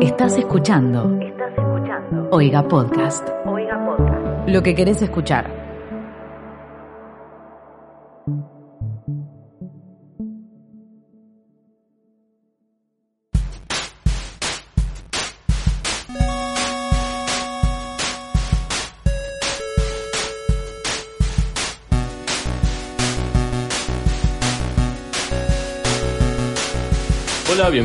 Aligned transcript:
Estás 0.00 0.38
escuchando 0.38 1.18
Estás 1.20 1.52
escuchando 1.56 2.28
Oiga 2.30 2.66
Podcast. 2.66 3.28
Oiga 3.44 3.84
Podcast. 3.84 4.48
Lo 4.48 4.62
que 4.62 4.74
querés 4.74 5.02
escuchar. 5.02 5.59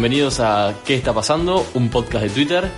Bienvenidos 0.08 0.40
a 0.40 0.76
¿Qué 0.86 0.94
está 0.94 1.14
pasando? 1.14 1.66
Un 1.74 1.90
podcast 1.90 2.26
de 2.26 2.30
Twitter. 2.30 2.70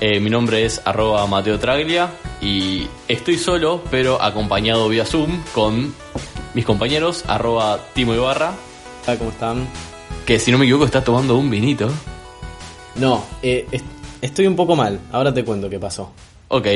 Eh, 0.00 0.18
mi 0.18 0.30
nombre 0.30 0.64
es 0.64 0.80
arroba 0.86 1.26
Mateo 1.26 1.58
Traglia 1.58 2.08
y 2.40 2.86
estoy 3.06 3.36
solo, 3.36 3.82
pero 3.90 4.22
acompañado 4.22 4.88
vía 4.88 5.04
Zoom 5.04 5.42
con 5.52 5.94
mis 6.54 6.64
compañeros 6.64 7.24
arroba 7.28 7.78
Timo 7.92 8.14
Ibarra, 8.14 8.52
Hola, 9.06 9.18
¿cómo 9.18 9.28
están? 9.28 9.68
que 10.24 10.38
si 10.38 10.50
no 10.50 10.56
me 10.56 10.64
equivoco 10.64 10.86
está 10.86 11.04
tomando 11.04 11.36
un 11.36 11.50
vinito. 11.50 11.90
No, 12.94 13.26
eh, 13.42 13.66
est- 13.70 13.84
estoy 14.22 14.46
un 14.46 14.56
poco 14.56 14.74
mal. 14.74 14.98
Ahora 15.12 15.34
te 15.34 15.44
cuento 15.44 15.68
qué 15.68 15.78
pasó. 15.78 16.14
Ok, 16.48 16.66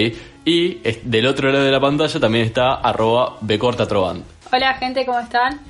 y 0.44 0.80
del 1.04 1.26
otro 1.28 1.50
lado 1.50 1.64
de 1.64 1.70
la 1.72 1.80
pantalla 1.80 2.20
también 2.20 2.44
está 2.44 2.74
arroba 2.74 3.38
Becortatrovan, 3.40 4.22
Hola 4.52 4.74
gente, 4.74 5.06
¿cómo 5.06 5.20
están? 5.20 5.62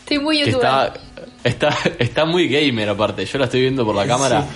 Estoy 0.00 0.18
muy 0.18 0.38
que 0.42 0.50
youtuber. 0.50 0.92
Está, 1.42 1.76
está, 1.98 2.24
muy 2.24 2.48
gamer 2.48 2.88
aparte. 2.88 3.24
Yo 3.24 3.38
la 3.38 3.44
estoy 3.46 3.62
viendo 3.62 3.84
por 3.84 3.94
la 3.94 4.06
cámara 4.06 4.46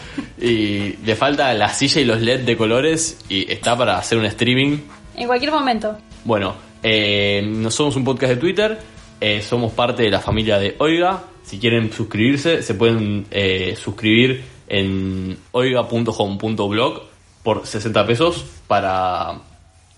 y 0.41 0.97
le 1.05 1.16
falta 1.16 1.52
la 1.55 1.69
silla 1.70 2.00
y 2.00 2.05
los 2.05 2.20
LED 2.20 2.41
de 2.41 2.56
colores 2.56 3.19
y 3.28 3.50
está 3.50 3.77
para 3.77 3.98
hacer 3.98 4.19
un 4.19 4.25
streaming 4.27 4.78
En 5.16 5.27
cualquier 5.27 5.52
momento. 5.52 5.97
Bueno, 6.25 6.55
eh, 6.83 7.42
no 7.47 7.70
somos 7.70 7.97
un 7.97 8.05
podcast 8.05 8.34
de 8.34 8.36
Twitter, 8.41 8.78
eh, 9.20 9.42
somos 9.42 9.72
parte 9.72 10.02
de 10.02 10.10
la 10.10 10.20
familia 10.20 10.58
de 10.58 10.77
Oiga. 10.78 11.25
Si 11.42 11.58
quieren 11.58 11.92
suscribirse, 11.92 12.62
se 12.62 12.75
pueden 12.75 13.27
eh, 13.30 13.77
suscribir 13.82 14.44
en 14.69 15.38
oiga.home.blog 15.53 17.03
por 17.42 17.66
60 17.66 18.06
pesos 18.06 18.44
para 18.66 19.41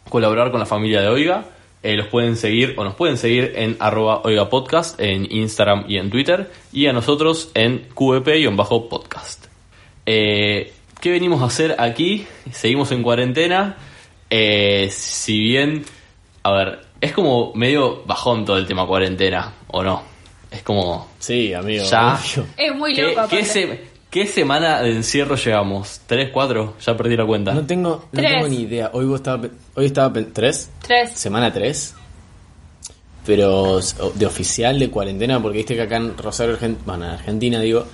colaborar 0.09 0.51
con 0.51 0.61
la 0.61 0.67
familia 0.67 1.01
de 1.01 1.09
Oiga. 1.09 1.45
Eh, 1.83 1.97
los 1.97 2.09
pueden 2.09 2.37
seguir 2.37 2.75
o 2.77 2.85
nos 2.85 2.95
pueden 2.95 3.17
seguir 3.17 3.53
en 3.57 3.77
arroba 3.81 4.21
Oiga 4.25 4.51
Podcast 4.51 5.01
en 5.01 5.27
Instagram 5.33 5.87
y 5.89 5.97
en 5.97 6.11
Twitter 6.11 6.51
y 6.73 6.87
a 6.87 6.93
nosotros 6.93 7.51
en 7.55 7.89
QVP-podcast. 7.95 9.47
Eh, 10.07 10.73
¿Qué 11.01 11.11
venimos 11.11 11.41
a 11.43 11.47
hacer 11.47 11.77
aquí? 11.79 12.27
Seguimos 12.53 12.93
en 12.93 13.03
cuarentena. 13.03 13.77
Eh, 14.29 14.89
si 14.93 15.41
bien, 15.41 15.85
a 16.43 16.53
ver, 16.53 16.81
es 17.01 17.13
como 17.13 17.53
medio 17.55 18.03
bajón 18.05 18.45
todo 18.45 18.59
el 18.59 18.67
tema 18.67 18.87
cuarentena, 18.87 19.55
¿o 19.69 19.83
no? 19.83 20.03
Es 20.51 20.63
como... 20.63 21.09
Sí, 21.19 21.55
amigo. 21.55 21.85
Ya. 21.91 22.19
Es 22.59 22.75
muy 22.75 22.93
¿Qué, 22.95 23.03
loco. 23.15 23.29
qué 23.31 23.45
se- 23.45 23.90
qué 24.11 24.27
semana 24.27 24.81
de 24.83 24.93
encierro 24.97 25.37
llevamos? 25.37 26.01
¿Tres, 26.07 26.31
cuatro? 26.33 26.75
Ya 26.85 26.97
perdí 26.97 27.17
la 27.17 27.27
cuenta. 27.27 27.53
No 27.55 27.65
tengo, 27.67 28.05
no 28.13 28.21
tengo 28.23 28.49
ni 28.49 28.61
idea. 28.63 28.91
Hoy, 28.93 29.05
vos 29.07 29.17
estaba, 29.21 29.43
pe- 29.43 29.51
hoy 29.77 29.87
estaba... 29.87 30.13
¿Tres? 30.33 30.71
Tres. 30.83 31.13
¿Semana 31.13 31.53
tres? 31.53 31.95
Pero 33.27 33.79
de 34.15 34.27
oficial, 34.27 34.79
de 34.79 34.91
cuarentena, 34.91 35.41
porque 35.41 35.59
viste 35.59 35.75
que 35.77 35.83
acá 35.83 35.97
en 35.97 36.17
Rosario, 36.17 36.57
bueno, 36.87 37.05
en 37.05 37.11
Argentina, 37.11 37.61
digo, 37.61 37.85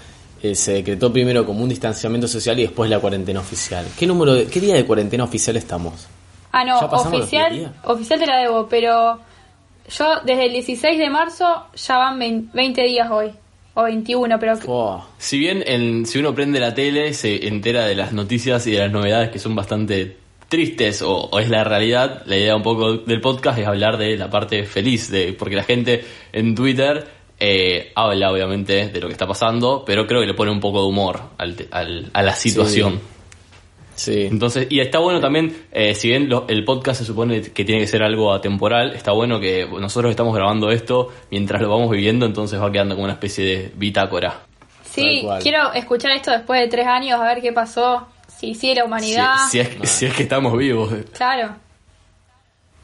eh, 0.43 0.55
se 0.55 0.75
decretó 0.75 1.13
primero 1.13 1.45
como 1.45 1.63
un 1.63 1.69
distanciamiento 1.69 2.29
social 2.29 2.59
y 2.61 2.63
después 2.63 2.89
la 2.89 3.01
cuarentena 3.01 3.41
oficial. 3.41 3.85
¿Qué 3.99 4.07
número 4.07 4.35
de, 4.35 4.47
qué 4.47 4.61
día 4.61 4.77
de 4.77 4.87
cuarentena 4.87 5.25
oficial 5.25 5.57
estamos? 5.57 6.07
Ah, 6.53 6.65
no, 6.65 6.81
Ya 6.81 6.89
pasamos 6.89 7.19
los 7.21 7.31
diez 7.31 7.43
oficial, 7.43 7.53
días. 7.59 7.73
oficial 7.85 8.19
te 8.21 8.27
la 8.27 8.39
debo, 8.39 8.69
pero 8.69 9.19
yo 9.91 10.15
desde 10.25 10.47
el 10.47 10.53
16 10.53 10.97
de 10.99 11.11
marzo 11.11 11.67
ya 11.75 11.99
van 11.99 12.19
20, 12.19 12.57
20 12.57 12.83
días 12.83 13.11
hoy. 13.11 13.33
O 13.79 13.83
21, 13.85 14.39
pero... 14.39 14.57
Si 15.19 15.39
bien 15.39 15.63
en- 15.67 16.07
si 16.07 16.19
uno 16.19 16.35
prende 16.35 16.59
la 16.61 16.73
tele 16.75 17.13
se 17.13 17.47
entera 17.47 17.85
de 17.87 17.95
las 17.95 18.13
noticias 18.13 18.67
y 18.67 18.73
de 18.73 18.79
las 18.79 18.91
novedades 18.91 19.29
que 19.31 19.39
son 19.39 19.55
bastante 19.55 20.17
tristes 20.49 21.03
o, 21.03 21.13
o 21.15 21.39
es 21.41 21.51
la 21.51 21.63
realidad, 21.65 22.23
la 22.27 22.37
idea 22.37 22.57
un 22.57 22.63
poco 22.63 22.95
del 22.99 23.21
podcast 23.21 23.59
es 23.59 23.67
hablar 23.67 23.99
de 23.99 24.17
la 24.17 24.31
parte 24.31 24.65
feliz, 24.65 25.11
de 25.11 25.33
porque 25.35 25.57
la 25.57 25.65
gente 25.65 26.05
en 26.33 26.55
Twitter 26.55 27.07
eh, 27.39 27.93
habla 27.95 28.31
obviamente 28.33 28.89
de 28.89 29.01
lo 29.01 29.09
que 29.09 29.13
está 29.13 29.27
pasando, 29.27 29.83
pero 29.87 30.07
creo 30.07 30.21
que 30.21 30.27
le 30.27 30.35
pone 30.35 30.51
un 30.51 30.61
poco 30.61 30.81
de 30.83 30.89
humor 30.89 31.21
al 31.37 31.55
te- 31.57 31.69
al- 31.71 32.11
a 32.15 32.23
la 32.23 32.35
situación. 32.35 32.93
Sí. 32.95 32.99
Entonces, 34.27 34.67
y 34.71 34.81
está 34.81 34.99
bueno 34.99 35.21
también, 35.21 35.57
eh, 35.73 35.95
si 35.95 36.09
bien 36.09 36.29
lo- 36.29 36.47
el 36.49 36.65
podcast 36.65 37.01
se 37.01 37.07
supone 37.07 37.41
que 37.43 37.65
tiene 37.65 37.81
que 37.81 37.87
ser 37.87 38.03
algo 38.03 38.33
atemporal, 38.33 38.95
está 38.95 39.13
bueno 39.13 39.41
que 39.41 39.67
nosotros 39.67 40.11
estamos 40.11 40.35
grabando 40.35 40.71
esto 40.71 41.13
mientras 41.31 41.61
lo 41.63 41.71
vamos 41.71 41.91
viviendo, 41.91 42.27
entonces 42.27 42.61
va 42.61 42.71
quedando 42.71 42.95
como 42.95 43.05
una 43.05 43.15
especie 43.15 43.45
de 43.45 43.73
bitácora. 43.75 44.41
Sí, 44.91 45.27
quiero 45.43 45.73
escuchar 45.75 46.13
esto 46.13 46.31
después 46.31 46.61
de 46.61 46.69
tres 46.69 46.87
años, 46.87 47.21
a 47.21 47.25
ver 47.25 47.41
qué 47.43 47.53
pasó. 47.53 48.07
Si 48.39 48.55
sigue 48.55 48.75
la 48.77 48.85
humanidad. 48.85 49.35
si 49.51 49.61
es, 49.61 49.69
si 49.85 50.05
es 50.07 50.15
que 50.15 50.23
estamos 50.25 50.57
vivos. 50.59 50.91
Claro. 51.17 51.55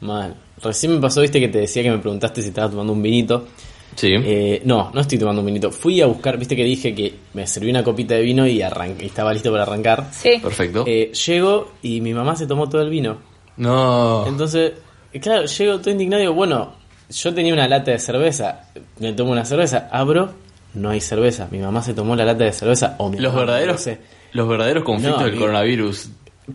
Mal. 0.01 0.35
Recién 0.61 0.93
me 0.95 0.99
pasó, 1.01 1.21
viste, 1.21 1.39
que 1.39 1.47
te 1.47 1.59
decía 1.59 1.83
que 1.83 1.91
me 1.91 1.97
preguntaste 1.99 2.41
si 2.41 2.49
estaba 2.49 2.69
tomando 2.69 2.93
un 2.93 3.01
vinito. 3.01 3.47
Sí. 3.95 4.09
Eh, 4.13 4.61
no, 4.65 4.91
no 4.93 5.01
estoy 5.01 5.17
tomando 5.17 5.41
un 5.41 5.45
vinito. 5.47 5.71
Fui 5.71 6.01
a 6.01 6.05
buscar, 6.07 6.37
viste 6.37 6.55
que 6.55 6.63
dije 6.63 6.93
que 6.95 7.13
me 7.33 7.45
serví 7.47 7.69
una 7.69 7.83
copita 7.83 8.15
de 8.15 8.21
vino 8.21 8.45
y 8.47 8.61
arranqué, 8.61 9.03
y 9.05 9.07
estaba 9.07 9.33
listo 9.33 9.51
para 9.51 9.63
arrancar. 9.63 10.07
Sí. 10.11 10.39
Perfecto. 10.41 10.83
Eh, 10.87 11.11
llego 11.25 11.71
y 11.81 12.01
mi 12.01 12.13
mamá 12.13 12.35
se 12.35 12.47
tomó 12.47 12.67
todo 12.69 12.81
el 12.81 12.89
vino. 12.89 13.17
no. 13.57 14.25
Entonces, 14.27 14.73
eh, 15.13 15.19
claro, 15.19 15.45
llego 15.45 15.79
todo 15.79 15.91
indignado 15.91 16.21
y 16.21 16.25
digo, 16.25 16.33
bueno, 16.33 16.73
yo 17.09 17.33
tenía 17.33 17.53
una 17.53 17.67
lata 17.67 17.91
de 17.91 17.99
cerveza, 17.99 18.69
me 18.99 19.13
tomo 19.13 19.31
una 19.31 19.45
cerveza, 19.45 19.87
abro, 19.91 20.31
no 20.73 20.89
hay 20.89 21.01
cerveza. 21.01 21.47
Mi 21.51 21.59
mamá 21.59 21.81
se 21.83 21.93
tomó 21.93 22.15
la 22.15 22.25
lata 22.25 22.45
de 22.45 22.51
cerveza 22.53 22.95
o 22.97 23.09
mi 23.09 23.17
Los 23.17 23.31
mamá, 23.33 23.45
verdaderos, 23.45 23.75
no 23.75 23.79
sé. 23.79 23.99
los 24.31 24.47
verdaderos 24.47 24.83
conflictos 24.83 25.17
No, 25.19 25.23
del 25.25 25.33
amigo. 25.33 25.45
coronavirus. 25.45 26.09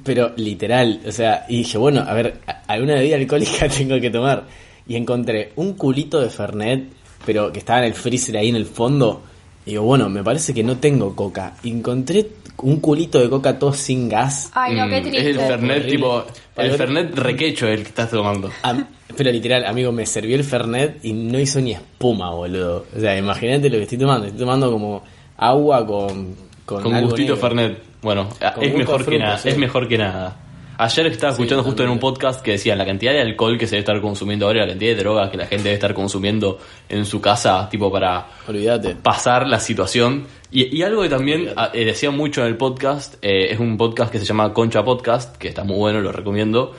Pero 0.05 0.33
literal, 0.37 1.01
o 1.07 1.13
sea, 1.13 1.47
y 1.49 1.59
dije, 1.59 1.79
bueno, 1.79 2.05
a 2.07 2.13
ver, 2.13 2.41
alguna 2.67 2.95
bebida 2.95 3.17
alcohólica 3.17 3.69
tengo 3.77 4.01
que 4.01 4.11
tomar. 4.11 4.45
Y 4.89 4.97
encontré 4.97 5.53
un 5.57 5.75
culito 5.75 6.19
de 6.21 6.31
Fernet, 6.31 6.89
pero 7.29 7.53
que 7.53 7.59
estaba 7.59 7.81
en 7.81 7.85
el 7.85 7.93
freezer 7.95 8.39
ahí 8.39 8.49
en 8.49 8.57
el 8.57 8.65
fondo. 8.65 9.21
Y 9.67 9.73
digo, 9.73 9.83
bueno, 9.83 10.09
me 10.09 10.25
parece 10.25 10.55
que 10.55 10.63
no 10.65 10.79
tengo 10.79 11.15
coca. 11.15 11.53
Y 11.63 11.71
encontré 11.71 12.27
un 12.63 12.81
culito 12.81 13.21
de 13.21 13.29
coca 13.29 13.59
todo 13.59 13.75
sin 13.75 14.09
gas. 14.09 14.51
Ay, 14.55 14.75
no, 14.75 14.89
qué 14.89 15.01
Mm, 15.01 15.03
triste. 15.03 15.21
es 15.21 15.27
el 15.27 15.39
Fernet 15.41 15.87
tipo, 15.89 16.25
el 16.57 16.71
Fernet 16.73 17.15
requecho 17.19 17.67
el 17.69 17.83
que 17.83 17.89
estás 17.89 18.09
tomando. 18.11 18.51
Am- 18.63 18.87
pero 19.15 19.31
literal, 19.31 19.67
amigo, 19.67 19.93
me 19.93 20.07
serví 20.07 20.33
el 20.33 20.43
Fernet 20.43 21.05
y 21.05 21.13
no 21.13 21.39
hizo 21.39 21.61
ni 21.61 21.73
espuma, 21.73 22.31
boludo. 22.31 22.87
O 22.97 22.99
sea, 22.99 23.17
imagínate 23.19 23.69
lo 23.69 23.77
que 23.77 23.83
estoy 23.83 23.99
tomando. 23.99 24.25
Estoy 24.27 24.41
tomando 24.41 24.73
como 24.73 25.03
agua 25.37 25.87
con... 25.87 26.35
Con, 26.65 26.83
Con 26.83 26.95
algo 26.95 27.11
gustito 27.11 27.35
negro. 27.35 27.49
Fernet. 27.49 27.79
Bueno, 28.01 28.29
Con 28.55 28.65
es 28.65 28.75
mejor 28.75 29.05
que 29.07 29.19
nada. 29.19 29.37
sí. 29.39 29.49
Es 29.51 29.59
mejor 29.59 29.87
que 29.89 29.99
nada. 29.99 30.37
Ayer 30.81 31.07
estaba 31.09 31.33
Sí, 31.33 31.43
escuchando 31.43 31.65
justo 31.65 31.83
en 31.83 31.89
un 31.91 31.99
podcast 31.99 32.41
que 32.41 32.53
decía 32.53 32.77
la 32.77 32.87
cantidad 32.87 33.13
de 33.13 33.21
alcohol 33.21 33.59
que 33.59 33.67
se 33.67 33.73
debe 33.73 33.81
estar 33.81 34.01
consumiendo 34.01 34.47
ahora, 34.47 34.61
la 34.61 34.69
cantidad 34.69 34.95
de 34.95 35.03
drogas 35.03 35.29
que 35.31 35.37
la 35.37 35.47
gente 35.47 35.65
debe 35.65 35.75
estar 35.75 35.93
consumiendo 35.93 36.59
en 36.89 37.05
su 37.05 37.21
casa, 37.21 37.69
tipo 37.69 37.91
para 37.91 38.29
Olvídate. 38.47 38.95
pasar 38.95 39.49
la 39.49 39.59
situación. 39.59 40.27
Y, 40.53 40.77
y 40.77 40.83
algo 40.85 41.03
que 41.03 41.09
también 41.09 41.51
ah, 41.57 41.71
eh, 41.75 41.85
decía 41.85 42.13
mucho 42.13 42.43
en 42.43 42.47
el 42.47 42.57
podcast, 42.57 43.15
eh, 43.23 43.49
es 43.51 43.59
un 43.59 43.77
podcast 43.77 44.13
que 44.13 44.21
se 44.21 44.25
llama 44.25 44.53
Concha 44.55 44.85
Podcast, 44.85 45.37
que 45.37 45.49
está 45.49 45.65
muy 45.65 45.77
bueno, 45.77 46.01
lo 46.01 46.13
recomiendo. 46.13 46.73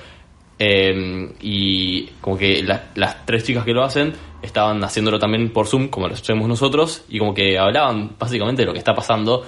Eh, 0.58 1.30
y 1.42 2.06
como 2.22 2.38
que 2.38 2.64
la- 2.64 2.86
las 2.96 3.26
tres 3.26 3.44
chicas 3.44 3.66
que 3.66 3.74
lo 3.74 3.84
hacen 3.84 4.14
estaban 4.42 4.82
haciéndolo 4.82 5.20
también 5.20 5.52
por 5.52 5.68
Zoom, 5.68 5.90
como 5.90 6.08
lo 6.08 6.14
hacemos 6.14 6.48
nosotros, 6.48 7.04
y 7.10 7.20
como 7.20 7.34
que 7.34 7.58
hablaban 7.60 8.12
básicamente 8.18 8.62
de 8.62 8.66
lo 8.68 8.72
que 8.72 8.80
está 8.80 8.94
pasando. 8.96 9.46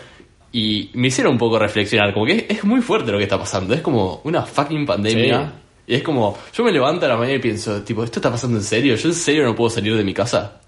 Y 0.51 0.89
me 0.93 1.07
hicieron 1.07 1.33
un 1.33 1.39
poco 1.39 1.57
reflexionar, 1.57 2.13
como 2.13 2.25
que 2.25 2.33
es, 2.33 2.45
es 2.57 2.63
muy 2.63 2.81
fuerte 2.81 3.11
lo 3.11 3.17
que 3.17 3.23
está 3.23 3.39
pasando, 3.39 3.73
es 3.73 3.81
como 3.81 4.21
una 4.25 4.43
fucking 4.43 4.85
pandemia. 4.85 5.53
Y 5.87 5.95
es 5.95 6.03
como, 6.03 6.37
yo 6.53 6.63
me 6.63 6.71
levanto 6.71 7.05
a 7.05 7.09
la 7.09 7.17
mañana 7.17 7.35
y 7.35 7.39
pienso, 7.39 7.81
tipo, 7.83 8.03
¿esto 8.03 8.19
está 8.19 8.31
pasando 8.31 8.57
en 8.57 8.63
serio? 8.63 8.95
¿Yo 8.95 9.09
en 9.09 9.15
serio 9.15 9.43
no 9.43 9.55
puedo 9.55 9.69
salir 9.69 9.95
de 9.95 10.03
mi 10.03 10.13
casa? 10.13 10.61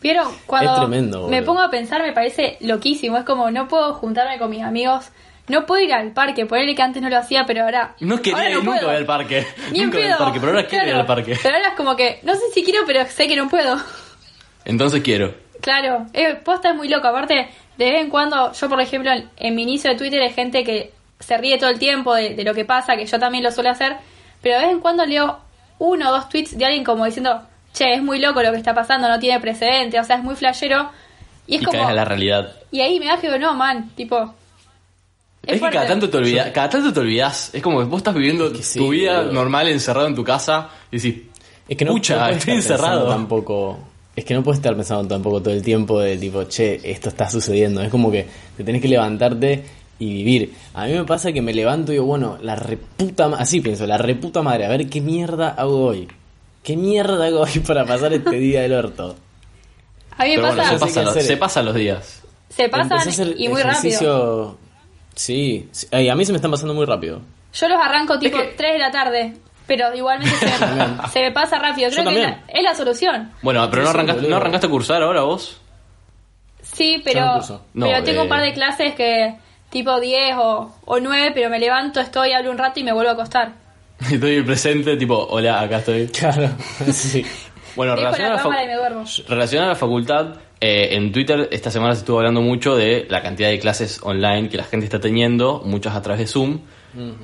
Pero 0.00 0.22
cuando 0.46 0.72
Es 0.72 0.78
tremendo, 0.80 1.28
me 1.28 1.42
pongo 1.42 1.60
a 1.60 1.70
pensar 1.70 2.02
me 2.02 2.12
parece 2.12 2.58
loquísimo. 2.60 3.16
Es 3.16 3.24
como 3.24 3.50
no 3.50 3.66
puedo 3.66 3.94
juntarme 3.94 4.38
con 4.38 4.50
mis 4.50 4.62
amigos, 4.62 5.10
no 5.48 5.66
puedo 5.66 5.82
ir 5.82 5.92
al 5.92 6.12
parque. 6.12 6.46
Ponerle 6.46 6.74
que 6.74 6.82
antes 6.82 7.02
no 7.02 7.08
lo 7.08 7.18
hacía, 7.18 7.44
pero 7.46 7.62
ahora. 7.62 7.94
No 8.00 8.20
quería 8.20 8.38
ahora 8.38 8.50
ir 8.50 8.56
nunca 8.56 8.80
puedo. 8.80 8.90
al 8.90 9.06
parque. 9.06 9.46
Ni 9.72 9.80
nunca 9.80 9.96
ver 9.96 10.06
al 10.06 10.16
pedo. 10.16 10.24
parque, 10.24 10.40
pero 10.40 10.52
ahora 10.52 10.66
quiero 10.68 10.86
ir 10.86 10.94
al 10.94 11.06
parque. 11.06 11.38
Pero 11.42 11.54
ahora 11.56 11.68
es 11.68 11.74
como 11.74 11.96
que 11.96 12.20
no 12.22 12.34
sé 12.34 12.42
si 12.52 12.62
quiero, 12.62 12.80
pero 12.86 13.04
sé 13.06 13.26
que 13.26 13.36
no 13.36 13.48
puedo. 13.48 13.76
Entonces 14.64 15.02
quiero. 15.02 15.34
Claro, 15.60 16.06
eh, 16.12 16.34
posta 16.44 16.70
es 16.70 16.76
muy 16.76 16.88
loco. 16.88 17.08
Aparte, 17.08 17.48
de 17.76 17.84
vez 17.90 18.00
en 18.02 18.10
cuando, 18.10 18.52
yo 18.52 18.68
por 18.68 18.80
ejemplo, 18.80 19.10
en, 19.12 19.28
en 19.36 19.54
mi 19.54 19.62
inicio 19.62 19.90
de 19.90 19.96
Twitter 19.96 20.22
hay 20.22 20.32
gente 20.32 20.64
que 20.64 20.92
se 21.18 21.36
ríe 21.38 21.58
todo 21.58 21.70
el 21.70 21.78
tiempo 21.78 22.14
de, 22.14 22.34
de 22.34 22.44
lo 22.44 22.54
que 22.54 22.64
pasa, 22.64 22.96
que 22.96 23.06
yo 23.06 23.18
también 23.18 23.44
lo 23.44 23.50
suelo 23.50 23.70
hacer, 23.70 23.96
pero 24.42 24.56
de 24.56 24.62
vez 24.62 24.72
en 24.72 24.80
cuando 24.80 25.04
leo 25.06 25.38
uno 25.78 26.08
o 26.08 26.12
dos 26.12 26.28
tweets 26.28 26.56
de 26.56 26.64
alguien 26.64 26.84
como 26.84 27.04
diciendo, 27.04 27.42
che, 27.72 27.94
es 27.94 28.02
muy 28.02 28.18
loco 28.18 28.42
lo 28.42 28.50
que 28.52 28.58
está 28.58 28.74
pasando, 28.74 29.08
no 29.08 29.18
tiene 29.18 29.40
precedente, 29.40 30.00
o 30.00 30.04
sea, 30.04 30.16
es 30.16 30.22
muy 30.22 30.34
flashero. 30.34 30.90
Y 31.46 31.56
es 31.56 31.62
Y 31.62 31.64
como... 31.64 31.78
caes 31.78 31.90
a 31.90 31.94
la 31.94 32.04
realidad. 32.04 32.56
Y 32.70 32.80
ahí 32.80 32.98
me 32.98 33.06
da 33.06 33.18
que 33.18 33.38
no, 33.38 33.54
man, 33.54 33.90
tipo, 33.94 34.34
Es, 35.46 35.60
que 35.60 35.70
cada 35.70 35.86
tanto 35.86 36.10
te 36.10 36.16
olvidas, 36.16 36.50
cada 36.50 36.68
tanto 36.70 36.92
te 36.92 37.00
olvidas. 37.00 37.50
Es 37.52 37.62
como 37.62 37.78
que 37.78 37.84
vos 37.84 37.98
estás 37.98 38.14
viviendo 38.14 38.52
que 38.52 38.62
sí, 38.62 38.78
tu 38.78 38.90
vida 38.90 39.22
normal 39.22 39.68
encerrado 39.68 40.08
en 40.08 40.14
tu 40.14 40.24
casa 40.24 40.70
y 40.90 40.96
decís, 40.96 41.22
Es 41.68 41.76
que 41.76 41.84
no, 41.84 41.92
Pucha, 41.92 42.18
no 42.18 42.28
estoy 42.28 42.54
encerrado. 42.54 43.08
Tampoco, 43.08 43.78
es 44.16 44.24
que 44.24 44.34
no 44.34 44.42
puedes 44.42 44.58
estar 44.58 44.74
pensando 44.74 45.06
tampoco 45.06 45.40
todo 45.42 45.54
el 45.54 45.62
tiempo 45.62 46.00
de 46.00 46.16
tipo, 46.16 46.42
che, 46.44 46.80
esto 46.82 47.10
está 47.10 47.28
sucediendo. 47.30 47.82
Es 47.82 47.90
como 47.90 48.10
que 48.10 48.26
te 48.56 48.64
tenés 48.64 48.80
que 48.82 48.88
levantarte 48.88 49.62
y 49.98 50.12
vivir. 50.12 50.54
A 50.74 50.86
mí 50.86 50.92
me 50.94 51.04
pasa 51.04 51.32
que 51.32 51.42
me 51.42 51.52
levanto 51.54 51.92
y 51.92 51.96
digo, 51.96 52.06
bueno, 52.06 52.38
la 52.42 52.56
reputa, 52.56 53.26
así 53.38 53.60
pienso, 53.60 53.86
la 53.86 53.98
reputa 53.98 54.42
madre, 54.42 54.64
a 54.66 54.68
ver 54.68 54.88
qué 54.88 55.00
mierda 55.00 55.50
hago 55.50 55.84
hoy. 55.86 56.08
¿Qué 56.62 56.76
mierda 56.76 57.26
hago 57.26 57.40
hoy 57.42 57.60
para 57.66 57.84
pasar 57.84 58.12
este 58.12 58.36
día 58.38 58.62
del 58.62 58.72
orto? 58.72 59.14
A 60.18 60.24
mí 60.24 60.30
me 60.30 60.36
pero 60.36 60.46
bueno, 60.48 60.62
pasa, 60.62 60.72
se, 60.78 60.78
pasan 60.86 61.04
los, 61.04 61.14
se 61.14 61.36
pasan 61.36 61.64
los 61.66 61.74
días. 61.74 62.22
se 62.48 62.68
pasan 62.68 62.90
Empecé 62.98 63.22
a 63.22 63.24
hacer 63.26 63.34
y 63.40 63.48
muy 63.48 63.62
rápido. 63.62 63.78
ejercicio- 63.78 64.58
Sí, 65.14 65.68
sí. 65.72 65.86
Ay, 65.92 66.08
a 66.08 66.14
mí 66.14 66.24
se 66.24 66.32
me 66.32 66.36
están 66.36 66.50
pasando 66.50 66.74
muy 66.74 66.84
rápido. 66.84 67.20
Yo 67.54 67.68
los 67.68 67.78
arranco 67.82 68.18
tipo 68.18 68.36
que- 68.38 68.54
3 68.56 68.72
de 68.74 68.78
la 68.78 68.90
tarde, 68.90 69.34
pero 69.66 69.94
igualmente 69.94 70.34
se 70.36 70.46
me, 70.66 71.08
se 71.08 71.20
me 71.22 71.32
pasa 71.32 71.58
rápido. 71.58 71.88
Yo 71.90 71.96
Creo 72.02 72.08
que 72.10 72.22
es 72.22 72.26
la, 72.28 72.40
es 72.48 72.62
la 72.62 72.74
solución. 72.74 73.32
Bueno, 73.42 73.68
pero 73.70 73.82
Sí, 73.82 73.84
no, 73.86 73.90
arrancaste. 73.90 74.28
¿no 74.28 74.36
arrancaste 74.36 74.66
a 74.66 74.70
cursar 74.70 75.02
ahora 75.02 75.22
vos? 75.22 75.60
Sí, 76.62 77.00
pero, 77.04 77.38
no 77.74 77.86
pero 77.86 78.02
tengo 78.04 78.20
eh. 78.20 78.22
un 78.24 78.28
par 78.28 78.42
de 78.42 78.52
clases 78.52 78.94
que 78.94 79.36
tipo 79.70 79.98
10 80.00 80.36
o, 80.38 80.74
o 80.84 81.00
9, 81.00 81.32
pero 81.34 81.48
me 81.48 81.58
levanto, 81.58 82.00
estoy, 82.00 82.32
hablo 82.32 82.50
un 82.50 82.58
rato 82.58 82.80
y 82.80 82.84
me 82.84 82.92
vuelvo 82.92 83.10
a 83.10 83.14
acostar. 83.14 83.52
Estoy 84.10 84.42
presente, 84.42 84.96
tipo, 84.96 85.16
hola, 85.30 85.60
acá 85.60 85.78
estoy. 85.78 86.08
Claro, 86.08 86.50
sí. 86.92 87.24
Bueno, 87.76 87.94
relacionado 87.96 88.34
la 88.34 88.34
a, 88.34 88.36
la 88.36 88.42
cámara 88.42 88.60
fac- 88.60 88.64
y 88.64 88.68
me 88.68 88.74
duermo. 88.76 89.04
relacionado 89.28 89.70
a 89.70 89.72
la 89.74 89.78
facultad, 89.78 90.26
eh, 90.60 90.88
en 90.92 91.12
Twitter 91.12 91.48
esta 91.50 91.70
semana 91.70 91.94
se 91.94 92.00
estuvo 92.00 92.18
hablando 92.18 92.40
mucho 92.42 92.74
de 92.76 93.06
la 93.08 93.22
cantidad 93.22 93.48
de 93.48 93.58
clases 93.58 94.00
online 94.02 94.48
que 94.48 94.56
la 94.56 94.64
gente 94.64 94.84
está 94.86 94.98
teniendo, 95.00 95.62
muchas 95.64 95.94
a 95.94 96.02
través 96.02 96.20
de 96.20 96.26
Zoom. 96.26 96.60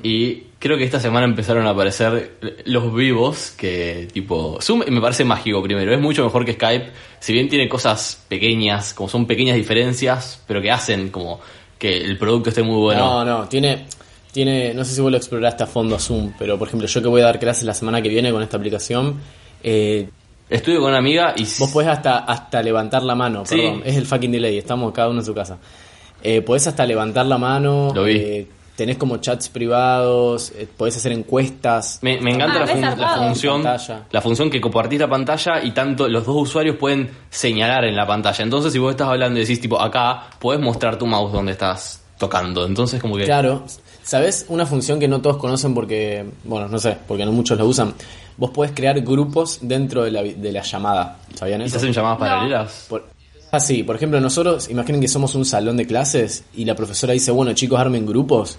Y 0.02 0.42
creo 0.58 0.76
que 0.76 0.84
esta 0.84 1.00
semana 1.00 1.24
empezaron 1.26 1.66
a 1.66 1.70
aparecer 1.70 2.32
los 2.64 2.94
vivos, 2.94 3.52
que 3.56 4.08
tipo... 4.12 4.58
Zoom 4.60 4.82
me 4.88 5.00
parece 5.00 5.24
mágico 5.24 5.62
primero, 5.62 5.92
es 5.94 6.00
mucho 6.00 6.24
mejor 6.24 6.44
que 6.44 6.52
Skype, 6.54 6.90
si 7.20 7.32
bien 7.32 7.48
tiene 7.48 7.68
cosas 7.68 8.22
pequeñas, 8.28 8.92
como 8.94 9.08
son 9.08 9.26
pequeñas 9.26 9.56
diferencias, 9.56 10.42
pero 10.46 10.60
que 10.60 10.70
hacen 10.70 11.08
como 11.10 11.40
que 11.78 11.96
el 11.96 12.18
producto 12.18 12.50
esté 12.50 12.62
muy 12.62 12.76
bueno. 12.80 13.00
No, 13.00 13.24
no, 13.24 13.48
tiene, 13.48 13.86
tiene, 14.30 14.72
no 14.74 14.84
sé 14.84 14.94
si 14.94 15.00
vos 15.00 15.10
lo 15.10 15.16
exploraste 15.16 15.62
a 15.64 15.66
fondo 15.66 15.98
Zoom, 15.98 16.32
pero 16.38 16.58
por 16.58 16.68
ejemplo, 16.68 16.86
yo 16.86 17.02
que 17.02 17.08
voy 17.08 17.22
a 17.22 17.24
dar 17.24 17.38
clases 17.38 17.64
la 17.64 17.74
semana 17.74 18.00
que 18.02 18.08
viene 18.08 18.30
con 18.30 18.42
esta 18.42 18.56
aplicación, 18.56 19.16
eh, 19.62 20.08
Estuve 20.50 20.76
con 20.76 20.88
una 20.90 20.98
amiga 20.98 21.32
y... 21.34 21.44
vos 21.58 21.70
podés 21.72 21.88
hasta, 21.88 22.18
hasta 22.18 22.62
levantar 22.62 23.02
la 23.04 23.14
mano, 23.14 23.46
Sí. 23.46 23.56
perdón, 23.56 23.82
es 23.86 23.96
el 23.96 24.04
fucking 24.04 24.30
delay, 24.32 24.58
estamos 24.58 24.92
cada 24.92 25.08
uno 25.08 25.20
en 25.20 25.24
su 25.24 25.32
casa. 25.32 25.56
Eh, 26.22 26.42
podés 26.42 26.66
hasta 26.66 26.84
levantar 26.84 27.24
la 27.24 27.38
mano, 27.38 27.90
Lo 27.94 28.04
vi. 28.04 28.16
eh, 28.16 28.46
tenés 28.76 28.96
como 28.96 29.18
chats 29.18 29.48
privados, 29.48 30.52
eh, 30.56 30.66
podés 30.76 30.96
hacer 30.96 31.12
encuestas. 31.12 31.98
Me, 32.02 32.20
me 32.20 32.32
encanta 32.32 32.62
Ah, 32.62 32.94
la, 32.96 33.16
fun- 33.16 33.26
función 33.26 33.62
Pantalla. 33.62 34.02
la 34.10 34.20
función 34.20 34.50
que 34.50 34.60
compartís 34.60 35.00
la 35.00 35.08
pantalla 35.08 35.62
y 35.62 35.72
tanto 35.72 36.08
los 36.08 36.24
dos 36.24 36.36
usuarios 36.36 36.76
pueden 36.76 37.10
señalar 37.30 37.84
en 37.84 37.96
la 37.96 38.06
pantalla. 38.06 38.42
Entonces, 38.42 38.72
si 38.72 38.78
vos 38.78 38.90
estás 38.92 39.08
hablando 39.08 39.38
y 39.38 39.42
decís 39.42 39.60
tipo 39.60 39.80
acá, 39.80 40.24
podés 40.38 40.60
mostrar 40.60 40.96
tu 40.98 41.06
mouse 41.06 41.32
donde 41.32 41.52
estás 41.52 42.02
tocando. 42.18 42.64
Entonces, 42.66 43.00
como 43.00 43.16
que 43.16 43.24
Claro, 43.24 43.64
¿sabés? 44.02 44.46
Una 44.48 44.64
función 44.66 44.98
que 45.00 45.08
no 45.08 45.20
todos 45.20 45.36
conocen 45.36 45.74
porque, 45.74 46.24
bueno, 46.44 46.68
no 46.68 46.78
sé, 46.78 46.96
porque 47.06 47.24
no 47.24 47.32
muchos 47.32 47.58
la 47.58 47.64
usan. 47.64 47.94
Vos 48.36 48.50
podés 48.50 48.72
crear 48.72 48.98
grupos 49.02 49.58
dentro 49.60 50.04
de 50.04 50.10
la, 50.10 50.22
vi- 50.22 50.32
de 50.34 50.52
la 50.52 50.62
llamada, 50.62 51.18
¿sabían 51.34 51.60
¿y 51.60 51.64
eso? 51.64 51.72
se 51.72 51.76
hacen 51.78 51.92
llamadas 51.92 52.18
No. 52.18 52.24
paralelas. 52.26 52.86
Por- 52.88 53.11
ah, 53.52 53.60
sí, 53.60 53.82
por 53.84 53.94
ejemplo, 53.96 54.20
nosotros, 54.20 54.68
imaginen 54.68 55.00
que 55.00 55.06
somos 55.08 55.34
un 55.36 55.44
salón 55.44 55.76
de 55.76 55.86
clases 55.86 56.44
y 56.54 56.64
la 56.64 56.74
profesora 56.74 57.12
dice, 57.12 57.30
bueno, 57.30 57.52
chicos, 57.52 57.78
armen 57.78 58.04
grupos. 58.04 58.58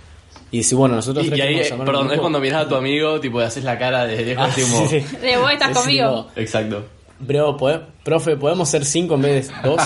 Y 0.52 0.58
dice, 0.58 0.76
bueno, 0.76 0.96
nosotros 0.96 1.26
Y, 1.28 1.36
y 1.36 1.42
ahí, 1.42 1.62
perdón, 1.84 2.12
es 2.12 2.20
cuando 2.20 2.40
mirás 2.40 2.66
a 2.66 2.70
tu 2.70 2.76
amigo, 2.76 3.20
tipo, 3.20 3.42
y 3.42 3.44
haces 3.44 3.64
la 3.64 3.78
cara 3.78 4.06
de 4.06 4.24
lejos, 4.24 4.46
Ah, 4.50 4.52
tipo, 4.56 4.88
sí, 4.88 5.02
sí. 5.02 5.18
De 5.18 5.36
vos 5.38 5.52
estás 5.52 5.72
Es 5.72 5.78
conmigo. 5.78 6.28
Exacto. 6.36 6.86
Bro, 7.20 7.58
¿pode- 7.58 7.82
profe, 8.04 8.38
¿podemos 8.38 8.70
ser 8.70 8.86
cinco 8.86 9.16
en 9.16 9.22
vez 9.24 9.48
de 9.50 9.70
dos? 9.70 9.82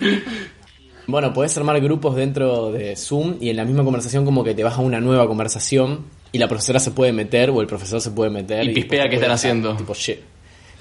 bueno, 1.06 1.32
podés 1.32 1.56
armar 1.58 1.80
grupos 1.80 2.16
dentro 2.16 2.72
de 2.72 2.96
Zoom 2.96 3.36
y 3.40 3.50
en 3.50 3.56
la 3.56 3.64
misma 3.64 3.84
conversación 3.84 4.24
como 4.24 4.42
que 4.44 4.54
te 4.54 4.64
vas 4.64 4.74
a 4.78 4.80
una 4.80 5.00
nueva 5.00 5.26
conversación 5.26 6.04
y 6.32 6.38
la 6.38 6.48
profesora 6.48 6.80
se 6.80 6.90
puede 6.90 7.12
meter 7.12 7.50
o 7.50 7.60
el 7.60 7.66
profesor 7.66 8.00
se 8.00 8.10
puede 8.10 8.30
meter. 8.30 8.64
Y 8.64 8.72
pispea 8.74 9.08
qué 9.08 9.16
están 9.16 9.30
haciendo. 9.30 9.74
Tipo, 9.76 9.94
shit. 9.94 10.18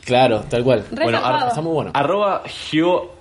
Claro, 0.04 0.44
tal 0.50 0.64
cual. 0.64 0.86
Re 0.92 1.04
Bueno. 1.06 1.20
Está 1.48 1.62
muy 1.62 1.74
bueno. 1.74 1.92
Arroba 1.94 2.44
Gio, 2.48 3.12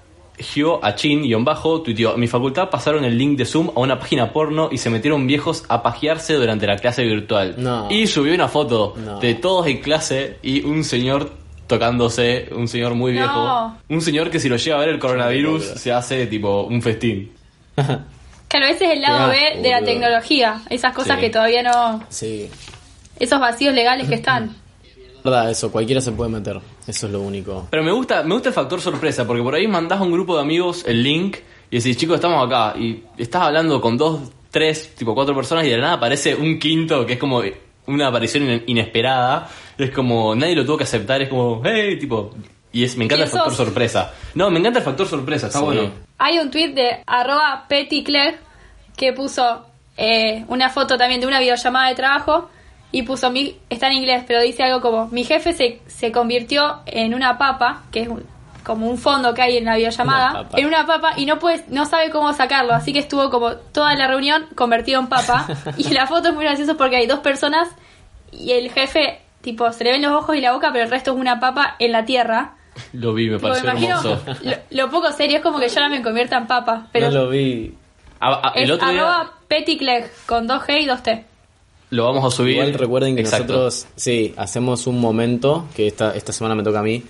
Gio 0.42 0.84
Achin, 0.84 1.22
guion 1.22 1.44
bajo, 1.44 1.80
tuiteó, 1.82 2.14
en 2.14 2.20
mi 2.20 2.26
facultad 2.28 2.68
pasaron 2.70 3.04
el 3.04 3.16
link 3.16 3.38
de 3.38 3.44
Zoom 3.44 3.70
a 3.74 3.80
una 3.80 3.98
página 3.98 4.32
porno 4.32 4.68
y 4.70 4.78
se 4.78 4.90
metieron 4.90 5.26
viejos 5.26 5.64
a 5.68 5.82
pajearse 5.82 6.34
durante 6.34 6.66
la 6.66 6.76
clase 6.76 7.04
virtual. 7.04 7.54
No. 7.58 7.88
Y 7.90 8.06
subió 8.06 8.34
una 8.34 8.48
foto 8.48 8.94
No. 8.96 9.18
de 9.20 9.34
todos 9.34 9.66
en 9.66 9.78
clase 9.80 10.38
y 10.42 10.64
un 10.64 10.84
señor 10.84 11.30
tocándose, 11.66 12.48
un 12.54 12.68
señor 12.68 12.94
muy 12.94 13.12
viejo. 13.12 13.32
No. 13.32 13.78
Un 13.88 14.00
señor 14.02 14.30
que 14.30 14.38
si 14.40 14.48
lo 14.48 14.56
llega 14.56 14.76
a 14.76 14.80
ver 14.80 14.90
el 14.90 14.98
coronavirus 14.98 15.62
se 15.64 15.92
hace 15.92 16.26
tipo 16.26 16.62
un 16.64 16.82
festín. 16.82 17.32
Claro, 18.48 18.66
ese 18.66 18.84
es 18.84 18.90
el 18.92 19.00
lado 19.00 19.30
B 19.30 19.62
de 19.62 19.70
la 19.70 19.80
tecnología. 19.82 20.60
Esas 20.68 20.92
cosas 20.92 21.16
Sí. 21.16 21.22
que 21.22 21.30
todavía 21.30 21.62
no... 21.62 22.04
Sí. 22.10 22.50
Esos 23.18 23.40
vacíos 23.40 23.72
legales 23.74 24.08
que 24.10 24.14
están. 24.16 24.54
Verdad, 25.24 25.50
eso, 25.50 25.70
cualquiera 25.72 26.00
se 26.00 26.12
puede 26.12 26.30
meter. 26.30 26.58
Eso 26.86 27.06
es 27.06 27.12
lo 27.12 27.20
único. 27.20 27.66
Pero 27.70 27.82
me 27.82 27.92
gusta, 27.92 28.22
me 28.22 28.34
gusta 28.34 28.48
el 28.50 28.54
factor 28.54 28.80
sorpresa, 28.80 29.26
porque 29.26 29.42
por 29.42 29.54
ahí 29.54 29.66
mandás 29.68 30.00
a 30.00 30.02
un 30.02 30.12
grupo 30.12 30.34
de 30.36 30.42
amigos 30.42 30.84
el 30.86 31.02
link 31.02 31.36
y 31.70 31.76
decís, 31.78 31.96
chicos, 31.96 32.16
estamos 32.16 32.46
acá. 32.46 32.74
Y 32.78 33.02
estás 33.18 33.42
hablando 33.42 33.80
con 33.80 33.96
dos, 33.96 34.20
tres, 34.50 34.94
tipo 34.94 35.14
cuatro 35.14 35.34
personas 35.34 35.64
y 35.64 35.68
de 35.70 35.76
la 35.76 35.82
nada 35.82 35.94
aparece 35.94 36.34
un 36.34 36.58
quinto 36.58 37.06
que 37.06 37.14
es 37.14 37.18
como 37.18 37.42
una 37.86 38.08
aparición 38.08 38.50
in- 38.50 38.64
inesperada. 38.66 39.48
Es 39.78 39.90
como, 39.90 40.34
nadie 40.34 40.54
lo 40.54 40.64
tuvo 40.66 40.76
que 40.78 40.84
aceptar, 40.84 41.22
es 41.22 41.28
como, 41.28 41.60
hey, 41.64 41.98
tipo. 41.98 42.34
Y 42.74 42.84
es, 42.84 42.96
me 42.96 43.04
encanta 43.04 43.24
el 43.24 43.30
¿Quién 43.30 43.38
factor 43.40 43.54
sos? 43.56 43.66
sorpresa. 43.66 44.12
No, 44.34 44.50
me 44.50 44.58
encanta 44.58 44.78
el 44.78 44.84
factor 44.84 45.06
sorpresa, 45.06 45.46
está 45.48 45.58
Sí. 45.58 45.64
bueno. 45.64 45.90
Hay 46.18 46.38
un 46.38 46.50
tweet 46.50 46.72
de 46.72 47.02
arroba 47.06 47.66
Petty 47.68 48.02
Clegg 48.02 48.38
que 48.96 49.12
puso 49.12 49.66
eh, 49.96 50.44
una 50.48 50.70
foto 50.70 50.96
también 50.96 51.20
de 51.20 51.26
una 51.26 51.38
videollamada 51.40 51.88
de 51.88 51.94
trabajo 51.94 52.48
y 52.92 53.02
puso, 53.02 53.30
mi, 53.30 53.56
está 53.70 53.86
en 53.88 53.94
inglés, 53.94 54.22
pero 54.26 54.40
dice 54.42 54.62
algo 54.62 54.80
como, 54.80 55.08
mi 55.08 55.24
jefe 55.24 55.52
se, 55.54 55.80
se 55.86 56.12
convirtió 56.12 56.80
en 56.86 57.14
una 57.14 57.38
papa, 57.38 57.82
que 57.90 58.02
es 58.02 58.08
un- 58.08 58.24
como 58.62 58.88
un 58.88 58.96
fondo 58.98 59.34
que 59.34 59.42
hay 59.42 59.56
en 59.56 59.64
la 59.64 59.74
videollamada, 59.76 60.42
Una 60.50 60.58
en 60.60 60.66
una 60.66 60.86
papa 60.86 61.14
y 61.16 61.26
no 61.26 61.38
puede, 61.40 61.64
no 61.68 61.84
sabe 61.84 62.10
cómo 62.10 62.32
sacarlo, 62.32 62.74
así 62.74 62.92
que 62.92 63.00
estuvo 63.00 63.28
como 63.28 63.54
toda 63.56 63.94
la 63.96 64.06
reunión 64.06 64.46
convertido 64.54 65.00
en 65.00 65.08
papa 65.08 65.46
y 65.76 65.88
la 65.92 66.06
foto 66.06 66.28
es 66.28 66.34
muy 66.34 66.44
graciosa 66.44 66.74
porque 66.74 66.96
hay 66.96 67.06
dos 67.08 67.18
personas 67.20 67.68
y 68.30 68.52
el 68.52 68.70
jefe, 68.70 69.20
tipo, 69.40 69.72
se 69.72 69.82
le 69.82 69.90
ven 69.92 70.02
los 70.02 70.12
ojos 70.12 70.36
y 70.36 70.40
la 70.40 70.52
boca, 70.52 70.70
pero 70.72 70.84
el 70.84 70.90
resto 70.90 71.10
es 71.12 71.16
una 71.18 71.40
papa 71.40 71.74
en 71.80 71.90
la 71.92 72.04
tierra. 72.04 72.52
Lo 72.92 73.12
vi, 73.14 73.26
me 73.26 73.32
me 73.32 73.40
pareció 73.40 73.64
imagino 73.70 73.98
hermoso. 73.98 74.22
lo, 74.44 74.52
lo 74.70 74.90
poco 74.90 75.10
serio 75.12 75.38
es 75.38 75.42
como 75.42 75.58
que 75.58 75.68
yo 75.68 75.74
ahora 75.80 75.88
me 75.88 76.00
convierta 76.02 76.36
en 76.38 76.46
papa, 76.46 76.86
pero 76.92 77.10
no 77.10 77.24
lo 77.24 77.28
vi. 77.30 77.74
Ah, 78.20 78.40
ah, 78.44 78.52
es 78.54 78.62
el 78.64 78.70
otro 78.70 78.88
día 78.90 79.00
arroba 79.00 79.32
Petticleg 79.48 80.08
con 80.26 80.46
2G 80.48 80.82
y 80.82 80.86
2T. 80.86 81.24
Lo 81.92 82.04
vamos 82.04 82.24
a 82.24 82.36
subir. 82.36 82.54
Igual 82.56 82.74
recuerden 82.74 83.14
que 83.14 83.22
Exacto. 83.22 83.52
nosotros, 83.52 83.86
sí, 83.96 84.34
hacemos 84.36 84.86
un 84.86 85.00
momento, 85.00 85.66
que 85.76 85.86
esta, 85.86 86.14
esta 86.16 86.32
semana 86.32 86.54
me 86.54 86.62
toca 86.62 86.80
a 86.80 86.82
mí, 86.82 87.02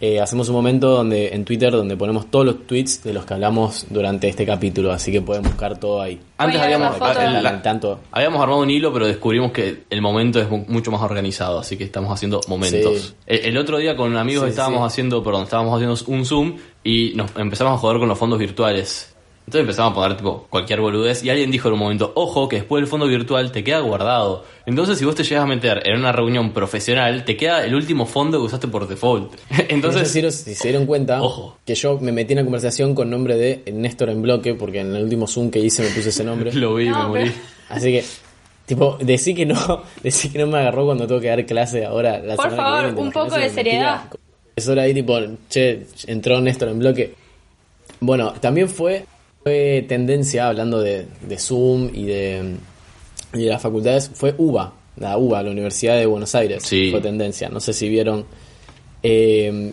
eh, 0.00 0.18
hacemos 0.20 0.48
un 0.48 0.56
momento 0.56 0.88
donde 0.88 1.28
en 1.28 1.44
Twitter 1.44 1.70
donde 1.70 1.96
ponemos 1.96 2.28
todos 2.28 2.44
los 2.44 2.66
tweets 2.66 3.04
de 3.04 3.12
los 3.12 3.24
que 3.24 3.34
hablamos 3.34 3.86
durante 3.88 4.28
este 4.28 4.44
capítulo, 4.44 4.90
así 4.90 5.12
que 5.12 5.20
pueden 5.22 5.44
buscar 5.44 5.78
todo 5.78 6.02
ahí. 6.02 6.18
Antes 6.38 6.60
habíamos, 6.60 6.98
la 6.98 7.40
la- 7.40 7.62
tanto. 7.62 8.00
habíamos 8.10 8.42
armado 8.42 8.62
un 8.62 8.70
hilo, 8.70 8.92
pero 8.92 9.06
descubrimos 9.06 9.52
que 9.52 9.84
el 9.88 10.02
momento 10.02 10.40
es 10.40 10.50
mu- 10.50 10.64
mucho 10.66 10.90
más 10.90 11.02
organizado, 11.02 11.60
así 11.60 11.76
que 11.76 11.84
estamos 11.84 12.10
haciendo 12.12 12.40
momentos. 12.48 13.00
Sí. 13.00 13.14
El, 13.26 13.38
el 13.44 13.56
otro 13.58 13.78
día 13.78 13.94
con 13.96 14.16
amigos 14.16 14.42
Sí, 14.46 14.50
estábamos 14.50 14.80
sí. 14.80 14.86
haciendo, 14.86 15.22
perdón, 15.22 15.44
estábamos 15.44 15.72
haciendo 15.80 15.96
un 16.08 16.24
Zoom 16.26 16.56
y 16.82 17.12
nos 17.14 17.30
empezamos 17.36 17.74
a 17.74 17.78
joder 17.78 18.00
con 18.00 18.08
los 18.08 18.18
fondos 18.18 18.40
virtuales. 18.40 19.11
Entonces 19.44 19.62
empezamos 19.62 19.92
a 19.92 19.94
poner 19.96 20.16
tipo 20.16 20.46
cualquier 20.48 20.80
boludez 20.80 21.22
y 21.24 21.30
alguien 21.30 21.50
dijo 21.50 21.68
en 21.68 21.74
un 21.74 21.80
momento, 21.80 22.12
ojo, 22.14 22.48
que 22.48 22.56
después 22.56 22.80
el 22.80 22.86
fondo 22.88 23.06
virtual 23.06 23.50
te 23.52 23.62
queda 23.64 23.80
guardado. 23.80 24.44
Entonces 24.66 24.98
si 24.98 25.04
vos 25.04 25.14
te 25.14 25.24
llegas 25.24 25.42
a 25.44 25.46
meter 25.46 25.82
en 25.84 25.98
una 25.98 26.12
reunión 26.12 26.52
profesional, 26.52 27.24
te 27.24 27.36
queda 27.36 27.64
el 27.64 27.74
último 27.74 28.06
fondo 28.06 28.38
que 28.38 28.44
usaste 28.46 28.68
por 28.68 28.86
default. 28.88 29.32
Entonces, 29.68 30.14
Entonces, 30.14 30.34
si, 30.36 30.50
si 30.50 30.54
se 30.54 30.68
dieron 30.68 30.86
cuenta 30.86 31.20
Ojo. 31.22 31.58
que 31.66 31.74
yo 31.74 31.98
me 32.00 32.12
metí 32.12 32.32
en 32.32 32.38
la 32.38 32.44
conversación 32.44 32.94
con 32.94 33.10
nombre 33.10 33.36
de 33.36 33.62
Néstor 33.72 34.10
en 34.10 34.22
bloque, 34.22 34.54
porque 34.54 34.80
en 34.80 34.94
el 34.94 35.02
último 35.02 35.26
Zoom 35.26 35.50
que 35.50 35.58
hice 35.58 35.82
me 35.82 35.88
puse 35.90 36.10
ese 36.10 36.24
nombre. 36.24 36.52
lo 36.54 36.74
vi, 36.76 36.88
No, 36.88 37.02
me 37.02 37.08
morí. 37.08 37.22
pero- 37.30 37.34
Así 37.68 37.90
que, 37.92 38.04
tipo, 38.64 38.96
decí 39.00 39.34
que 39.34 39.44
no, 39.44 39.82
decí 40.02 40.28
que 40.30 40.38
no 40.38 40.46
me 40.46 40.58
agarró 40.58 40.86
cuando 40.86 41.06
tengo 41.06 41.20
que 41.20 41.28
dar 41.28 41.44
clase 41.44 41.84
ahora. 41.84 42.20
La 42.20 42.36
Por 42.36 42.44
semana 42.48 42.56
que 42.56 42.62
favor, 42.62 42.80
viene, 42.84 42.96
¿te 42.96 43.02
un 43.02 43.12
poco 43.12 43.38
de 43.38 43.50
seriedad. 43.50 44.02
Es 44.54 44.68
hora 44.68 44.82
ahí, 44.82 44.94
tipo, 44.94 45.18
che, 45.50 45.86
entró 46.06 46.40
Néstor 46.40 46.68
en 46.68 46.78
bloque. 46.78 47.14
Bueno, 48.00 48.32
también 48.40 48.68
fue, 48.68 49.04
fue 49.42 49.84
tendencia, 49.88 50.48
hablando 50.48 50.80
de, 50.80 51.06
de 51.20 51.38
Zoom 51.38 51.90
y 51.92 52.04
de, 52.06 52.56
y 53.34 53.38
de 53.44 53.46
las 53.50 53.62
facultades, 53.62 54.10
fue 54.14 54.34
UBA, 54.38 54.72
la 54.96 55.16
UBA, 55.18 55.42
la 55.42 55.50
Universidad 55.50 55.96
de 55.96 56.06
Buenos 56.06 56.34
Aires. 56.34 56.62
Sí. 56.64 56.90
Fue 56.90 57.00
tendencia, 57.00 57.48
no 57.48 57.60
sé 57.60 57.72
si 57.72 57.88
vieron. 57.88 58.24
Eh, 59.02 59.72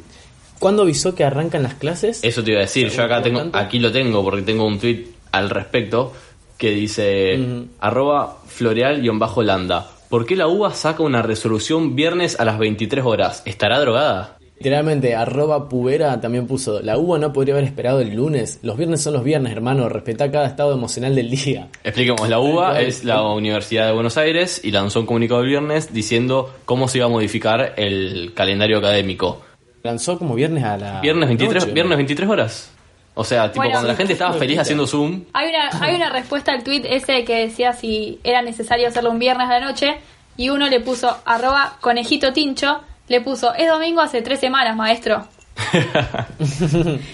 ¿Cuándo 0.59 0.81
avisó 0.81 1.15
que 1.15 1.23
arrancan 1.23 1.63
las 1.63 1.75
clases? 1.75 2.19
Eso 2.23 2.43
te 2.43 2.51
iba 2.51 2.59
a 2.59 2.63
decir, 2.63 2.89
yo 2.89 3.03
acá 3.03 3.21
tengo, 3.21 3.45
aquí 3.53 3.79
lo 3.79 3.91
tengo 3.91 4.23
porque 4.23 4.41
tengo 4.41 4.65
un 4.65 4.79
tweet 4.79 5.05
al 5.31 5.49
respecto. 5.49 6.13
que 6.57 6.71
dice 6.71 7.39
Ujú. 7.39 7.67
arroba 7.79 8.39
floreal-landa. 8.45 9.87
¿Por 10.09 10.25
qué 10.25 10.35
la 10.35 10.47
UBA 10.47 10.73
saca 10.73 11.03
una 11.03 11.21
resolución 11.21 11.95
viernes 11.95 12.37
a 12.39 12.43
las 12.43 12.57
23 12.59 13.05
horas? 13.05 13.43
¿Estará 13.45 13.79
drogada? 13.79 14.38
Literalmente, 14.59 15.15
arroba 15.15 15.69
pubera 15.69 16.19
también 16.19 16.45
puso, 16.45 16.81
la 16.81 16.97
UBA 16.97 17.17
no 17.17 17.31
podría 17.31 17.53
haber 17.53 17.63
esperado 17.63 18.01
el 18.01 18.13
lunes. 18.13 18.59
Los 18.61 18.75
viernes 18.75 19.01
son 19.01 19.13
los 19.13 19.23
viernes, 19.23 19.53
hermano, 19.53 19.87
respetá 19.87 20.29
cada 20.29 20.47
estado 20.47 20.73
emocional 20.73 21.15
del 21.15 21.29
día. 21.31 21.69
Expliquemos, 21.81 22.27
la 22.27 22.41
UBA 22.41 22.71
cual. 22.71 22.83
es 22.83 23.05
la 23.05 23.23
Universidad 23.23 23.85
de 23.85 23.93
Buenos 23.93 24.17
Aires 24.17 24.59
y 24.61 24.71
lanzó 24.71 24.99
un 24.99 25.05
comunicado 25.05 25.39
el 25.41 25.47
viernes 25.47 25.93
diciendo 25.93 26.53
cómo 26.65 26.89
se 26.89 26.97
iba 26.97 27.07
a 27.07 27.09
modificar 27.09 27.73
el 27.77 28.33
calendario 28.33 28.79
académico. 28.79 29.41
Lanzó 29.81 30.19
como 30.19 30.35
viernes 30.35 30.65
a 30.65 30.77
la 30.77 30.99
Viernes 30.99 31.29
23, 31.29 31.63
noche, 31.63 31.73
viernes 31.73 31.91
¿no? 31.91 31.97
23 31.97 32.29
horas. 32.29 32.71
O 33.13 33.23
sea, 33.23 33.49
tipo 33.49 33.61
Bueno, 33.61 33.71
cuando 33.71 33.87
la 33.87 33.95
gente 33.95 34.11
estaba 34.11 34.33
feliz 34.33 34.59
haciendo 34.59 34.85
Zoom, 34.85 35.23
Hay 35.31 35.47
una, 35.47 35.69
hay 35.85 35.95
una 35.95 36.09
respuesta 36.09 36.51
al 36.51 36.63
tweet 36.63 36.83
ese 36.83 37.23
que 37.23 37.47
decía 37.47 37.71
si 37.71 38.19
era 38.25 38.41
necesario 38.41 38.89
hacerlo 38.89 39.11
un 39.11 39.19
viernes 39.19 39.47
a 39.47 39.59
la 39.59 39.65
noche 39.65 39.95
y 40.35 40.49
uno 40.49 40.67
le 40.67 40.79
puso 40.81 41.17
arroba 41.25 41.77
conejito 41.81 42.33
tincho, 42.33 42.81
le 43.09 43.21
puso 43.21 43.53
es 43.55 43.67
domingo 43.69 43.99
hace 44.01 44.21
tres 44.21 44.39
semanas, 44.39 44.75
maestro. 44.75 45.27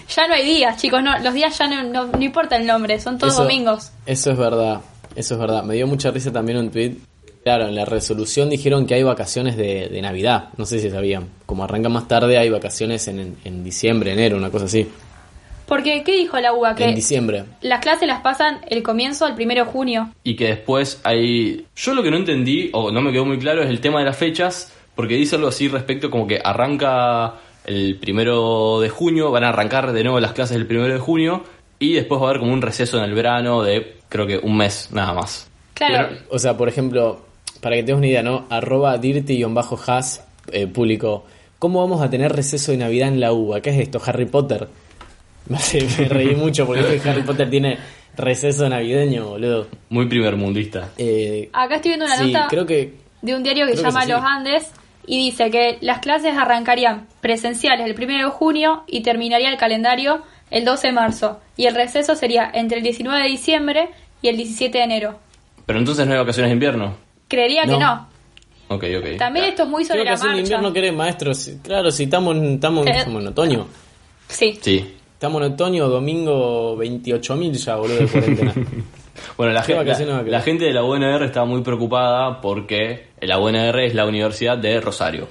ya 0.08 0.28
no 0.28 0.34
hay 0.34 0.46
días, 0.46 0.78
chicos, 0.80 1.02
no, 1.04 1.18
los 1.20 1.34
días 1.34 1.58
ya 1.58 1.68
no, 1.68 1.84
no, 1.84 2.06
no 2.08 2.22
importa 2.22 2.56
el 2.58 2.66
nombre, 2.66 3.00
son 3.00 3.18
todos 3.18 3.34
Eso- 3.34 3.44
domingos. 3.44 3.92
Eso 4.06 4.32
es 4.32 4.38
verdad, 4.38 4.82
eso 5.16 5.34
es 5.36 5.40
verdad. 5.40 5.64
Me 5.64 5.76
dio 5.76 5.88
mucha 5.88 6.12
risa 6.12 6.32
también 6.32 6.58
un 6.60 6.70
tweet. 6.70 6.96
Claro, 7.44 7.68
en 7.68 7.76
la 7.76 7.86
resolución 7.86 8.50
dijeron 8.50 8.88
que 8.88 8.96
hay 8.96 9.04
vacaciones 9.04 9.56
de, 9.56 9.88
de 9.90 10.02
Navidad, 10.02 10.50
no 10.58 10.66
sé 10.66 10.80
si 10.80 10.90
sabían. 10.90 11.30
Como 11.46 11.64
arranca 11.64 11.90
más 11.90 12.08
tarde, 12.08 12.40
hay 12.40 12.50
vacaciones 12.50 13.08
en, 13.08 13.38
en 13.44 13.64
diciembre, 13.64 14.14
enero, 14.14 14.36
una 14.38 14.50
cosa 14.50 14.66
así. 14.66 14.88
Porque, 15.68 16.04
¿qué 16.04 16.16
dijo 16.18 16.40
la 16.40 16.54
UBA? 16.54 16.72
En 16.72 16.76
Que 16.76 16.94
diciembre. 16.94 17.44
las 17.62 17.82
clases 17.82 18.08
las 18.08 18.22
pasan 18.22 18.60
el 18.68 18.82
comienzo 18.84 19.26
al 19.26 19.36
primero 19.36 19.66
de 19.66 19.72
junio. 19.72 20.12
y 20.24 20.36
que 20.36 20.46
después 20.48 21.00
hay... 21.04 21.66
Yo 21.76 21.94
lo 21.94 22.02
que 22.04 22.10
no 22.12 22.18
entendí, 22.18 22.70
o 22.74 22.92
no 22.92 23.02
me 23.02 23.12
quedó 23.12 23.26
muy 23.26 23.38
claro, 23.40 23.62
es 23.64 23.70
el 23.70 23.80
tema 23.80 24.00
de 24.00 24.06
las 24.06 24.18
fechas, 24.18 24.72
porque 24.96 25.16
dice 25.16 25.36
algo 25.36 25.48
así 25.50 25.68
respecto 25.68 26.10
como 26.10 26.28
que 26.28 26.40
arranca 26.44 27.36
el 27.66 27.98
primero 28.00 28.80
de 28.80 28.90
junio, 28.90 29.32
van 29.32 29.44
a 29.44 29.50
arrancar 29.50 29.92
de 29.92 30.04
nuevo 30.04 30.20
las 30.20 30.34
clases 30.34 30.56
el 30.58 30.68
primero 30.68 30.94
de 30.94 31.00
junio, 31.00 31.44
y 31.80 31.94
después 31.94 32.22
va 32.22 32.28
a 32.28 32.30
haber 32.30 32.40
como 32.40 32.54
un 32.54 32.62
receso 32.62 32.98
en 32.98 33.04
el 33.04 33.14
verano 33.14 33.64
de 33.64 33.98
creo 34.10 34.28
que 34.28 34.38
un 34.38 34.56
mes 34.58 34.90
nada 34.92 35.14
más. 35.14 35.50
Claro. 35.74 36.10
Pero- 36.10 36.22
O 36.30 36.40
sea, 36.40 36.56
por 36.56 36.70
ejemplo, 36.70 37.22
para 37.62 37.76
que 37.76 37.84
tengas 37.84 37.98
una 37.98 38.08
idea, 38.08 38.24
¿no? 38.24 38.46
Arroba 38.50 38.98
dirty-has 38.98 40.24
eh, 40.52 40.68
público. 40.68 41.26
¿Cómo 41.60 41.82
vamos 41.82 42.02
a 42.02 42.10
tener 42.10 42.32
receso 42.32 42.72
de 42.72 42.78
Navidad 42.78 43.10
en 43.10 43.20
la 43.20 43.34
UBA? 43.34 43.62
¿Qué 43.62 43.72
es 43.72 43.80
esto? 43.80 44.02
¿Harry 44.06 44.26
Potter? 44.26 44.68
Me, 45.50 45.58
reí 46.08 46.36
mucho 46.36 46.66
porque 46.66 47.02
Harry 47.06 47.24
Potter 47.24 47.50
tiene 47.50 47.78
receso 48.16 48.68
navideño, 48.70 49.30
boludo. 49.30 49.68
muy 49.90 50.08
primer 50.08 50.36
mundista. 50.36 50.90
Eh, 50.98 51.50
Acá 51.54 51.76
estoy 51.76 51.90
viendo 51.92 52.06
una 52.06 52.18
sí, 52.18 52.32
nota 52.32 52.48
creo 52.50 52.66
que 52.66 52.94
de 53.22 53.36
un 53.36 53.44
diario 53.44 53.66
que 53.66 53.74
se 53.76 53.84
que 53.84 53.84
llama. 53.84 54.06
Los 54.06 54.22
Andes 54.24 54.72
y 55.08 55.18
dice 55.18 55.50
que 55.52 55.78
las 55.82 56.00
clases 56.00 56.36
arrancarían 56.38 57.08
presenciales 57.22 57.86
el 57.86 57.96
1 58.02 58.18
de 58.18 58.24
junio 58.32 58.84
y 58.88 59.02
terminaría 59.02 59.50
el 59.50 59.58
calendario 59.58 60.22
el 60.52 60.64
12 60.66 60.88
de 60.88 60.94
marzo 60.94 61.42
y 61.58 61.66
el 61.66 61.76
receso 61.76 62.16
sería 62.16 62.50
entre 62.54 62.78
el 62.78 62.84
19 62.84 63.22
de 63.24 63.28
diciembre 63.30 63.90
y 64.22 64.28
el 64.30 64.38
17 64.38 64.78
de 64.78 64.84
enero. 64.84 65.20
Pero 65.66 65.80
entonces 65.80 66.06
no 66.06 66.14
hay 66.14 66.20
vacaciones 66.20 66.50
de 66.50 66.54
invierno. 66.54 66.96
Creería 67.28 67.64
que 67.64 67.72
No. 67.78 68.08
Ok, 68.68 68.84
ok. 69.00 69.18
También 69.18 69.46
esto 69.46 69.64
es 69.64 69.70
muy 69.70 69.86
sobre 69.86 70.04
la 70.04 70.12
marcha. 70.18 70.36
invierno 70.38 70.74
querés, 70.74 70.94
maestro. 70.94 71.34
Sí, 71.36 71.60
Claro, 71.64 71.92
si 71.92 72.04
estamos, 72.04 72.36
en- 72.36 72.54
estamos, 72.56 72.88
Eh. 72.88 72.92
estamos 72.96 73.22
en 73.22 73.28
otoño. 73.28 73.68
Sí. 74.28 74.58
Sí. 74.62 74.96
Estamos 75.14 75.42
en 75.44 75.54
otoño, 75.54 75.88
domingo 75.88 76.76
28.000 76.78 77.54
ya, 77.54 77.76
boludo, 77.76 77.98
de 78.00 78.08
cuarentena. 78.08 78.54
Bueno, 79.38 79.54
la, 79.54 79.62
¿Qué 79.62 79.68
gen- 79.68 79.78
vacaciones 79.78 80.16
va 80.16 80.22
la, 80.24 80.42
gente 80.42 80.66
de 80.66 80.74
la 80.74 80.84
UNR 80.84 81.24
estaba 81.24 81.46
muy 81.46 81.62
preocupada 81.62 82.42
porque 82.42 83.08
la 83.22 83.40
UNR 83.40 83.80
es 83.86 83.94
la 83.96 84.06
Universidad 84.06 84.58
de 84.58 84.80
Rosario, 84.82 85.28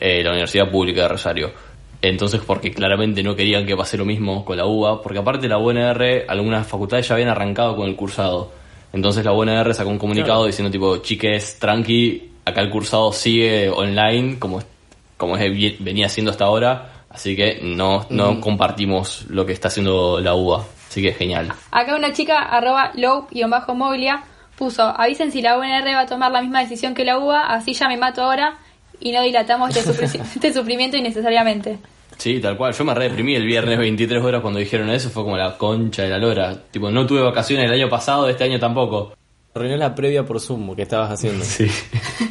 eh, 0.00 0.22
la 0.22 0.30
Universidad 0.30 0.70
Pública 0.70 1.02
de 1.02 1.08
Rosario. 1.08 1.50
Entonces, 2.02 2.40
porque 2.46 2.72
claramente 2.72 3.22
no 3.22 3.34
querían 3.34 3.66
que 3.66 3.74
pase 3.76 3.96
lo 3.96 4.04
mismo 4.04 4.44
con 4.44 4.56
la 4.56 4.66
UBA, 4.66 5.02
porque 5.02 5.18
aparte 5.18 5.48
la 5.48 5.58
UNR, 5.58 6.24
algunas 6.28 6.66
facultades 6.66 7.08
ya 7.08 7.14
habían 7.14 7.30
arrancado 7.30 7.74
con 7.76 7.88
el 7.88 7.96
cursado. 7.96 8.52
Entonces 8.92 9.24
la 9.24 9.32
UNR 9.32 9.74
sacó 9.74 9.90
un 9.90 9.98
comunicado 9.98 10.38
Claro. 10.40 10.46
diciendo 10.46 10.70
tipo, 10.70 10.98
chiques, 10.98 11.58
tranqui, 11.58 12.30
acá 12.44 12.60
el 12.60 12.70
cursado 12.70 13.12
sigue 13.12 13.68
online 13.70 14.38
como, 14.38 14.62
como 15.16 15.36
es- 15.36 15.78
venía 15.82 16.06
haciendo 16.06 16.30
hasta 16.30 16.44
ahora, 16.44 17.04
así 17.10 17.34
que 17.34 17.58
no, 17.62 18.06
no 18.10 18.40
compartimos 18.40 19.24
lo 19.28 19.44
que 19.44 19.52
está 19.52 19.68
haciendo 19.68 20.20
la 20.20 20.34
UBA. 20.34 20.64
Así 20.96 21.02
que 21.02 21.12
genial. 21.12 21.52
Acá 21.72 21.94
una 21.94 22.14
chica, 22.14 22.38
arroba 22.38 22.90
low-moglia, 22.94 24.24
puso, 24.56 24.82
avisen 24.82 25.30
si 25.30 25.42
la 25.42 25.58
UNR 25.58 25.84
va 25.94 26.00
a 26.00 26.06
tomar 26.06 26.32
la 26.32 26.40
misma 26.40 26.60
decisión 26.60 26.94
que 26.94 27.04
la 27.04 27.18
UBA, 27.18 27.48
así 27.48 27.74
ya 27.74 27.86
me 27.86 27.98
mato 27.98 28.22
ahora 28.22 28.56
y 28.98 29.12
no 29.12 29.20
dilatamos 29.20 29.76
este, 29.76 30.06
este 30.06 30.52
sufrimiento 30.54 30.96
innecesariamente. 30.96 31.76
Sí, 32.16 32.40
tal 32.40 32.56
cual. 32.56 32.72
Yo 32.72 32.82
me 32.86 32.94
re 32.94 33.10
deprimí 33.10 33.34
el 33.34 33.44
viernes 33.44 33.78
23 33.78 34.24
horas 34.24 34.40
cuando 34.40 34.58
dijeron 34.58 34.88
eso. 34.88 35.10
Fue 35.10 35.22
como 35.22 35.36
la 35.36 35.58
concha 35.58 36.04
de 36.04 36.08
la 36.08 36.16
lora. 36.16 36.62
Tipo, 36.70 36.90
no 36.90 37.04
tuve 37.04 37.20
vacaciones 37.20 37.66
el 37.66 37.72
año 37.74 37.90
pasado, 37.90 38.26
este 38.30 38.44
año 38.44 38.58
tampoco. 38.58 39.12
Arruinó 39.54 39.76
la 39.76 39.94
previa 39.94 40.24
por 40.24 40.40
Zoom 40.40 40.74
que 40.74 40.80
estabas 40.80 41.10
haciendo. 41.10 41.44
Sí. 41.44 41.66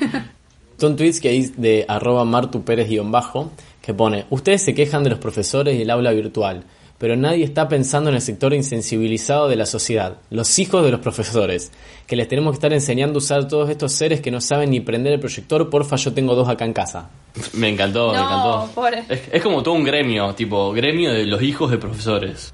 Son 0.79 0.95
tweets 0.95 1.22
que 1.22 1.29
hay 1.29 1.51
de 1.55 1.86
arroba 1.88 2.25
Martu 2.25 2.63
Pérez 2.63 2.89
guion 2.89 3.12
bajo 3.12 3.51
que 3.86 3.93
pone, 3.93 4.25
ustedes 4.31 4.63
se 4.63 4.74
quejan 4.74 5.03
de 5.03 5.12
los 5.12 5.19
profesores 5.19 5.77
y 5.77 5.84
el 5.84 5.91
aula 5.91 6.12
virtual, 6.12 6.63
pero 6.98 7.16
nadie 7.18 7.44
está 7.44 7.68
pensando 7.68 8.10
en 8.10 8.16
el 8.16 8.22
sector 8.22 8.54
insensibilizado 8.54 9.48
de 9.50 9.56
la 9.56 9.66
sociedad, 9.66 10.18
los 10.30 10.58
hijos 10.60 10.84
de 10.84 10.92
los 10.92 11.00
profesores, 11.02 11.72
que 12.08 12.16
les 12.16 12.28
tenemos 12.28 12.52
que 12.52 12.56
estar 12.56 12.72
enseñando 12.74 13.18
a 13.18 13.20
usar 13.20 13.48
todos 13.48 13.70
estos 13.70 13.92
seres 13.92 14.22
que 14.22 14.32
no 14.32 14.40
saben 14.42 14.70
ni 14.70 14.80
prender 14.80 15.14
el 15.14 15.20
proyector, 15.20 15.70
porfa 15.70 15.96
yo 15.98 16.14
tengo 16.14 16.36
dos 16.36 16.48
acá 16.48 16.66
en 16.66 16.74
casa. 16.74 17.10
Me 17.54 17.70
encantó, 17.70 18.12
me 18.14 18.18
encantó. 18.20 18.70
pobre. 18.74 19.04
Es, 19.10 19.22
es 19.32 19.44
como 19.44 19.62
todo 19.62 19.74
un 19.74 19.84
gremio, 19.84 20.34
tipo, 20.36 20.72
gremio 20.72 21.12
de 21.12 21.25
los 21.25 21.42
hijos 21.42 21.70
de 21.72 21.78
profesores. 21.78 22.54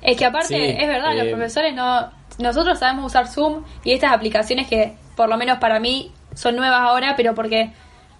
Es 0.00 0.16
que 0.16 0.24
aparte, 0.24 0.48
Sí, 0.48 0.54
es 0.82 0.88
verdad, 0.88 1.14
los 1.14 1.26
eh, 1.26 1.30
profesores 1.30 1.74
no... 1.74 2.10
Nosotros 2.38 2.78
sabemos 2.78 3.06
usar 3.06 3.28
Zoom 3.28 3.62
y 3.84 3.92
estas 3.92 4.12
aplicaciones 4.12 4.66
que, 4.66 4.94
por 5.16 5.28
lo 5.28 5.36
menos 5.36 5.58
para 5.58 5.78
mí, 5.78 6.10
son 6.34 6.56
nuevas 6.56 6.80
ahora, 6.80 7.14
pero 7.16 7.34
porque 7.34 7.70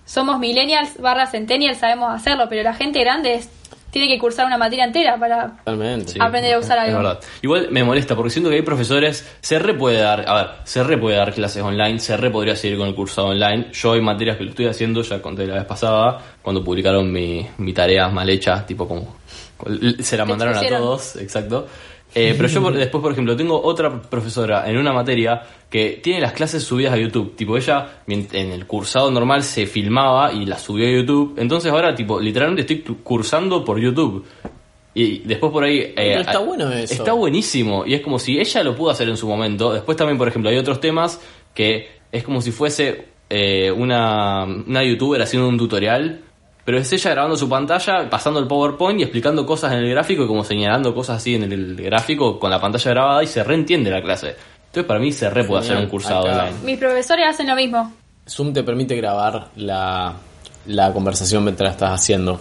somos 0.05 0.39
millennials 0.39 0.99
barra 0.99 1.27
centennials 1.27 1.79
sabemos 1.79 2.13
hacerlo, 2.13 2.45
pero 2.51 2.63
la 2.63 2.75
gente 2.75 3.01
grande 3.01 3.35
es- 3.35 3.49
tiene 3.93 4.09
que 4.09 4.19
cursar 4.19 4.47
una 4.47 4.57
materia 4.57 4.85
entera 4.87 5.19
para... 5.19 5.59
Totalmente. 5.59 6.13
Sí, 6.13 6.19
Aprender 6.19 6.55
a 6.55 6.59
usar 6.59 6.79
es 6.79 6.85
algo. 6.85 6.97
verdad. 6.97 7.21
Igual 7.43 7.69
me 7.71 7.85
molesta 7.85 8.17
porque 8.17 8.31
siento 8.31 8.49
que 8.49 8.57
hay 8.57 8.63
profesores, 8.63 9.31
se 9.41 9.59
re 9.59 9.75
puede 9.75 9.99
dar, 9.99 10.25
a 10.27 10.35
ver, 10.35 10.47
se 10.65 10.83
re 10.83 10.97
puede 10.97 11.17
dar 11.17 11.35
clases 11.35 11.63
online, 11.63 11.99
se 11.99 12.17
re 12.17 12.31
podría 12.31 12.57
seguir 12.57 12.79
con 12.79 12.89
el 12.89 12.95
cursado 12.95 13.29
online. 13.29 13.67
Yo 13.73 13.93
hay 13.93 14.01
materias 14.01 14.39
que 14.39 14.45
lo 14.45 14.51
estoy 14.51 14.67
haciendo, 14.67 15.03
ya 15.03 15.21
conté 15.21 15.47
la 15.47 15.57
vez 15.57 15.67
pasada, 15.67 16.21
cuando 16.41 16.65
publicaron 16.65 17.13
mi, 17.13 17.47
mi 17.59 17.75
tarea 17.75 18.09
mal 18.09 18.29
hecha, 18.31 18.65
tipo 18.67 18.89
como 18.89 19.15
se 20.01 20.17
la 20.17 20.25
mandaron 20.25 20.57
a 20.57 20.67
todos, 20.67 21.17
exacto. 21.17 21.69
Eh, 22.15 22.35
pero 22.37 22.49
yo 22.49 22.61
por- 22.63 22.75
después, 22.77 23.01
por 23.03 23.13
ejemplo, 23.13 23.37
tengo 23.37 23.61
otra 23.63 24.03
profesora 24.03 24.69
en 24.69 24.77
una 24.77 24.93
materia 24.93 25.43
que 25.71 26.01
tiene 26.03 26.21
las 26.21 26.33
clases 26.33 26.63
subidas 26.63 26.93
a 26.93 26.99
YouTube. 26.99 27.35
Tipo, 27.37 27.57
ella 27.57 28.03
en 28.07 28.53
el 28.53 28.67
cursado 28.67 29.11
normal 29.11 29.43
se 29.43 29.67
filmaba 29.67 30.33
y 30.33 30.45
las 30.45 30.63
subió 30.63 30.87
a 30.87 30.91
YouTube. 30.91 31.35
Entonces 31.39 31.73
ahora, 31.73 31.95
tipo, 31.95 32.21
literalmente 32.21 32.63
estoy 32.75 32.97
cursando 33.03 33.65
por 33.65 33.79
YouTube. 33.81 34.25
Y 34.95 35.21
después 35.21 35.51
por 35.51 35.65
ahí... 35.65 35.79
eh, 35.79 35.93
Pero 35.97 36.21
está 36.21 36.39
bueno 36.41 36.71
eso. 36.71 36.93
Está 36.93 37.13
buenísimo. 37.15 37.87
Y 37.87 37.95
es 37.95 38.03
como 38.03 38.19
si 38.19 38.39
ella 38.39 38.63
lo 38.63 38.77
pudo 38.77 38.91
hacer 38.91 39.09
en 39.09 39.17
su 39.17 39.27
momento. 39.27 39.73
Después 39.73 39.97
también, 39.97 40.19
por 40.19 40.29
ejemplo, 40.29 40.51
hay 40.51 40.59
otros 40.59 40.81
temas 40.81 41.19
que 41.55 41.89
es 42.13 42.23
como 42.25 42.43
si 42.43 42.51
fuese 42.53 43.07
eh, 43.31 43.71
una, 43.71 44.45
una 44.45 44.85
youtuber 44.85 45.23
haciendo 45.23 45.49
un 45.49 45.57
tutorial. 45.57 46.21
Pero 46.65 46.79
es 46.79 46.93
ella 46.93 47.11
grabando 47.11 47.37
su 47.37 47.49
pantalla, 47.49 48.09
pasando 48.09 48.39
el 48.39 48.47
PowerPoint 48.47 49.01
y 49.01 49.03
explicando 49.03 49.45
cosas 49.45 49.73
en 49.73 49.79
el 49.79 49.91
gráfico 49.91 50.25
y 50.25 50.27
como 50.29 50.45
señalando 50.45 50.95
cosas 50.95 51.17
así 51.17 51.35
en 51.35 51.43
el, 51.45 51.53
el 51.53 51.77
gráfico 51.77 52.39
con 52.39 52.51
la 52.51 52.61
pantalla 52.61 52.91
grabada 52.93 53.23
y 53.23 53.27
se 53.27 53.43
reentiende 53.43 53.91
la 53.91 54.01
clase. 54.01 54.37
Entonces 54.67 54.85
para 54.87 55.01
mí 55.01 55.13
se 55.13 55.29
re 55.29 55.45
puede 55.45 55.63
hacer 55.63 55.77
un 55.77 55.87
cursado 55.87 56.29
Acá. 56.29 56.45
online. 56.45 56.57
Mis 56.65 56.79
profesores 56.79 57.27
hacen 57.29 57.49
lo 57.49 57.57
mismo. 57.57 57.93
Zoom 58.29 58.53
te 58.53 58.63
permite 58.63 58.95
grabar 58.97 59.49
la, 59.57 60.15
la 60.67 60.93
conversación 60.93 61.43
mientras 61.45 61.73
estás 61.73 61.91
haciendo. 61.91 62.41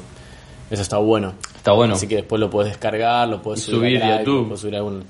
Eso 0.69 0.81
está 0.81 0.97
bueno. 0.97 1.33
Está 1.55 1.73
bueno. 1.73 1.95
Así 1.95 2.07
que 2.07 2.17
después 2.17 2.39
lo 2.39 2.49
puedes 2.49 2.71
descargar, 2.71 3.27
lo 3.27 3.41
puedes 3.41 3.63
subir, 3.63 3.99
subir 3.99 4.03
a 4.03 4.19
YouTube. 4.19 4.41
lo 4.41 4.45
puedes 4.45 4.61
subir 4.61 4.75
a 4.75 4.77
algún... 4.77 5.03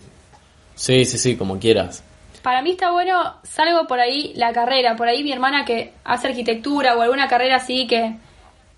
Sí, 0.74 1.06
sí, 1.06 1.18
sí, 1.18 1.36
como 1.36 1.60
quieras. 1.60 2.04
Para 2.42 2.64
mí 2.64 2.72
está 2.72 2.92
bueno, 2.92 3.36
salgo 3.44 3.86
por 3.86 4.00
ahí 4.00 4.34
la 4.36 4.52
carrera, 4.52 4.96
por 4.96 5.08
ahí 5.08 5.24
mi 5.24 5.32
hermana 5.32 5.64
que 5.64 5.94
hace 6.04 6.30
arquitectura 6.30 6.96
o 6.98 7.02
alguna 7.02 7.28
carrera 7.28 7.58
así 7.58 7.86
que, 7.86 8.16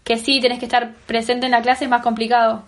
que 0.04 0.18
sí 0.18 0.42
tenés 0.42 0.60
que 0.60 0.66
estar 0.66 0.94
presente 1.06 1.46
en 1.46 1.52
la 1.52 1.62
clase 1.62 1.86
es 1.86 1.90
más 1.90 2.02
complicado. 2.02 2.64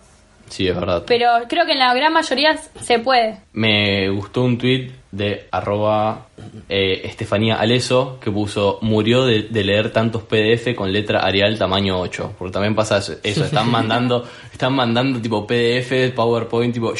Sí, 0.48 0.68
es 0.68 0.74
verdad. 0.74 1.04
Pero 1.06 1.26
creo 1.48 1.66
que 1.66 1.72
en 1.72 1.80
la 1.80 1.92
gran 1.92 2.12
mayoría 2.12 2.56
se 2.80 2.98
puede. 2.98 3.40
Me 3.52 4.08
gustó 4.10 4.44
un 4.44 4.58
tweet 4.58 4.92
de 5.10 5.48
arroba 5.50 6.28
eh, 6.68 7.02
Estefanía 7.04 7.56
Aleso 7.56 8.18
que 8.20 8.30
puso 8.30 8.78
murió 8.82 9.24
de, 9.24 9.42
de 9.42 9.64
leer 9.64 9.90
tantos 9.90 10.22
PDF 10.22 10.74
con 10.76 10.92
letra 10.92 11.20
Arial 11.20 11.58
tamaño 11.58 11.98
8. 11.98 12.34
Porque 12.38 12.52
también 12.52 12.74
pasa 12.74 12.98
eso, 12.98 13.14
eso, 13.22 13.44
están 13.46 13.70
mandando, 13.70 14.24
están 14.52 14.74
mandando 14.74 15.20
tipo 15.20 15.46
PDF, 15.46 16.12
PowerPoint, 16.14 16.72
tipo 16.72 16.92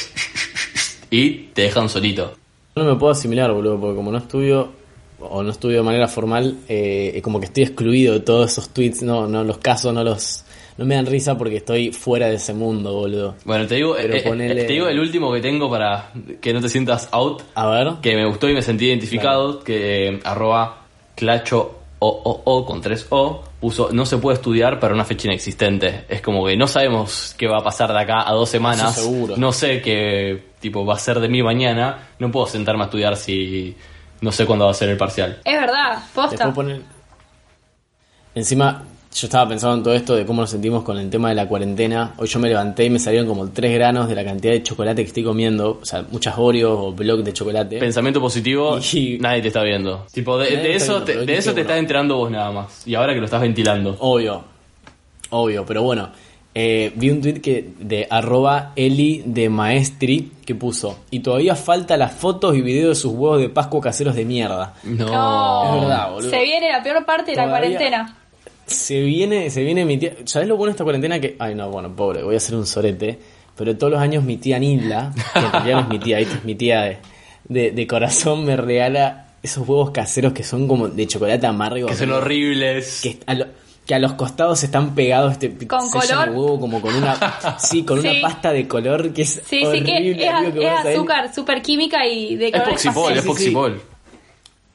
y 1.10 1.30
te 1.52 1.62
dejan 1.62 1.88
solito. 1.88 2.34
No 2.74 2.84
me 2.84 2.96
puedo 2.96 3.12
asimilar, 3.12 3.52
boludo, 3.52 3.80
porque 3.80 3.96
como 3.96 4.10
no 4.10 4.18
estudio 4.18 4.72
o 5.18 5.42
no 5.42 5.50
estudio 5.50 5.78
de 5.78 5.82
manera 5.82 6.08
formal, 6.08 6.56
eh, 6.68 7.20
como 7.22 7.38
que 7.40 7.46
estoy 7.46 7.62
excluido 7.64 8.14
de 8.14 8.20
todos 8.20 8.52
esos 8.52 8.68
tweets, 8.70 9.02
no, 9.02 9.26
no 9.26 9.44
los 9.44 9.58
casos, 9.58 9.92
no 9.94 10.04
los, 10.04 10.44
no 10.76 10.84
me 10.84 10.94
dan 10.94 11.06
risa 11.06 11.36
porque 11.38 11.56
estoy 11.56 11.90
fuera 11.92 12.28
de 12.28 12.34
ese 12.34 12.52
mundo, 12.52 12.92
boludo. 12.94 13.34
Bueno, 13.44 13.66
te 13.66 13.76
digo, 13.76 13.96
eh, 13.96 14.18
eh, 14.18 14.24
ponele- 14.24 14.66
te 14.66 14.72
digo 14.74 14.88
el 14.88 14.98
último 15.00 15.32
que 15.32 15.40
tengo 15.40 15.70
para 15.70 16.10
que 16.40 16.52
no 16.52 16.60
te 16.60 16.68
sientas 16.68 17.08
out, 17.12 17.42
A 17.54 17.66
ver, 17.68 17.92
que 18.02 18.14
me 18.14 18.26
gustó 18.26 18.48
y 18.48 18.54
me 18.54 18.62
sentí 18.62 18.86
identificado, 18.86 19.60
que 19.60 20.08
eh, 20.08 20.20
arroba 20.24 20.82
clacho 21.14 21.72
o, 21.98 22.08
o, 22.08 22.42
o 22.44 22.66
con 22.66 22.82
3 22.82 23.06
O 23.08 23.42
puso 23.58 23.88
no 23.90 24.04
se 24.04 24.18
puede 24.18 24.34
estudiar 24.36 24.78
para 24.78 24.92
una 24.92 25.04
fecha 25.06 25.28
inexistente. 25.28 26.04
Es 26.10 26.20
como 26.20 26.44
que 26.46 26.54
no 26.56 26.66
sabemos 26.68 27.34
qué 27.38 27.46
va 27.46 27.56
a 27.60 27.64
pasar 27.64 27.90
de 27.90 27.98
acá 28.00 28.28
a 28.28 28.32
dos 28.34 28.50
semanas. 28.50 28.98
Eso 28.98 29.08
seguro. 29.08 29.36
No 29.38 29.50
sé 29.50 29.80
qué 29.80 30.42
tipo 30.60 30.84
va 30.84 30.94
a 30.94 30.98
ser 30.98 31.20
de 31.20 31.28
mí 31.30 31.42
mañana. 31.42 32.08
No 32.18 32.30
puedo 32.30 32.46
sentarme 32.46 32.82
a 32.82 32.84
estudiar 32.84 33.16
si 33.16 33.74
no 34.20 34.32
sé 34.32 34.46
cuándo 34.46 34.64
va 34.66 34.70
a 34.70 34.74
ser 34.74 34.88
el 34.88 34.96
parcial. 34.96 35.38
Es 35.44 35.60
verdad, 35.60 35.98
posta. 36.14 36.52
poner... 36.52 36.80
Encima, 38.34 38.82
yo 39.14 39.26
estaba 39.26 39.48
pensando 39.48 39.76
en 39.76 39.82
todo 39.82 39.94
esto 39.94 40.14
de 40.14 40.26
cómo 40.26 40.42
nos 40.42 40.50
sentimos 40.50 40.82
con 40.84 40.98
el 40.98 41.08
tema 41.08 41.30
de 41.30 41.34
la 41.34 41.48
cuarentena. 41.48 42.12
Hoy 42.18 42.26
yo 42.28 42.38
me 42.38 42.48
levanté 42.48 42.84
y 42.84 42.90
me 42.90 42.98
salieron 42.98 43.26
como 43.26 43.48
3 43.48 43.72
granos 43.74 44.08
de 44.08 44.14
la 44.14 44.24
cantidad 44.24 44.52
de 44.52 44.62
chocolate 44.62 45.02
que 45.02 45.08
estoy 45.08 45.24
comiendo. 45.24 45.78
O 45.80 45.84
sea, 45.86 46.04
muchas 46.10 46.34
Oreos 46.36 46.76
o 46.78 46.92
bloques 46.92 47.24
de 47.24 47.32
chocolate. 47.32 47.78
Pensamiento 47.78 48.20
positivo, 48.20 48.78
Y- 48.92 49.16
nadie 49.20 49.40
te 49.40 49.48
está 49.48 49.62
viendo. 49.62 50.06
Tipo, 50.12 50.36
de, 50.38 50.50
de 50.56 50.74
eso, 50.76 51.02
viendo, 51.04 51.04
te, 51.04 51.26
de 51.26 51.36
eso 51.38 51.50
te 51.50 51.52
uno. 51.54 51.60
estás 51.62 51.78
enterando 51.78 52.16
vos 52.16 52.30
nada 52.30 52.50
más. 52.50 52.86
Y 52.86 52.94
ahora 52.94 53.14
que 53.14 53.20
lo 53.20 53.24
estás 53.24 53.40
ventilando. 53.40 53.96
Obvio, 54.00 54.44
obvio, 55.30 55.64
pero 55.64 55.82
bueno, 55.82 56.10
eh, 56.58 56.90
vi 56.96 57.10
un 57.10 57.20
tweet 57.20 57.40
que 57.42 57.68
de 57.80 58.06
arroba 58.08 58.72
Eli 58.76 59.22
de 59.26 59.50
Maestri 59.50 60.32
que 60.46 60.54
puso, 60.54 61.00
y 61.10 61.20
todavía 61.20 61.54
falta 61.54 61.98
las 61.98 62.12
fotos 62.14 62.56
y 62.56 62.62
videos 62.62 62.96
de 62.96 63.02
sus 63.02 63.12
huevos 63.12 63.40
de 63.40 63.50
Pascua 63.50 63.82
caseros 63.82 64.14
de 64.16 64.24
mierda. 64.24 64.72
No. 64.84 65.04
Es 65.04 65.80
verdad, 65.82 66.10
boludo. 66.12 66.30
Se 66.30 66.42
viene 66.42 66.70
la 66.72 66.82
peor 66.82 67.04
parte 67.04 67.32
de 67.32 67.36
la 67.36 67.48
cuarentena. 67.50 68.16
Se 68.66 69.00
viene, 69.02 69.50
se 69.50 69.62
viene 69.62 69.84
mi 69.84 69.98
tía, 69.98 70.14
¿sabes 70.24 70.48
lo 70.48 70.56
bueno 70.56 70.70
de 70.70 70.76
esta 70.76 70.84
cuarentena? 70.84 71.20
Que, 71.20 71.36
ay 71.38 71.54
no, 71.54 71.68
bueno, 71.70 71.94
pobre, 71.94 72.22
voy 72.22 72.34
a 72.34 72.38
hacer 72.38 72.54
un 72.56 72.66
sorete, 72.66 73.18
pero 73.54 73.76
todos 73.76 73.92
los 73.92 74.00
años 74.00 74.24
mi 74.24 74.38
tía 74.38 74.58
Nila, 74.58 75.12
que 75.34 75.38
en 75.40 75.52
realidad 75.52 75.74
no 75.76 75.80
es 75.82 75.88
mi 75.88 75.98
tía, 75.98 76.18
es 76.20 76.44
mi 76.44 76.54
tía 76.54 76.82
de, 76.82 76.96
de, 77.48 77.70
de 77.72 77.86
corazón, 77.86 78.44
me 78.46 78.56
regala 78.56 79.28
esos 79.42 79.68
huevos 79.68 79.90
caseros 79.90 80.32
que 80.32 80.42
son 80.42 80.66
como 80.66 80.88
de 80.88 81.06
chocolate 81.06 81.46
amargo. 81.46 81.86
Que 81.86 81.94
son 81.94 82.10
horribles. 82.12 83.00
que 83.02 83.18
a, 83.26 83.34
lo- 83.34 83.46
que 83.86 83.94
a 83.94 83.98
los 84.00 84.14
costados 84.14 84.62
están 84.64 84.94
pegados 84.96 85.32
este 85.34 85.56
¿Con 85.66 85.88
color? 85.88 86.28
huevo 86.30 86.58
como 86.60 86.80
con 86.82 86.94
una 86.94 87.56
sí 87.58 87.84
con 87.84 88.02
Sí. 88.02 88.08
una 88.08 88.20
pasta 88.20 88.52
de 88.52 88.66
color 88.66 89.12
que 89.12 89.22
es 89.22 89.40
Sí, 89.46 89.58
sí, 89.60 89.64
horrible 89.64 90.16
que 90.16 90.26
es, 90.26 90.34
amigo, 90.34 90.60
que 90.60 90.66
es 90.66 90.86
azúcar, 90.96 91.34
super 91.34 91.62
química 91.62 92.04
y 92.06 92.34
de 92.36 92.48
Es 92.48 92.52
pasteles. 92.52 92.84
es 92.86 92.92
sí, 92.92 93.20
sí. 93.20 93.26
Poxipol. 93.28 93.80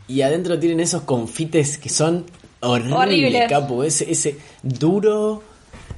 y 0.07 0.21
adentro 0.21 0.57
tienen 0.57 0.79
esos 0.79 1.01
confites 1.03 1.77
que 1.77 1.89
son 1.89 2.25
horribles, 2.61 2.93
Horribles. 2.97 3.49
capo 3.49 3.83
ese 3.83 4.09
ese 4.11 4.37
duro 4.63 5.43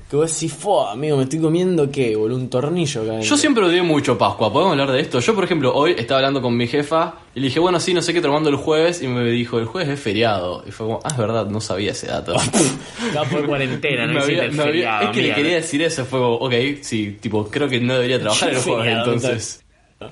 que 0.10 0.16
vos 0.16 0.32
decís 0.32 0.54
fue 0.54 0.92
amigo 0.92 1.18
me 1.18 1.24
estoy 1.24 1.40
comiendo 1.40 1.90
qué 1.92 2.16
boludo 2.16 2.38
un 2.38 2.50
tornillo 2.50 3.02
acá 3.02 3.12
adentro". 3.12 3.30
Yo 3.30 3.38
siempre 3.38 3.64
odié 3.66 3.82
mucho 3.82 4.18
Pascua. 4.18 4.52
¿Podemos 4.54 4.72
hablar 4.74 4.92
de 4.92 5.02
esto? 5.02 5.20
Yo, 5.20 5.34
por 5.34 5.44
ejemplo, 5.44 5.74
hoy 5.74 5.96
estaba 5.98 6.20
hablando 6.20 6.42
con 6.42 6.56
mi 6.56 6.68
jefa 6.68 7.16
y 7.34 7.40
le 7.40 7.48
dije, 7.48 7.60
bueno, 7.60 7.80
sí, 7.80 7.94
no 7.94 8.02
sé 8.02 8.14
qué, 8.14 8.22
te 8.22 8.28
lo 8.28 8.34
mando 8.34 8.50
el 8.50 8.58
jueves. 8.58 9.02
Y 9.02 9.08
me 9.08 9.24
dijo, 9.32 9.58
el 9.58 9.66
jueves 9.66 9.90
es 9.90 10.00
feriado. 10.00 10.64
Y 10.68 10.72
fue 10.72 10.86
como, 10.86 11.00
ah, 11.04 11.08
es 11.10 11.18
verdad, 11.18 11.48
no 11.48 11.60
sabía 11.62 11.92
ese 11.94 12.08
dato. 12.08 12.36
Capo 13.14 13.38
de 13.38 13.44
cuarentena 13.48 14.06
Me 14.14 14.22
había- 14.22 14.50
me 14.52 14.64
había- 14.64 15.02
es 15.04 15.10
que 15.10 15.22
le 15.24 15.34
quería 15.34 15.56
decir 15.56 15.82
eso. 15.82 16.06
Fue 16.06 16.20
como, 16.20 16.36
ok, 16.36 16.54
sí, 16.82 17.18
tipo, 17.20 17.48
creo 17.50 17.68
que 17.68 17.80
no 17.80 17.94
debería 17.94 18.20
trabajar 18.22 18.50
el 18.50 18.58
jueves 18.58 18.84
Feriado, 18.86 19.14
entonces. 19.14 19.64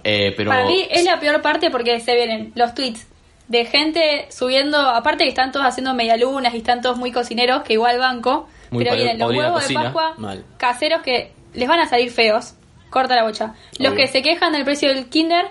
Eh, 0.04 0.34
pero. 0.38 0.50
Para 0.50 0.66
mí 0.66 0.84
es 0.90 1.04
la 1.04 1.20
peor 1.20 1.42
parte 1.42 1.70
porque 1.70 2.00
se 2.00 2.16
vienen 2.16 2.52
los 2.56 2.74
tweets 2.74 3.06
de 3.50 3.66
gente 3.66 4.28
subiendo, 4.32 4.78
aparte 4.80 5.26
que 5.26 5.30
están 5.30 5.52
todos 5.52 5.66
haciendo 5.66 5.94
medialunas 5.94 6.54
y 6.54 6.58
están 6.58 6.82
todos 6.82 6.96
muy 6.98 7.12
cocineros, 7.12 7.64
que 7.64 7.74
igual 7.74 8.00
banco, 8.00 8.48
Muy 8.72 8.84
pero 8.84 8.96
vienen 8.96 9.20
los 9.20 9.30
huevos 9.36 9.68
de. 9.68 9.74
Pascua 9.74 10.14
Mal. 10.18 10.44
caseros 10.58 11.02
que 11.04 11.32
les 11.54 11.68
van 11.68 11.80
a 11.80 11.88
salir 11.88 12.10
feos, 12.12 12.56
corta 12.90 13.16
la 13.16 13.24
bocha. 13.24 13.54
Los 13.78 13.94
Obvio. 13.94 13.98
que 14.06 14.08
se 14.08 14.22
quejan 14.24 14.52
del 14.54 14.64
precio 14.66 14.90
del 14.90 15.06
kinder, 15.08 15.46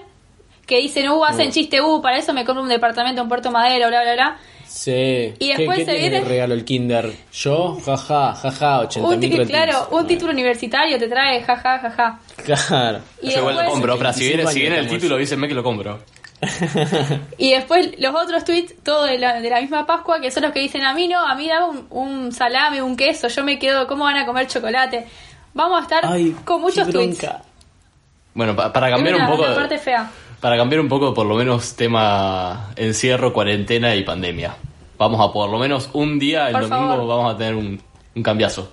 que 0.66 0.78
dicen, 0.78 1.08
uh, 1.08 1.24
hacen 1.24 1.46
No. 1.48 1.52
chiste, 1.52 1.80
uh, 1.80 2.00
para 2.02 2.18
eso 2.18 2.32
me 2.32 2.44
compro 2.44 2.62
un 2.62 2.68
departamento 2.68 3.20
en 3.22 3.28
Puerto 3.28 3.50
Madero, 3.50 3.88
bla, 3.88 4.02
bla, 4.02 4.12
bla. 4.14 4.38
sí 4.66 4.92
Y 5.38 5.48
¿Qué- 5.48 5.54
después 5.58 5.78
qué 5.78 5.84
se 5.84 5.90
tiene 5.92 6.08
viene- 6.10 6.24
de 6.24 6.28
regalo 6.30 6.54
el 6.54 6.64
kinder 6.64 7.12
yo 7.32 7.76
jaja 7.84 8.34
jaja 8.34 8.78
80 8.80 9.08
Un 9.08 9.18
mil 9.18 9.30
ti- 9.30 9.46
claro, 9.46 9.88
un 9.90 10.06
título 10.06 10.30
universitario 10.32 10.96
te 10.98 11.08
trae, 11.08 11.42
jaja, 11.42 11.78
jaja. 11.80 12.20
claro 12.44 13.00
Y 13.20 13.30
yo 13.30 13.38
igual 13.38 13.54
lo 13.56 13.60
después- 13.62 13.68
compro. 13.70 13.98
Pero 13.98 14.12
si 14.12 14.20
viene, 14.20 14.36
25 14.44 14.52
si 14.52 14.60
viene 14.60 14.78
el 14.78 14.88
título, 14.88 15.16
dícenme 15.16 15.48
que 15.48 15.54
lo 15.54 15.62
compro. 15.64 16.00
Y 17.38 17.52
después 17.52 17.90
los 17.98 18.14
otros 18.14 18.44
tweets, 18.44 18.74
todo 18.82 19.04
de 19.04 19.18
la, 19.18 19.40
de 19.40 19.50
la 19.50 19.60
misma 19.60 19.86
Pascua, 19.86 20.20
que 20.20 20.30
son 20.30 20.42
los 20.44 20.52
que 20.52 20.60
dicen 20.60 20.84
a 20.84 20.94
mí 20.94 21.06
no, 21.08 21.20
a 21.26 21.34
mí 21.34 21.48
dame 21.48 21.66
un, 21.66 21.86
un 21.90 22.32
salame, 22.32 22.82
un 22.82 22.96
queso, 22.96 23.28
yo 23.28 23.44
me 23.44 23.58
quedo, 23.58 23.86
¿cómo 23.86 24.04
van 24.04 24.16
a 24.16 24.26
comer 24.26 24.46
chocolate? 24.46 25.06
Vamos 25.52 25.80
a 25.80 25.82
estar 25.82 26.06
ay 26.06 26.34
con 26.44 26.60
muchos 26.60 26.88
tweets. 26.88 27.26
Bueno, 28.34 28.54
pa- 28.56 28.72
para 28.72 28.90
cambiar 28.90 29.16
una, 29.16 29.24
un 29.24 29.30
poco. 29.36 29.44
una 29.44 29.54
parte 29.54 29.78
fea. 29.78 30.10
Para 30.40 30.56
cambiar 30.56 30.80
un 30.80 30.88
poco, 30.88 31.12
por 31.12 31.26
lo 31.26 31.34
menos, 31.34 31.74
tema 31.76 32.70
encierro, 32.76 33.32
cuarentena 33.32 33.94
y 33.94 34.02
pandemia. 34.04 34.54
Vamos 34.96 35.20
a 35.20 35.32
por 35.32 35.50
lo 35.50 35.58
menos 35.58 35.90
un 35.92 36.18
día, 36.18 36.46
el 36.46 36.52
Por 36.52 36.68
domingo, 36.68 36.88
favor. 36.92 37.08
vamos 37.08 37.34
a 37.34 37.36
tener 37.36 37.54
un, 37.54 37.80
un 38.14 38.22
cambiazo. 38.22 38.70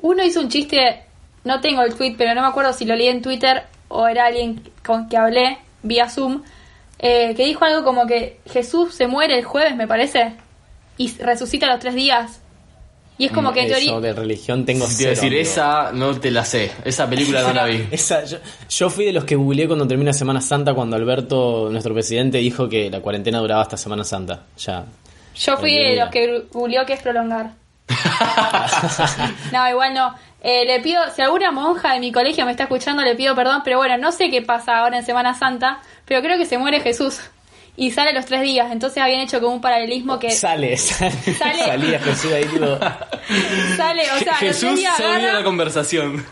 Uno 0.00 0.22
hizo 0.24 0.40
un 0.40 0.48
chiste, 0.48 1.02
no 1.44 1.60
tengo 1.60 1.82
el 1.82 1.94
tweet, 1.94 2.14
pero 2.16 2.34
no 2.34 2.42
me 2.42 2.46
acuerdo 2.48 2.72
si 2.72 2.84
lo 2.84 2.94
leí 2.94 3.08
en 3.08 3.20
Twitter 3.20 3.64
o 3.88 4.06
era 4.06 4.26
alguien 4.26 4.62
con 4.86 5.08
que 5.08 5.16
hablé 5.16 5.58
vía 5.82 6.08
Zoom, 6.08 6.42
eh, 6.98 7.34
que 7.36 7.44
dijo 7.44 7.64
algo 7.64 7.84
como 7.84 8.06
que 8.06 8.40
Jesús 8.50 8.94
se 8.94 9.06
muere 9.06 9.38
el 9.38 9.44
jueves, 9.44 9.76
me 9.76 9.86
parece, 9.86 10.34
y 10.96 11.10
resucita 11.18 11.66
a 11.66 11.70
los 11.70 11.80
tres 11.80 11.94
días. 11.94 12.40
Y 13.20 13.26
es 13.26 13.32
como 13.32 13.52
que 13.52 13.60
en 13.60 13.66
Eso 13.66 13.74
teoría... 13.74 14.00
de 14.00 14.12
religión 14.12 14.64
tengo 14.64 14.86
cero, 14.88 15.10
decir, 15.10 15.26
amigo. 15.26 15.42
esa 15.42 15.90
no 15.92 16.18
te 16.20 16.30
la 16.30 16.44
sé. 16.44 16.70
Esa 16.84 17.10
película 17.10 17.42
no 17.42 17.52
la 17.52 17.64
vi. 17.64 17.84
Esa, 17.90 18.24
yo, 18.24 18.38
yo 18.70 18.90
fui 18.90 19.06
de 19.06 19.12
los 19.12 19.24
que 19.24 19.34
googleé 19.34 19.66
cuando 19.66 19.88
termina 19.88 20.12
Semana 20.12 20.40
Santa, 20.40 20.72
cuando 20.72 20.94
Alberto, 20.94 21.68
nuestro 21.68 21.92
presidente, 21.94 22.38
dijo 22.38 22.68
que 22.68 22.88
la 22.88 23.00
cuarentena 23.00 23.40
duraba 23.40 23.62
hasta 23.62 23.76
Semana 23.76 24.04
Santa. 24.04 24.44
Ya. 24.58 24.84
Yo 25.34 25.56
fui 25.56 25.74
de 25.74 25.96
los 25.96 26.10
que 26.10 26.44
googleó 26.52 26.86
que 26.86 26.92
es 26.92 27.02
prolongar. 27.02 27.54
no, 29.52 29.68
igual 29.68 29.94
no. 29.94 30.14
Eh, 30.40 30.64
le 30.66 30.80
pido, 30.80 31.00
si 31.14 31.22
alguna 31.22 31.50
monja 31.50 31.94
de 31.94 32.00
mi 32.00 32.12
colegio 32.12 32.44
me 32.44 32.52
está 32.52 32.64
escuchando, 32.64 33.02
le 33.02 33.14
pido 33.16 33.34
perdón, 33.34 33.62
pero 33.64 33.78
bueno, 33.78 33.96
no 33.98 34.12
sé 34.12 34.30
qué 34.30 34.40
pasa 34.42 34.78
ahora 34.78 34.98
en 34.98 35.04
Semana 35.04 35.34
Santa, 35.34 35.80
pero 36.04 36.22
creo 36.22 36.38
que 36.38 36.46
se 36.46 36.58
muere 36.58 36.80
Jesús 36.80 37.20
y 37.76 37.90
sale 37.90 38.12
los 38.12 38.26
tres 38.26 38.42
días, 38.42 38.70
entonces 38.70 39.02
habían 39.02 39.20
hecho 39.20 39.40
como 39.40 39.54
un 39.54 39.60
paralelismo 39.60 40.18
que 40.18 40.30
Sale, 40.30 40.76
sale, 40.76 41.12
Sale. 41.34 41.64
salía 41.64 42.00
Jesús 42.00 42.32
ahí, 42.32 42.44
tipo. 42.44 42.66
sale, 43.76 44.02
o 44.12 44.18
sea, 44.18 44.34
Jesús 44.34 44.76
días 44.76 44.96
se 44.96 45.32
la 45.32 45.42
conversación. 45.44 46.24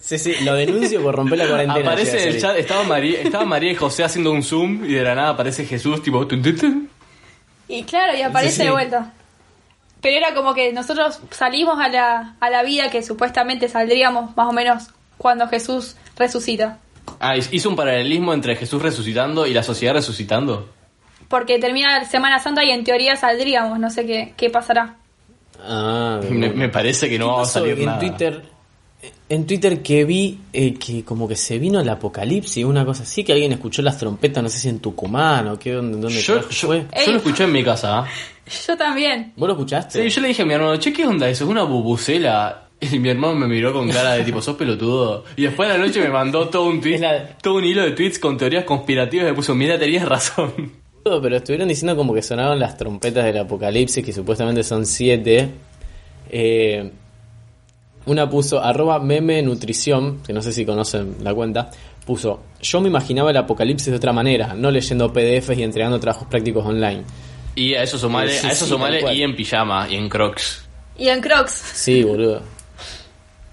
Sí, 0.00 0.18
sí, 0.18 0.34
lo 0.44 0.54
denuncio 0.54 1.00
por 1.02 1.14
romper 1.14 1.38
la 1.38 1.46
cuarentena. 1.46 1.90
Aparece 1.92 2.22
en 2.22 2.28
el 2.30 2.40
chat, 2.40 2.56
estaba 2.56 2.82
María, 2.84 3.20
estaba 3.20 3.44
María 3.44 3.70
y 3.72 3.74
José 3.76 4.02
haciendo 4.02 4.32
un 4.32 4.42
zoom 4.42 4.84
y 4.84 4.94
de 4.94 5.02
la 5.02 5.14
nada 5.14 5.28
aparece 5.30 5.64
Jesús, 5.64 6.02
tipo. 6.02 6.26
tun, 6.26 6.42
tun, 6.42 6.56
tun. 6.56 6.90
y 7.68 7.84
claro, 7.84 8.14
y 8.16 8.22
aparece 8.22 8.50
Sí, 8.52 8.56
sí. 8.58 8.64
de 8.64 8.70
vuelta. 8.72 9.12
Pero 10.02 10.16
era 10.18 10.34
como 10.34 10.52
que 10.52 10.72
nosotros 10.72 11.20
salimos 11.30 11.78
a 11.78 11.88
la, 11.88 12.34
a 12.40 12.50
la 12.50 12.62
vida 12.62 12.90
que 12.90 13.02
supuestamente 13.02 13.68
saldríamos 13.68 14.36
más 14.36 14.48
o 14.48 14.52
menos 14.52 14.88
cuando 15.16 15.48
Jesús 15.48 15.96
resucita. 16.16 16.78
Ah, 17.20 17.36
hizo 17.36 17.68
un 17.70 17.76
paralelismo 17.76 18.34
entre 18.34 18.56
Jesús 18.56 18.82
resucitando 18.82 19.46
y 19.46 19.54
la 19.54 19.62
sociedad 19.62 19.94
resucitando. 19.94 20.68
Porque 21.28 21.58
termina 21.58 21.98
la 22.00 22.04
Semana 22.04 22.40
Santa 22.40 22.64
y 22.64 22.70
en 22.70 22.84
teoría 22.84 23.16
saldríamos, 23.16 23.78
no 23.78 23.88
sé 23.90 24.04
qué, 24.04 24.34
qué 24.36 24.50
pasará. 24.50 24.96
Ah, 25.60 26.20
Me, 26.30 26.50
me 26.50 26.68
parece 26.68 27.08
que 27.08 27.18
no 27.18 27.28
¿Qué 27.28 27.36
va 27.36 27.42
a 27.42 27.46
salir 27.46 27.78
en 27.78 27.86
nada. 27.86 27.98
Twitter 28.00 28.51
en 29.28 29.46
Twitter 29.46 29.82
que 29.82 30.04
vi 30.04 30.38
eh, 30.52 30.74
que 30.74 31.04
como 31.04 31.26
que 31.26 31.36
se 31.36 31.58
vino 31.58 31.80
el 31.80 31.88
apocalipsis 31.88 32.64
una 32.64 32.84
cosa 32.84 33.02
así 33.02 33.24
que 33.24 33.32
alguien 33.32 33.52
escuchó 33.52 33.82
las 33.82 33.98
trompetas 33.98 34.42
no 34.42 34.48
sé 34.48 34.58
si 34.58 34.68
en 34.68 34.78
Tucumán 34.78 35.48
o 35.48 35.58
qué 35.58 35.72
dónde, 35.72 35.98
dónde 35.98 36.20
Yo, 36.20 36.34
carajo 36.34 36.50
yo, 36.50 36.66
fue 36.68 36.86
yo 37.06 37.12
lo 37.12 37.18
escuché 37.18 37.44
en 37.44 37.52
mi 37.52 37.64
casa. 37.64 38.00
¿ah? 38.00 38.06
Yo 38.66 38.76
también. 38.76 39.32
vos 39.36 39.46
lo 39.46 39.54
escuchaste 39.54 40.02
Sí, 40.02 40.08
yo 40.10 40.20
le 40.20 40.28
dije 40.28 40.42
a 40.42 40.44
mi 40.44 40.52
hermano, 40.54 40.76
che, 40.76 40.92
¿qué 40.92 41.06
onda 41.06 41.28
eso? 41.28 41.44
¿Es 41.44 41.50
una 41.50 41.62
bubucela? 41.62 42.68
Y 42.80 42.98
mi 42.98 43.08
hermano 43.10 43.34
me 43.36 43.46
miró 43.46 43.72
con 43.72 43.88
cara 43.88 44.14
de 44.14 44.24
tipo, 44.24 44.42
sos 44.42 44.56
pelotudo. 44.56 45.24
Y 45.36 45.42
después 45.44 45.68
de 45.68 45.78
la 45.78 45.86
noche 45.86 46.00
me 46.00 46.08
mandó 46.10 46.48
todo 46.48 46.64
un 46.66 46.80
tweet, 46.80 46.98
la- 46.98 47.38
todo 47.38 47.54
un 47.54 47.64
hilo 47.64 47.82
de 47.82 47.92
tweets 47.92 48.18
con 48.18 48.36
teorías 48.36 48.64
conspirativas 48.64 49.26
y 49.26 49.30
me 49.30 49.34
puso, 49.34 49.54
mira, 49.54 49.78
tenías 49.78 50.06
razón. 50.08 50.52
pero 51.04 51.36
estuvieron 51.36 51.68
diciendo 51.68 51.96
como 51.96 52.12
que 52.12 52.20
sonaban 52.22 52.58
las 52.58 52.76
trompetas 52.76 53.24
del 53.24 53.38
apocalipsis 53.38 54.04
que 54.04 54.12
supuestamente 54.12 54.64
son 54.64 54.84
siete 54.84 55.48
Eh, 56.28 56.90
una 58.06 58.28
puso 58.28 58.62
arroba 58.62 58.98
meme 58.98 59.42
nutrición 59.42 60.18
que 60.26 60.32
no 60.32 60.42
sé 60.42 60.52
si 60.52 60.64
conocen 60.66 61.16
la 61.22 61.32
cuenta 61.34 61.70
puso 62.06 62.40
yo 62.60 62.80
me 62.80 62.88
imaginaba 62.88 63.30
el 63.30 63.36
apocalipsis 63.36 63.88
de 63.90 63.96
otra 63.96 64.12
manera 64.12 64.54
no 64.54 64.70
leyendo 64.70 65.12
PDFs 65.12 65.58
y 65.58 65.62
entregando 65.62 66.00
trabajos 66.00 66.26
prácticos 66.28 66.64
online 66.66 67.04
Y 67.54 67.74
a 67.74 67.82
eso 67.82 67.98
sumale, 67.98 68.32
Sí, 68.32 68.46
a 68.46 68.50
eso 68.52 68.64
sí, 68.64 68.70
sumale 68.70 69.14
y 69.14 69.22
en 69.22 69.36
pijama 69.36 69.86
y 69.90 69.96
en 69.96 70.08
crocs. 70.08 70.64
Y 70.98 71.08
en 71.08 71.20
Crocs. 71.20 71.52
Sí, 71.52 72.02
boludo. 72.02 72.42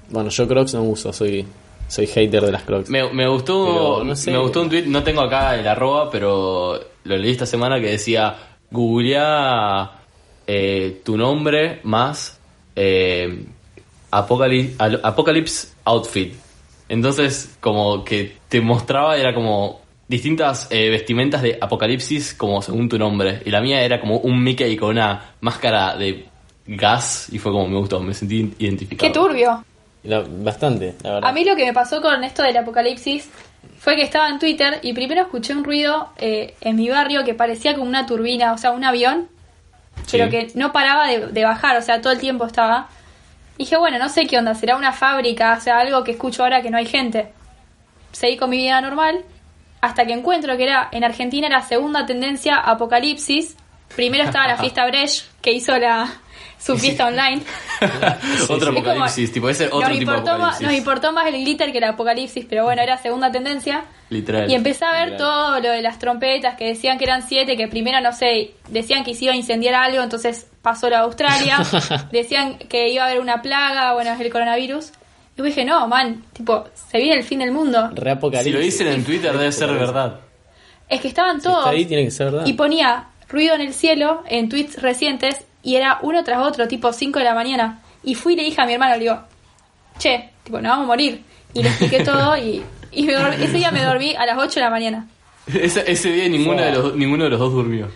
Bueno, 0.10 0.30
yo 0.30 0.48
Crocs 0.48 0.74
no 0.74 0.84
uso, 0.84 1.12
soy 1.14 1.46
soy 1.88 2.06
hater 2.08 2.44
de 2.46 2.52
las 2.52 2.64
Crocs. 2.64 2.90
Me, 2.90 3.12
me 3.12 3.28
gustó 3.28 3.66
Pero, 3.66 4.04
no 4.04 4.16
sé. 4.16 4.32
me 4.32 4.38
gustó 4.38 4.62
un 4.62 4.70
tweet, 4.70 4.84
no 4.86 5.04
tengo 5.04 5.22
acá 5.22 5.56
el 5.56 5.68
arroba, 5.68 6.10
pero 6.12 6.80
lo 7.04 7.18
leí 7.18 7.32
esta 7.32 7.46
semana 7.46 7.80
que 7.80 7.88
decía 7.92 8.36
googlea 8.72 9.92
eh, 10.48 11.02
tu 11.04 11.18
nombre 11.18 11.80
más 11.84 12.40
eh, 12.76 13.44
Apocalypse, 14.12 14.76
al- 14.80 15.02
Apocalypse 15.04 15.70
Outfit. 15.86 16.34
Entonces, 16.88 17.56
como 17.60 18.04
que 18.04 18.38
te 18.50 18.62
mostraba, 18.62 19.16
era 19.18 19.34
como 19.34 19.82
distintas 20.08 20.68
eh, 20.72 20.90
vestimentas 20.90 21.42
de 21.44 21.58
Apocalipsis 21.62 22.34
como 22.34 22.62
según 22.64 22.90
tu 22.90 22.98
nombre. 22.98 23.42
Y 23.46 23.52
la 23.52 23.62
mía 23.62 23.82
era 23.82 24.00
como 24.00 24.18
un 24.18 24.44
Mickey 24.44 24.76
con 24.76 24.90
una 24.90 25.34
máscara 25.42 25.96
de 25.96 26.26
gas 26.66 27.28
y 27.32 27.38
fue 27.40 27.52
como 27.52 27.68
me 27.68 27.78
gustó, 27.78 28.00
me 28.00 28.14
sentí 28.14 28.54
identificado. 28.58 29.08
Qué 29.12 29.14
turbio. 29.20 29.64
La- 30.04 30.24
bastante, 30.28 30.96
la 31.04 31.14
verdad. 31.16 31.30
A 31.30 31.34
mí 31.34 31.44
lo 31.44 31.56
que 31.56 31.66
me 31.66 31.74
pasó 31.74 32.02
con 32.02 32.24
esto 32.24 32.42
del 32.42 32.58
apocalipsis 32.58 33.30
fue 33.80 33.96
que 33.96 34.02
estaba 34.02 34.30
en 34.30 34.40
Twitter 34.40 34.80
y 34.82 34.94
primero 34.94 35.22
escuché 35.22 35.54
un 35.54 35.64
ruido 35.64 36.10
eh, 36.18 36.56
en 36.62 36.76
mi 36.78 36.90
barrio 36.90 37.24
que 37.24 37.34
parecía 37.36 37.74
como 37.76 37.86
una 37.88 38.06
turbina, 38.06 38.54
o 38.54 38.58
sea, 38.58 38.72
un 38.72 38.84
avión, 38.84 39.28
pero 40.12 40.30
que 40.30 40.48
no 40.56 40.72
paraba 40.72 41.08
de, 41.08 41.28
de 41.28 41.44
bajar, 41.44 41.78
o 41.78 41.82
sea, 41.82 42.02
todo 42.02 42.14
el 42.14 42.20
tiempo 42.20 42.46
estaba. 42.46 42.90
Y 43.60 43.64
dije, 43.64 43.76
bueno, 43.76 44.00
no 44.00 44.08
sé 44.08 44.26
qué 44.26 44.38
onda, 44.38 44.56
será 44.56 44.78
una 44.78 44.94
fábrica, 44.94 45.58
o 45.58 45.60
sea, 45.60 45.80
algo 45.80 46.02
que 46.06 46.12
escucho 46.12 46.44
ahora 46.44 46.62
que 46.62 46.70
no 46.70 46.78
hay 46.78 46.86
gente. 46.86 47.34
Seguí 48.14 48.38
con 48.38 48.50
mi 48.50 48.56
vida 48.56 48.80
normal 48.80 49.26
hasta 49.82 50.06
que 50.06 50.14
encuentro 50.14 50.56
que 50.56 50.64
era 50.64 50.88
en 50.94 51.04
Argentina 51.04 51.46
era 51.46 51.62
segunda 51.62 52.06
tendencia 52.06 52.56
apocalipsis. 52.56 53.58
Primero 53.98 54.24
estaba 54.24 54.48
la 54.48 54.56
fiesta 54.62 54.88
Brecht, 54.88 55.26
que 55.42 55.52
hizo 55.52 55.78
la 55.78 56.10
su 56.60 56.78
fiesta 56.78 57.08
online. 57.08 57.42
otro 58.50 58.74
como- 58.74 58.80
apocalipsis, 58.90 59.32
tipo 59.32 59.50
ese 59.50 59.68
otro 59.68 59.80
nos, 59.90 59.98
tipo 59.98 60.12
de 60.12 60.18
importó 60.18 60.32
más, 60.38 60.56
apocalipsis. 60.56 60.68
nos 60.68 60.74
importó 60.76 61.12
más 61.14 61.28
el 61.28 61.34
glitter 61.44 61.72
que 61.72 61.78
el 61.78 61.84
apocalipsis, 61.86 62.46
pero 62.50 62.64
bueno, 62.66 62.82
era 62.82 62.98
segunda 62.98 63.32
tendencia. 63.32 63.86
Literal. 64.10 64.50
Y 64.50 64.56
empecé 64.56 64.86
a 64.86 64.92
ver 64.92 65.12
Literal. 65.12 65.18
todo 65.18 65.60
lo 65.62 65.70
de 65.72 65.82
las 65.82 66.00
trompetas 66.00 66.56
que 66.56 66.66
decían 66.66 66.98
que 66.98 67.06
eran 67.06 67.28
siete, 67.28 67.56
que 67.56 67.68
primero, 67.68 68.02
no 68.02 68.12
sé, 68.12 68.52
decían 68.70 69.04
que 69.04 69.14
se 69.16 69.26
iba 69.26 69.34
a 69.34 69.38
incendiar 69.38 69.76
algo, 69.76 70.02
entonces 70.04 70.48
pasó 70.62 70.90
la 70.90 71.00
Australia. 71.00 71.60
decían 72.12 72.58
que 72.58 72.90
iba 72.90 73.04
a 73.04 73.08
haber 73.08 73.22
una 73.22 73.42
plaga, 73.42 73.94
bueno, 73.94 74.12
es 74.12 74.20
el 74.20 74.32
coronavirus. 74.32 74.92
Y 75.36 75.38
yo 75.38 75.44
dije, 75.46 75.64
no, 75.64 75.88
man, 75.88 76.24
tipo, 76.34 76.66
se 76.92 76.98
viene 76.98 77.16
el 77.20 77.24
fin 77.24 77.40
del 77.40 77.52
mundo. 77.52 77.90
Re 77.94 78.12
apocalipsis. 78.12 78.52
Si 78.52 78.58
lo 78.58 78.60
dicen 78.60 78.88
en 78.88 79.04
Twitter 79.06 79.32
debe 79.38 79.52
ser 79.52 79.72
verdad. 79.72 80.20
Es 80.90 81.00
que 81.02 81.08
estaban 81.08 81.38
Si 81.38 81.44
todos. 81.44 81.60
está 81.60 81.70
ahí, 81.70 81.86
tiene 81.86 82.04
que 82.06 82.12
ser 82.12 82.32
verdad. 82.32 82.46
Y 82.48 82.54
ponía 82.54 83.06
ruido 83.30 83.54
en 83.56 83.62
el 83.62 83.74
cielo 83.76 84.24
en 84.28 84.50
tweets 84.50 84.82
recientes 84.82 85.46
y 85.64 85.76
era 85.76 86.00
uno 86.02 86.24
tras 86.24 86.40
otro, 86.46 86.68
tipo 86.68 86.92
5 86.94 87.20
de 87.20 87.26
la 87.26 87.34
mañana. 87.36 87.82
Y 88.04 88.16
fui 88.16 88.34
y 88.34 88.36
le 88.38 88.44
dije 88.44 88.62
a 88.62 88.66
mi 88.66 88.74
hermano, 88.74 88.94
le 88.94 89.00
digo, 89.02 89.20
che, 89.98 90.30
tipo, 90.44 90.62
nos 90.62 90.70
vamos 90.72 90.84
a 90.86 90.88
morir. 90.88 91.22
Y 91.54 91.62
le 91.64 91.70
expliqué 91.70 92.04
todo 92.04 92.38
y, 92.38 92.64
y 92.92 93.04
me 93.04 93.14
dormí- 93.16 93.42
ese 93.44 93.58
día 93.58 93.72
me 93.72 93.84
dormí 93.84 94.16
a 94.16 94.26
las 94.26 94.38
8 94.38 94.52
de 94.56 94.62
la 94.62 94.70
mañana. 94.70 95.08
Ese, 95.54 95.90
ese 95.92 96.12
día 96.12 96.30
ninguno 96.30 96.62
de, 96.62 96.72
los, 96.72 96.96
ninguno 96.96 97.24
de 97.24 97.32
los 97.32 97.40
dos 97.40 97.52
durmió. 97.54 97.88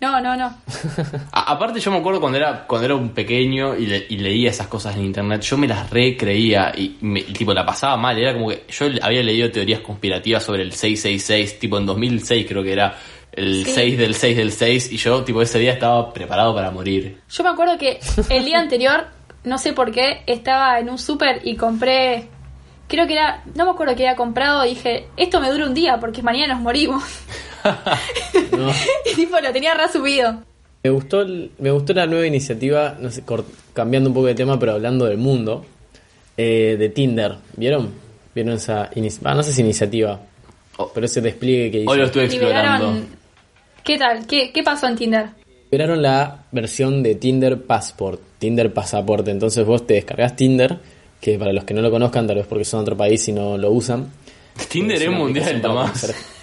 No, 0.00 0.18
no, 0.20 0.34
no. 0.36 0.46
A- 1.32 1.52
aparte 1.52 1.78
yo 1.78 1.90
me 1.92 1.98
acuerdo 1.98 2.20
cuando 2.20 2.38
era 2.38 2.66
cuando 2.66 2.86
era 2.86 2.94
un 2.96 3.10
pequeño 3.10 3.76
y, 3.76 3.86
le- 3.86 4.06
y 4.08 4.16
leía 4.16 4.50
esas 4.50 4.66
cosas 4.66 4.96
en 4.96 5.04
internet, 5.04 5.42
yo 5.42 5.56
me 5.58 5.68
las 5.68 5.88
recreía 5.90 6.72
y, 6.76 6.96
me- 7.02 7.20
y, 7.20 7.24
tipo 7.32 7.52
la 7.54 7.64
pasaba 7.66 7.96
mal, 7.96 8.18
era 8.18 8.32
como 8.32 8.48
que 8.48 8.64
yo 8.70 8.86
había 9.02 9.22
leído 9.22 9.50
teorías 9.52 9.80
conspirativas 9.80 10.42
sobre 10.42 10.62
el 10.62 10.72
666, 10.72 11.58
tipo 11.60 11.78
en 11.78 11.86
2006 11.86 12.46
creo 12.48 12.62
que 12.62 12.72
era 12.72 12.96
el 13.32 13.64
Sí. 13.64 13.72
6 13.74 13.98
del 13.98 14.14
6 14.14 14.36
del 14.36 14.52
6 14.52 14.92
y 14.92 14.96
yo 14.96 15.22
tipo 15.24 15.40
ese 15.42 15.58
día 15.58 15.72
estaba 15.72 16.12
preparado 16.12 16.54
para 16.54 16.70
morir. 16.70 17.18
Yo 17.30 17.42
me 17.44 17.50
acuerdo 17.50 17.78
que 17.78 18.00
el 18.28 18.44
día 18.44 18.58
anterior, 18.58 19.06
no 19.44 19.58
sé 19.58 19.72
por 19.72 19.92
qué, 19.92 20.22
estaba 20.26 20.78
en 20.80 20.90
un 20.90 20.98
súper 20.98 21.40
y 21.44 21.56
compré, 21.56 22.26
creo 22.88 23.06
que 23.06 23.12
era, 23.14 23.42
no 23.54 23.64
me 23.64 23.70
acuerdo 23.70 23.94
qué 23.96 24.06
había 24.08 24.16
comprado, 24.16 24.62
dije, 24.64 25.06
esto 25.16 25.40
me 25.40 25.50
dura 25.50 25.66
un 25.66 25.74
día 25.74 25.98
porque 26.00 26.22
mañana 26.22 26.54
nos 26.54 26.62
morimos. 26.62 27.02
Y 29.12 29.14
tipo, 29.14 29.38
lo 29.40 29.52
tenía 29.52 29.74
resubido. 29.74 30.42
Me 30.82 30.90
gustó, 30.90 31.26
me 31.58 31.70
gustó 31.70 31.92
la 31.92 32.06
nueva 32.06 32.26
iniciativa, 32.26 32.96
no 32.98 33.10
sé, 33.10 33.22
cambiando 33.74 34.08
un 34.08 34.14
poco 34.14 34.26
de 34.28 34.34
tema, 34.34 34.58
pero 34.58 34.72
hablando 34.72 35.04
del 35.04 35.18
mundo, 35.18 35.64
eh, 36.36 36.76
de 36.78 36.88
Tinder. 36.88 37.34
¿Vieron? 37.56 37.90
¿Vieron 38.34 38.54
esa 38.54 38.88
iniciativa? 38.94 39.34
no 39.34 39.42
sé 39.42 39.52
si 39.52 39.60
iniciativa, 39.60 40.18
Oh, 40.78 40.90
pero 40.94 41.04
ese 41.04 41.20
despliegue 41.20 41.70
que 41.70 41.78
hizo. 41.82 41.90
hoy 41.90 41.98
lo 41.98 42.04
estuve 42.06 42.24
explorando. 42.24 42.86
Liberaron... 42.92 43.19
¿Qué 43.84 43.98
tal? 43.98 44.26
¿Qué, 44.26 44.52
¿Qué 44.52 44.62
pasó 44.62 44.86
en 44.86 44.96
Tinder? 44.96 45.26
Liberaron 45.70 46.02
la 46.02 46.44
versión 46.52 47.02
de 47.02 47.14
Tinder 47.14 47.62
Passport, 47.62 48.20
Tinder 48.38 48.72
Pasaporte. 48.72 49.30
Entonces 49.30 49.64
vos 49.64 49.86
te 49.86 49.94
descargas 49.94 50.36
Tinder, 50.36 50.78
que 51.20 51.38
para 51.38 51.52
los 51.52 51.64
que 51.64 51.74
no 51.74 51.80
lo 51.82 51.90
conozcan, 51.90 52.26
tal 52.26 52.36
vez 52.36 52.46
porque 52.46 52.64
son 52.64 52.80
de 52.80 52.82
otro 52.82 52.96
país 52.96 53.26
y 53.28 53.32
no 53.32 53.56
lo 53.56 53.70
usan. 53.70 54.10
Tinder 54.68 55.00
es 55.02 55.10
mundial, 55.10 55.60
Tomás. 55.62 56.12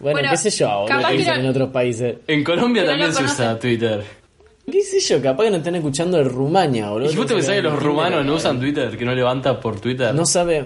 bueno, 0.00 0.14
Bueno, 0.18 0.30
qué 0.30 0.36
sé 0.36 0.50
yo, 0.50 0.68
boludo, 0.68 0.86
capaz 0.86 1.10
que 1.12 1.24
no- 1.24 1.34
en 1.34 1.46
otros 1.46 1.70
países. 1.70 2.16
En 2.26 2.42
Colombia 2.42 2.84
también 2.86 3.10
no 3.10 3.14
se 3.14 3.24
usa 3.24 3.58
Twitter. 3.58 4.02
¿Qué 4.70 4.80
sé 4.82 5.00
yo? 5.00 5.20
Capaz 5.20 5.44
que 5.44 5.50
no 5.50 5.56
están 5.58 5.74
escuchando 5.74 6.16
de 6.18 6.24
Rumania, 6.24 6.88
boludo. 6.90 7.10
¿Y 7.12 7.16
vos 7.16 7.26
te 7.26 7.34
pensás 7.34 7.54
que 7.56 7.62
los 7.62 7.82
rumanos 7.82 8.24
no 8.24 8.34
usan 8.34 8.58
Twitter, 8.60 8.96
que 8.96 9.04
no 9.04 9.14
levanta 9.14 9.58
por 9.60 9.78
Twitter? 9.80 10.14
No 10.14 10.24
sabe. 10.24 10.64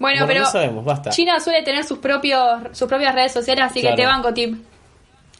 Bueno, 0.00 0.24
Bueno, 0.24 0.26
pero 0.26 0.40
no 0.40 0.46
sabemos, 0.50 0.84
basta. 0.84 1.10
China 1.10 1.38
suele 1.38 1.62
tener 1.62 1.84
sus 1.84 1.98
propios 1.98 2.40
sus 2.72 2.88
propias 2.88 3.14
redes 3.14 3.32
sociales, 3.32 3.64
así 3.64 3.80
Claro. 3.80 3.94
que 3.96 4.02
te 4.02 4.06
banco, 4.08 4.34
Tip. 4.34 4.56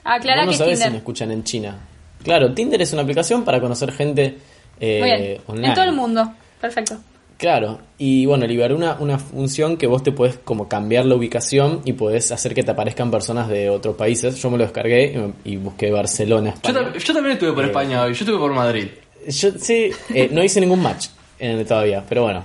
Aclara 0.05 0.43
no 0.43 0.49
que 0.49 0.53
es 0.53 0.59
sabés 0.59 0.79
si 0.81 0.91
me 0.91 0.97
escuchan 0.99 1.31
en 1.33 1.43
China. 1.45 1.79
Claro, 2.23 2.53
Tinder 2.53 2.81
es 2.81 2.93
una 2.93 3.03
aplicación 3.03 3.45
para 3.45 3.61
conocer 3.61 3.91
gente 3.93 4.39
eh, 4.79 5.01
Muy 5.01 5.11
bien. 5.11 5.41
online. 5.47 5.69
En 5.69 5.75
todo 5.75 5.85
el 5.85 5.93
mundo. 5.93 6.33
Perfecto. 6.61 6.97
Claro, 7.39 7.81
y 7.97 8.27
bueno, 8.27 8.47
liberó 8.47 8.77
una, 8.77 8.97
una 9.01 9.19
función 9.19 9.79
que 9.79 9.87
vos 9.87 10.03
te 10.03 10.13
podés 10.13 10.37
como 10.45 10.69
cambiar 10.69 11.07
la 11.07 11.15
ubicación 11.15 11.81
y 11.87 11.95
podés 11.95 12.31
hacer 12.33 12.53
que 12.55 12.63
te 12.63 12.71
aparezcan 12.71 13.11
personas 13.11 13.49
de 13.49 13.71
otros 13.71 13.97
países. 13.97 14.37
Yo 14.43 14.51
me 14.51 14.59
lo 14.59 14.65
descargué 14.65 15.13
y, 15.15 15.17
me- 15.17 15.33
y 15.45 15.57
busqué 15.57 15.91
Barcelona, 15.91 16.51
Yo, 16.51 16.55
España. 16.71 16.81
tam- 16.93 16.99
yo 16.99 17.15
también 17.15 17.33
estuve 17.35 17.53
por 17.55 17.65
Eh. 17.65 17.69
España 17.69 18.03
hoy, 18.03 18.13
yo 18.13 18.25
estuve 18.25 18.39
por 18.39 18.53
Madrid. 18.53 18.89
Yo 19.27 19.51
sí, 19.59 19.91
eh, 20.15 20.29
no 20.31 20.45
hice 20.45 20.61
ningún 20.61 20.83
match 20.83 21.07
en, 21.39 21.65
todavía, 21.67 22.05
pero 22.07 22.25
bueno, 22.25 22.45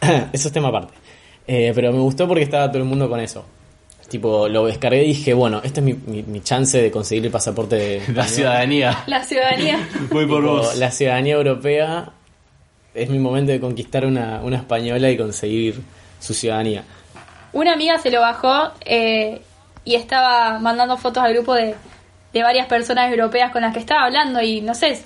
eso 0.32 0.48
es 0.48 0.52
tema 0.52 0.68
aparte. 0.68 0.94
Eh, 1.54 1.72
pero 1.74 1.92
me 1.92 1.98
gustó 1.98 2.26
porque 2.26 2.44
estaba 2.44 2.68
todo 2.68 2.78
el 2.78 2.88
mundo 2.88 3.08
con 3.10 3.20
eso. 3.20 3.44
Tipo, 4.08 4.48
lo 4.48 4.64
descargué 4.66 5.04
y 5.04 5.08
dije, 5.08 5.34
bueno, 5.34 5.60
esta 5.62 5.80
es 5.80 5.84
mi, 5.86 5.92
mi- 5.94 6.22
mi 6.22 6.40
chance 6.40 6.80
de 6.80 6.90
conseguir 6.90 7.26
el 7.26 7.30
pasaporte 7.30 7.76
de 7.76 8.02
La 8.14 8.26
ciudadanía. 8.26 9.04
La 9.06 9.22
ciudadanía. 9.22 9.78
Voy 10.10 10.26
por 10.26 10.40
Tipo, 10.42 10.56
vos. 10.56 10.76
La 10.76 10.90
ciudadanía 10.90 11.34
europea 11.34 12.10
es 12.94 13.10
mi 13.10 13.18
momento 13.18 13.52
de 13.52 13.60
conquistar 13.60 14.06
una, 14.06 14.40
una 14.42 14.56
española 14.56 15.10
y 15.10 15.16
conseguir 15.18 15.80
su 16.20 16.32
ciudadanía. 16.32 16.84
Una 17.52 17.74
amiga 17.74 17.98
se 17.98 18.10
lo 18.10 18.20
bajó 18.20 18.70
eh, 18.86 19.42
y 19.84 19.94
estaba 19.94 20.58
mandando 20.58 20.96
fotos 20.96 21.22
al 21.22 21.34
grupo 21.34 21.54
de, 21.54 21.74
de 22.32 22.42
varias 22.42 22.66
personas 22.66 23.10
europeas 23.10 23.50
con 23.52 23.60
las 23.62 23.74
que 23.74 23.80
estaba 23.80 24.04
hablando 24.06 24.40
y 24.40 24.62
no 24.62 24.74
sé, 24.74 25.02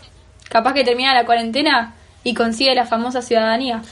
capaz 0.49 0.75
que 0.75 0.85
termina 0.85 1.13
la 1.15 1.25
cuarentena 1.27 1.95
y 2.23 2.35
consigue 2.35 2.75
la 2.75 2.87
famosa 2.87 3.21
ciudadanía. 3.23 3.83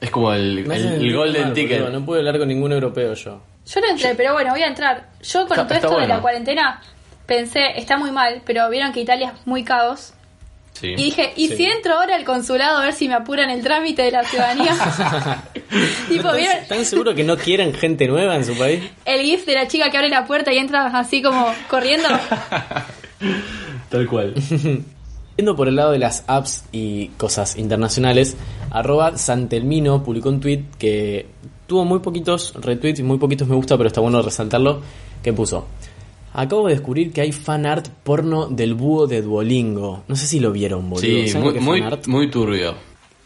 Es 0.00 0.10
como 0.10 0.32
el, 0.32 0.58
el- 0.58 0.70
el 0.70 1.14
golden 1.16 1.42
mal, 1.44 1.52
ticket. 1.54 1.80
boludo, 1.82 1.98
No 2.00 2.04
pude 2.06 2.18
hablar 2.18 2.38
con 2.38 2.48
ningún 2.48 2.72
europeo 2.72 3.14
yo. 3.14 3.40
Yo 3.66 3.80
no 3.80 3.86
entré, 3.88 4.14
pero 4.14 4.32
bueno, 4.34 4.50
voy 4.52 4.62
a 4.62 4.66
entrar. 4.68 5.08
Yo 5.22 5.46
con 5.46 5.58
Está- 5.58 5.66
todo 5.66 5.74
esto 5.94 6.00
de 6.00 6.06
la 6.08 6.20
cuarentena 6.20 6.80
pensé, 7.26 7.76
está 7.78 7.96
muy 7.96 8.10
mal, 8.12 8.42
pero 8.44 8.68
vieron 8.70 8.92
que 8.92 9.00
Italia 9.00 9.32
es 9.36 9.46
muy 9.46 9.64
caos. 9.64 10.12
Sí. 10.74 10.88
Y 10.88 10.96
dije, 10.96 11.32
¿y 11.36 11.48
Sí. 11.48 11.56
si 11.56 11.64
entro 11.64 11.94
ahora 11.94 12.14
al 12.16 12.24
consulado 12.24 12.76
a 12.78 12.84
ver 12.84 12.92
si 12.92 13.08
me 13.08 13.14
apuran 13.14 13.48
el 13.48 13.62
trámite 13.62 14.02
de 14.02 14.10
la 14.10 14.24
ciudadanía? 14.24 14.74
tipo, 16.08 16.30
¿vieron 16.34 16.58
¿Están 16.58 16.84
seguros 16.84 17.14
que 17.14 17.24
no 17.24 17.38
quieren 17.38 17.72
gente 17.72 18.06
nueva 18.06 18.36
en 18.36 18.44
su 18.44 18.56
país? 18.58 18.84
el 19.06 19.22
gif 19.22 19.46
de 19.46 19.54
la 19.54 19.66
chica 19.68 19.90
que 19.90 19.96
abre 19.96 20.10
la 20.10 20.26
puerta 20.26 20.52
y 20.52 20.58
entra 20.58 20.86
así 20.88 21.22
como 21.22 21.50
corriendo? 21.68 22.08
Tal 23.88 24.06
cual. 24.06 24.34
Yendo 25.36 25.54
por 25.54 25.68
el 25.68 25.76
lado 25.76 25.92
de 25.92 25.98
las 25.98 26.24
apps 26.28 26.64
y 26.72 27.08
cosas 27.18 27.56
internacionales, 27.58 28.36
arroba 28.70 29.18
Santelmino 29.18 30.02
publicó 30.02 30.30
un 30.30 30.40
tweet 30.40 30.64
que 30.78 31.26
tuvo 31.66 31.84
muy 31.84 31.98
poquitos 31.98 32.54
retweets 32.54 33.00
y 33.00 33.02
muy 33.02 33.18
poquitos 33.18 33.46
me 33.46 33.54
gusta, 33.54 33.76
pero 33.76 33.88
está 33.88 34.00
bueno 34.00 34.22
resaltarlo, 34.22 34.80
que 35.22 35.32
puso. 35.34 35.66
Acabo 36.32 36.66
de 36.68 36.74
descubrir 36.74 37.12
que 37.12 37.20
hay 37.22 37.32
fan 37.32 37.66
art 37.66 37.88
porno 38.02 38.46
del 38.46 38.74
búho 38.74 39.06
de 39.06 39.22
Duolingo. 39.22 40.04
No 40.08 40.16
sé 40.16 40.26
si 40.26 40.38
lo 40.40 40.52
vieron, 40.52 40.88
boludo. 40.88 41.02
Sí, 41.06 41.28
¿Saben 41.28 41.62
muy, 41.62 41.82
muy, 42.06 42.30
turbio. 42.30 42.74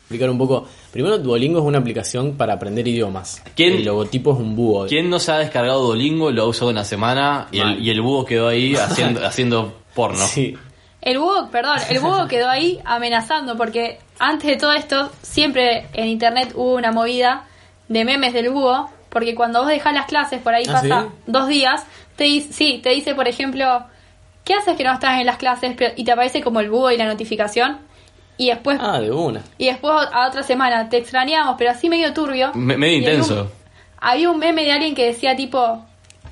Explicar 0.02 0.30
un 0.30 0.38
poco. 0.38 0.64
Primero, 0.92 1.18
Duolingo 1.18 1.60
es 1.60 1.64
una 1.64 1.78
aplicación 1.78 2.32
para 2.32 2.54
aprender 2.54 2.86
idiomas. 2.88 3.42
¿Quién- 3.54 3.74
El 3.74 3.84
logotipo 3.84 4.32
es 4.32 4.38
un 4.40 4.56
búho. 4.56 4.86
¿Quién 4.88 5.08
no 5.10 5.20
se 5.20 5.30
ha 5.30 5.38
descargado 5.38 5.82
Duolingo 5.84 6.30
lo 6.32 6.42
ha 6.42 6.46
usado 6.46 6.70
una 6.72 6.84
semana 6.84 7.46
y 7.52 7.58
Mal. 7.58 7.76
el, 7.78 7.84
y 7.86 7.90
el 7.90 8.00
búho 8.00 8.24
quedó 8.24 8.48
ahí 8.48 8.74
haciendo, 8.74 9.20
haciendo 9.26 9.74
porno? 9.94 10.24
Sí. 10.26 10.56
El 11.02 11.18
búho, 11.18 11.48
perdón, 11.50 11.78
el 11.88 11.98
búho 12.00 12.26
quedó 12.28 12.48
ahí 12.48 12.80
amenazando 12.84 13.56
porque 13.56 13.98
antes 14.18 14.48
de 14.50 14.56
todo 14.56 14.72
esto 14.72 15.10
siempre 15.22 15.86
en 15.94 16.08
internet 16.08 16.52
hubo 16.54 16.74
una 16.74 16.92
movida 16.92 17.44
de 17.88 18.04
memes 18.04 18.32
del 18.34 18.50
búho 18.50 18.90
porque 19.08 19.34
cuando 19.34 19.60
vos 19.60 19.68
dejás 19.68 19.94
las 19.94 20.06
clases 20.06 20.40
por 20.40 20.54
ahí 20.54 20.64
¿Ah, 20.68 20.72
pasa 20.72 21.02
sí? 21.02 21.08
dos 21.26 21.48
días, 21.48 21.84
te 22.16 22.40
sí, 22.42 22.80
te 22.82 22.90
dice 22.90 23.14
por 23.14 23.26
ejemplo, 23.28 23.84
¿qué 24.44 24.54
haces 24.54 24.76
que 24.76 24.84
no 24.84 24.92
estás 24.92 25.18
en 25.20 25.26
las 25.26 25.36
clases? 25.38 25.74
Y 25.96 26.04
te 26.04 26.12
aparece 26.12 26.42
como 26.42 26.60
el 26.60 26.70
búho 26.70 26.90
y 26.90 26.96
la 26.98 27.06
notificación 27.06 27.78
y 28.36 28.48
después 28.50 28.78
Ah, 28.80 29.00
de 29.00 29.10
una. 29.10 29.42
y 29.58 29.66
después 29.66 29.92
a 30.12 30.28
otra 30.28 30.42
semana 30.42 30.88
te 30.88 30.98
extrañamos, 30.98 31.56
pero 31.58 31.70
así 31.72 31.88
medio 31.88 32.12
turbio. 32.12 32.52
Me- 32.54 32.76
medio 32.76 32.96
un- 32.98 33.02
intenso. 33.04 33.50
Había 34.02 34.30
un 34.30 34.38
meme 34.38 34.64
de 34.64 34.72
alguien 34.72 34.94
que 34.94 35.06
decía 35.06 35.34
tipo 35.36 35.84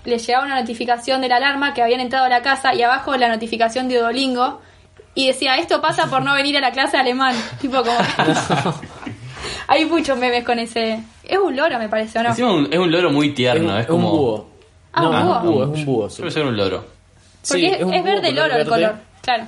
le 0.09 0.19
llegaba 0.19 0.45
una 0.45 0.61
notificación 0.61 1.21
de 1.21 1.29
la 1.29 1.37
alarma 1.37 1.75
que 1.75 1.83
habían 1.83 2.01
entrado 2.01 2.25
a 2.27 2.29
la 2.29 2.43
casa 2.43 2.75
y 2.75 2.83
abajo 2.83 3.17
la 3.17 3.29
notificación 3.29 3.89
de 3.89 3.99
Duolingo 3.99 4.61
y 5.15 5.27
decía 5.29 5.57
esto 5.57 5.81
pasa 5.81 6.07
por 6.07 6.23
no 6.25 6.35
venir 6.35 6.57
a 6.57 6.61
la 6.61 6.71
clase 6.73 6.97
de 6.97 7.03
alemán. 7.03 7.35
tipo 7.61 7.83
como 7.83 7.99
Hay 9.69 9.85
muchos 9.85 10.17
memes 10.19 10.45
con 10.45 10.59
ese. 10.59 11.03
Es 11.25 11.39
un 11.39 11.55
loro, 11.55 11.79
me 11.79 11.89
parece, 11.89 12.19
¿o 12.19 12.23
no? 12.23 12.31
Encima 12.31 12.53
un- 12.53 12.73
es 12.73 12.79
un 12.79 12.91
loro 12.91 13.11
muy 13.11 13.29
Es, 13.29 13.35
tierno, 13.35 13.77
es, 13.79 13.85
es 13.85 13.91
un 13.91 13.97
como. 14.03 14.11
búho. 14.11 14.49
Ah, 14.93 15.03
no, 15.03 15.11
un 15.11 15.17
es 15.17 15.23
búho. 15.25 15.35
un 15.41 15.45
búho, 15.47 15.63
es 15.63 15.69
un 15.79 15.85
búho. 15.85 16.11
sí. 16.11 16.17
Suele 16.17 16.31
ser 16.31 16.45
un 16.47 16.57
loro. 16.57 16.79
Porque 17.47 17.61
Sí, 17.61 17.67
es, 17.67 17.83
un 17.83 17.93
es 17.95 18.03
búho 18.03 18.13
verde 18.13 18.29
el 18.29 18.35
color 18.35 18.49
loro 18.49 18.61
el 18.61 18.67
verde. 18.67 18.71
color. 18.71 18.95
Claro. 19.23 19.45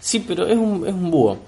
Sí, 0.00 0.24
pero 0.26 0.46
es 0.46 0.56
un, 0.56 0.86
es 0.86 0.92
un 0.94 1.10
búho. 1.10 1.38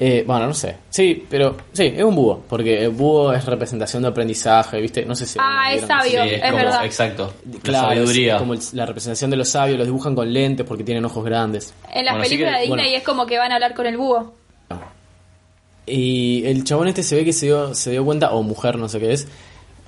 Eh, 0.00 0.24
bueno, 0.26 0.46
no 0.48 0.54
sé. 0.54 0.76
Sí, 0.90 1.24
pero 1.30 1.56
sí, 1.72 1.92
es 1.96 2.02
un 2.02 2.14
búho. 2.14 2.42
Porque 2.48 2.84
el 2.84 2.90
búho 2.90 3.32
es 3.32 3.44
representación 3.44 4.02
de 4.02 4.08
aprendizaje, 4.08 4.80
¿viste? 4.80 5.04
No 5.04 5.14
sé 5.14 5.26
si. 5.26 5.38
Ah, 5.40 5.66
es 5.72 5.82
vieron 5.82 5.88
sabio. 5.88 6.24
Sí, 6.24 6.30
es 6.34 6.40
como- 6.42 6.56
verdad. 6.56 6.84
Exacto. 6.84 7.34
Claro, 7.62 7.88
la 7.94 8.10
es 8.10 8.38
como 8.38 8.54
la 8.72 8.86
representación 8.86 9.30
de 9.30 9.36
los 9.36 9.48
sabios, 9.48 9.78
los 9.78 9.86
dibujan 9.86 10.14
con 10.14 10.32
lentes 10.32 10.66
porque 10.66 10.82
tienen 10.82 11.04
ojos 11.04 11.24
grandes. 11.24 11.72
En 11.92 12.04
las 12.04 12.14
Bueno, 12.14 12.24
películas 12.24 12.52
que, 12.52 12.56
de 12.56 12.62
Disney 12.66 12.84
bueno. 12.84 12.96
es 12.98 13.02
como 13.04 13.26
que 13.26 13.38
van 13.38 13.52
a 13.52 13.54
hablar 13.56 13.74
con 13.74 13.86
el 13.86 13.96
búho. 13.96 14.34
Y 15.86 16.44
el 16.46 16.64
chabón 16.64 16.88
este 16.88 17.02
se 17.02 17.16
ve 17.16 17.24
que 17.24 17.32
se 17.32 17.46
dio, 17.46 17.74
se 17.74 17.90
dio 17.90 18.04
cuenta, 18.04 18.32
o 18.32 18.42
mujer, 18.42 18.76
no 18.78 18.88
sé 18.88 19.00
qué 19.00 19.12
es, 19.12 19.26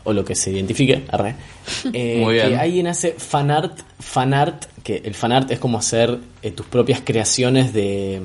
o 0.02 0.12
lo 0.12 0.24
que 0.24 0.34
se 0.34 0.50
identifique, 0.50 1.04
arre, 1.08 1.36
eh, 1.92 2.18
Muy 2.20 2.34
bien. 2.34 2.48
que 2.50 2.56
alguien 2.56 2.86
hace 2.88 3.12
fanart, 3.12 3.78
fanart, 4.00 4.64
que 4.82 4.96
el 5.04 5.14
fanart 5.14 5.50
es 5.52 5.58
como 5.60 5.78
hacer 5.78 6.18
eh, 6.42 6.50
tus 6.50 6.66
propias 6.66 7.00
creaciones 7.04 7.72
de, 7.72 8.20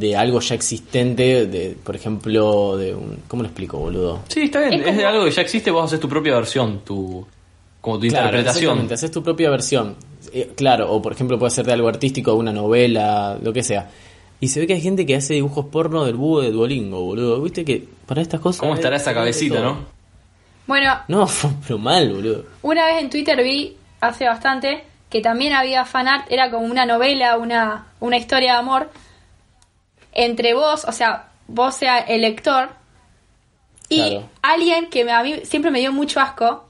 de 0.00 0.16
algo 0.16 0.40
ya 0.40 0.54
existente, 0.54 1.46
de, 1.46 1.76
por 1.84 1.94
ejemplo, 1.94 2.76
de 2.76 2.94
un... 2.94 3.18
¿Cómo 3.28 3.42
lo 3.42 3.48
explico, 3.48 3.78
boludo? 3.78 4.20
Sí, 4.28 4.42
está 4.42 4.60
bien. 4.60 4.72
Es 4.74 4.80
Es, 4.80 4.86
como- 4.86 4.98
de 4.98 5.04
algo 5.06 5.24
que 5.26 5.30
ya 5.30 5.42
existe, 5.42 5.70
vos 5.70 5.84
haces 5.84 6.00
tu 6.00 6.08
propia 6.08 6.34
versión, 6.34 6.80
tu. 6.84 7.26
Como 7.80 7.98
tu 7.98 8.06
Claro, 8.08 8.26
interpretación. 8.26 8.62
exactamente, 8.64 8.94
haces 8.94 9.10
tu 9.10 9.22
propia 9.22 9.50
versión. 9.50 9.96
Eh, 10.32 10.52
claro, 10.56 10.92
o 10.92 11.00
por 11.00 11.12
ejemplo 11.12 11.38
puede 11.38 11.50
ser 11.50 11.64
de 11.66 11.72
algo 11.72 11.88
artístico, 11.88 12.34
una 12.34 12.52
novela, 12.52 13.38
lo 13.42 13.52
que 13.52 13.62
sea. 13.62 13.88
Y 14.38 14.48
se 14.48 14.60
ve 14.60 14.66
que 14.66 14.74
hay 14.74 14.80
gente 14.80 15.04
que 15.06 15.16
hace 15.16 15.34
dibujos 15.34 15.66
porno 15.66 16.04
del 16.04 16.14
búho 16.16 16.40
de 16.42 16.50
Duolingo, 16.50 17.00
boludo. 17.02 17.40
¿Viste 17.42 17.64
que 17.64 17.86
para 18.06 18.22
estas 18.22 18.40
cosas... 18.40 18.60
¿Cómo 18.60 18.74
estará 18.74 18.96
esa 18.96 19.12
cabecita, 19.14 19.60
no? 19.60 19.78
Bueno, 20.66 20.94
No, 21.08 21.26
pero 21.66 21.78
mal, 21.78 22.12
boludo. 22.12 22.44
una 22.62 22.86
vez 22.86 23.02
en 23.02 23.10
Twitter 23.10 23.42
vi, 23.42 23.76
hace 24.00 24.24
bastante, 24.26 24.84
que 25.08 25.20
también 25.20 25.52
había 25.52 25.84
fanart, 25.84 26.30
era 26.30 26.50
como 26.50 26.64
una 26.66 26.86
novela, 26.86 27.36
una, 27.38 27.86
una 28.00 28.16
historia 28.18 28.52
de 28.52 28.58
amor, 28.58 28.90
entre 30.12 30.54
vos, 30.54 30.84
o 30.84 30.92
sea, 30.92 31.28
vos 31.48 31.74
sea 31.74 31.98
el 31.98 32.22
lector, 32.22 32.70
y 33.88 33.96
Claro. 33.96 34.28
alguien 34.42 34.88
que 34.88 35.04
me- 35.04 35.12
a 35.12 35.22
mí 35.22 35.40
siempre 35.44 35.70
me 35.70 35.80
dio 35.80 35.92
mucho 35.92 36.20
asco, 36.20 36.68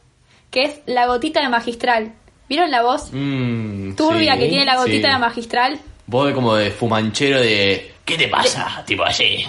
que 0.50 0.62
es 0.64 0.80
la 0.86 1.06
gotita 1.06 1.40
de 1.42 1.48
magistral. 1.48 2.12
¿Vieron 2.48 2.70
la 2.70 2.82
voz 2.82 3.10
Mm, 3.12 3.94
turbia 3.94 4.34
sí, 4.34 4.40
que 4.40 4.48
tiene 4.48 4.64
la 4.64 4.76
gotita 4.76 5.08
sí. 5.08 5.12
de 5.14 5.18
magistral? 5.20 5.80
Vos 6.06 6.26
de 6.26 6.34
como 6.34 6.54
de 6.56 6.70
fumanchero 6.70 7.40
de. 7.40 7.94
¿Qué 8.04 8.16
te 8.18 8.26
pasa? 8.28 8.82
Tipo 8.86 9.04
así. 9.04 9.44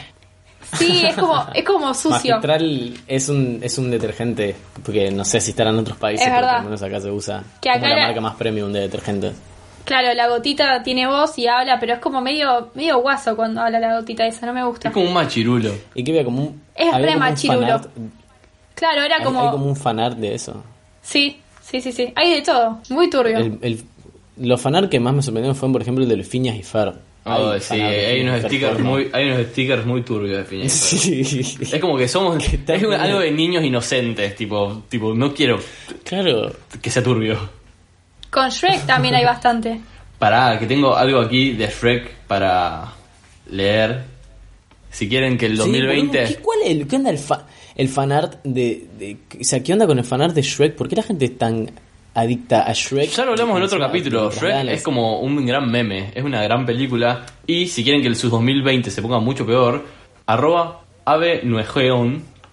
Sí, 0.77 1.03
es 1.05 1.15
como, 1.15 1.45
es 1.53 1.63
como 1.65 1.93
sucio. 1.93 2.35
Magistral 2.35 2.93
es 3.07 3.29
un, 3.29 3.59
es 3.63 3.77
un 3.77 3.89
detergente, 3.89 4.55
porque 4.85 5.09
no 5.09 5.25
sé 5.25 5.41
si 5.41 5.51
estará 5.51 5.71
en 5.71 5.79
otros 5.79 5.97
países, 5.97 6.27
Es 6.27 6.33
pero 6.33 6.47
por 6.47 6.57
lo 6.57 6.63
menos 6.65 6.83
acá 6.83 6.99
se 7.01 7.09
usa 7.09 7.43
Que 7.61 7.69
acá 7.71 7.79
como 7.79 7.89
la 7.93 7.99
la- 8.01 8.05
marca 8.07 8.21
más 8.21 8.35
premium 8.35 8.71
de 8.71 8.81
detergentes. 8.81 9.33
Claro, 9.85 10.13
la 10.13 10.27
gotita 10.27 10.83
tiene 10.83 11.07
voz 11.07 11.37
y 11.37 11.47
habla, 11.47 11.79
pero 11.79 11.93
es 11.93 11.99
como 11.99 12.21
medio, 12.21 12.69
medio 12.75 12.99
guaso 13.01 13.35
cuando 13.35 13.61
habla 13.61 13.79
la 13.79 13.99
gotita 13.99 14.25
esa, 14.25 14.45
no 14.45 14.53
me 14.53 14.63
gusta. 14.65 14.89
Es 14.89 14.93
como 14.93 15.07
un 15.07 15.13
machirulo. 15.13 15.71
Y 15.95 16.03
que 16.03 16.11
había 16.11 16.23
como 16.23 16.43
un... 16.43 16.61
Es 16.75 16.93
había 16.93 17.07
re 17.07 17.13
como 17.13 17.25
un 17.25 17.31
machirulo. 17.31 17.67
fanart- 17.67 17.89
Claro, 18.75 19.01
era 19.03 19.17
hay- 19.17 19.23
como... 19.23 19.41
hay 19.43 19.51
como 19.51 19.65
un 19.65 19.75
fanart 19.75 20.17
de 20.17 20.35
eso. 20.35 20.63
Sí, 21.01 21.37
sí, 21.61 21.81
sí, 21.81 21.91
sí. 21.91 22.13
Hay 22.15 22.33
de 22.35 22.41
todo. 22.41 22.79
Muy 22.89 23.09
turbio. 23.09 23.37
El, 23.37 23.57
el- 23.61 23.83
los 24.37 24.59
fanart 24.61 24.89
que 24.89 24.99
más 24.99 25.13
me 25.13 25.21
sorprendieron 25.21 25.55
fueron, 25.55 25.73
por 25.73 25.81
ejemplo, 25.81 26.03
el 26.03 26.09
de 26.09 26.17
los 26.17 26.27
Fiñas 26.27 26.55
y 26.55 26.63
Fer. 26.63 26.93
Oh, 27.23 27.51
Hay 27.51 27.59
sí, 27.59 27.67
fanart 27.67 27.91
de 27.91 28.05
hay 28.05 28.17
Phineas 28.17 28.23
unos 28.23 28.41
Ferb 28.41 28.49
stickers 28.51 28.73
porno. 28.73 28.89
muy, 28.89 29.09
hay 29.13 29.29
unos 29.29 29.47
stickers 29.47 29.85
muy 29.85 30.01
turbios 30.03 30.37
de 30.37 30.43
Phineas. 30.45 30.71
Sí. 30.73 31.57
Es 31.59 31.79
como 31.79 31.97
que 31.97 32.07
somos 32.07 32.37
Que 32.49 32.55
está 32.55 32.75
es 32.75 32.83
algo 32.83 33.19
de 33.19 33.31
niños 33.31 33.63
inocentes, 33.63 34.35
tipo, 34.35 34.83
tipo, 34.89 35.13
no 35.13 35.33
quiero 35.33 35.59
Claro. 36.03 36.51
que 36.81 36.89
sea 36.89 37.03
turbio. 37.03 37.37
Con 38.31 38.49
Shrek 38.49 38.85
también 38.87 39.13
hay 39.13 39.25
bastante. 39.25 39.79
Pará, 40.17 40.57
que 40.57 40.65
tengo 40.65 40.95
algo 40.95 41.19
aquí 41.19 41.51
de 41.53 41.67
Shrek 41.67 42.15
para 42.27 42.93
leer. 43.49 44.03
Si 44.89 45.07
quieren 45.07 45.37
que 45.37 45.45
el 45.45 45.51
Sí, 45.53 45.57
2020 45.57 46.17
boludo, 46.19 46.35
¿qué, 46.35 46.41
cuál 46.41 46.57
es 46.65 46.87
¿Qué 46.87 46.95
onda 46.95 47.09
el, 47.11 47.17
fa- 47.17 47.45
el 47.75 47.87
fanart 47.87 48.43
de, 48.43 48.87
de... 48.97 49.17
O 49.39 49.43
sea, 49.43 49.61
¿qué 49.63 49.71
onda 49.73 49.87
con 49.87 49.97
el 49.99 50.03
fanart 50.05 50.33
de 50.35 50.41
Shrek? 50.41 50.75
¿Por 50.75 50.87
qué 50.89 50.95
la 50.97 51.03
gente 51.03 51.25
es 51.25 51.37
tan 51.37 51.69
adicta 52.13 52.63
a 52.63 52.73
Shrek? 52.73 53.09
Ya 53.11 53.23
lo 53.25 53.31
hablamos 53.31 53.57
en 53.57 53.63
otro 53.63 53.79
capítulo. 53.79 54.29
Shrek 54.31 54.51
ganas. 54.51 54.75
es 54.75 54.83
como 54.83 55.19
un 55.21 55.45
gran 55.45 55.69
meme, 55.71 56.11
es 56.13 56.23
una 56.23 56.43
gran 56.43 56.65
película. 56.65 57.25
Y 57.47 57.67
si 57.67 57.83
quieren 57.83 58.01
que 58.01 58.07
el 58.09 58.15
sus 58.17 58.31
2020 58.31 58.91
se 58.91 59.01
ponga 59.01 59.19
mucho 59.19 59.45
peor, 59.45 59.85
arroba 60.25 60.81
ave 61.05 61.41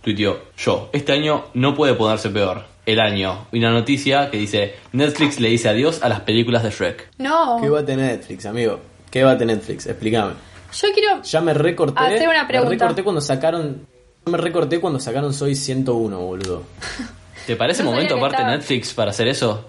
tuiteó 0.02 0.40
yo. 0.56 0.90
Este 0.92 1.12
año 1.12 1.46
no 1.54 1.74
puede 1.74 1.94
ponerse 1.94 2.30
peor. 2.30 2.64
El 2.88 3.00
año. 3.00 3.46
Y 3.52 3.58
una 3.58 3.70
noticia 3.70 4.30
que 4.30 4.38
dice 4.38 4.76
Netflix 4.92 5.38
le 5.40 5.50
dice 5.50 5.68
adiós 5.68 6.02
a 6.02 6.08
las 6.08 6.20
películas 6.20 6.62
de 6.62 6.70
Shrek. 6.70 7.10
No. 7.18 7.58
¿Qué 7.60 7.68
va 7.68 7.80
a 7.80 7.84
tener 7.84 8.16
Netflix, 8.16 8.46
amigo? 8.46 8.80
¿Qué 9.10 9.22
va 9.22 9.32
a 9.32 9.36
tener 9.36 9.56
Netflix? 9.56 9.84
Explícame. 9.84 10.32
Yo 10.72 10.88
quiero... 10.94 11.22
Ya 11.22 11.42
me 11.42 11.52
recorté. 11.52 12.02
Hacer 12.02 12.26
una 12.26 12.48
pregunta. 12.48 12.70
Me 12.70 12.78
recorté 12.78 13.02
cuando 13.02 13.20
sacaron. 13.20 13.86
Yo 14.24 14.32
me 14.32 14.38
recorté 14.38 14.80
cuando 14.80 14.98
sacaron 14.98 15.34
Soy 15.34 15.54
101, 15.54 16.18
boludo. 16.18 16.62
¿Te 17.46 17.56
parece 17.56 17.82
No 17.82 17.90
momento 17.90 18.16
aparte 18.16 18.36
estaba. 18.36 18.56
Netflix 18.56 18.94
para 18.94 19.10
hacer 19.10 19.28
eso? 19.28 19.66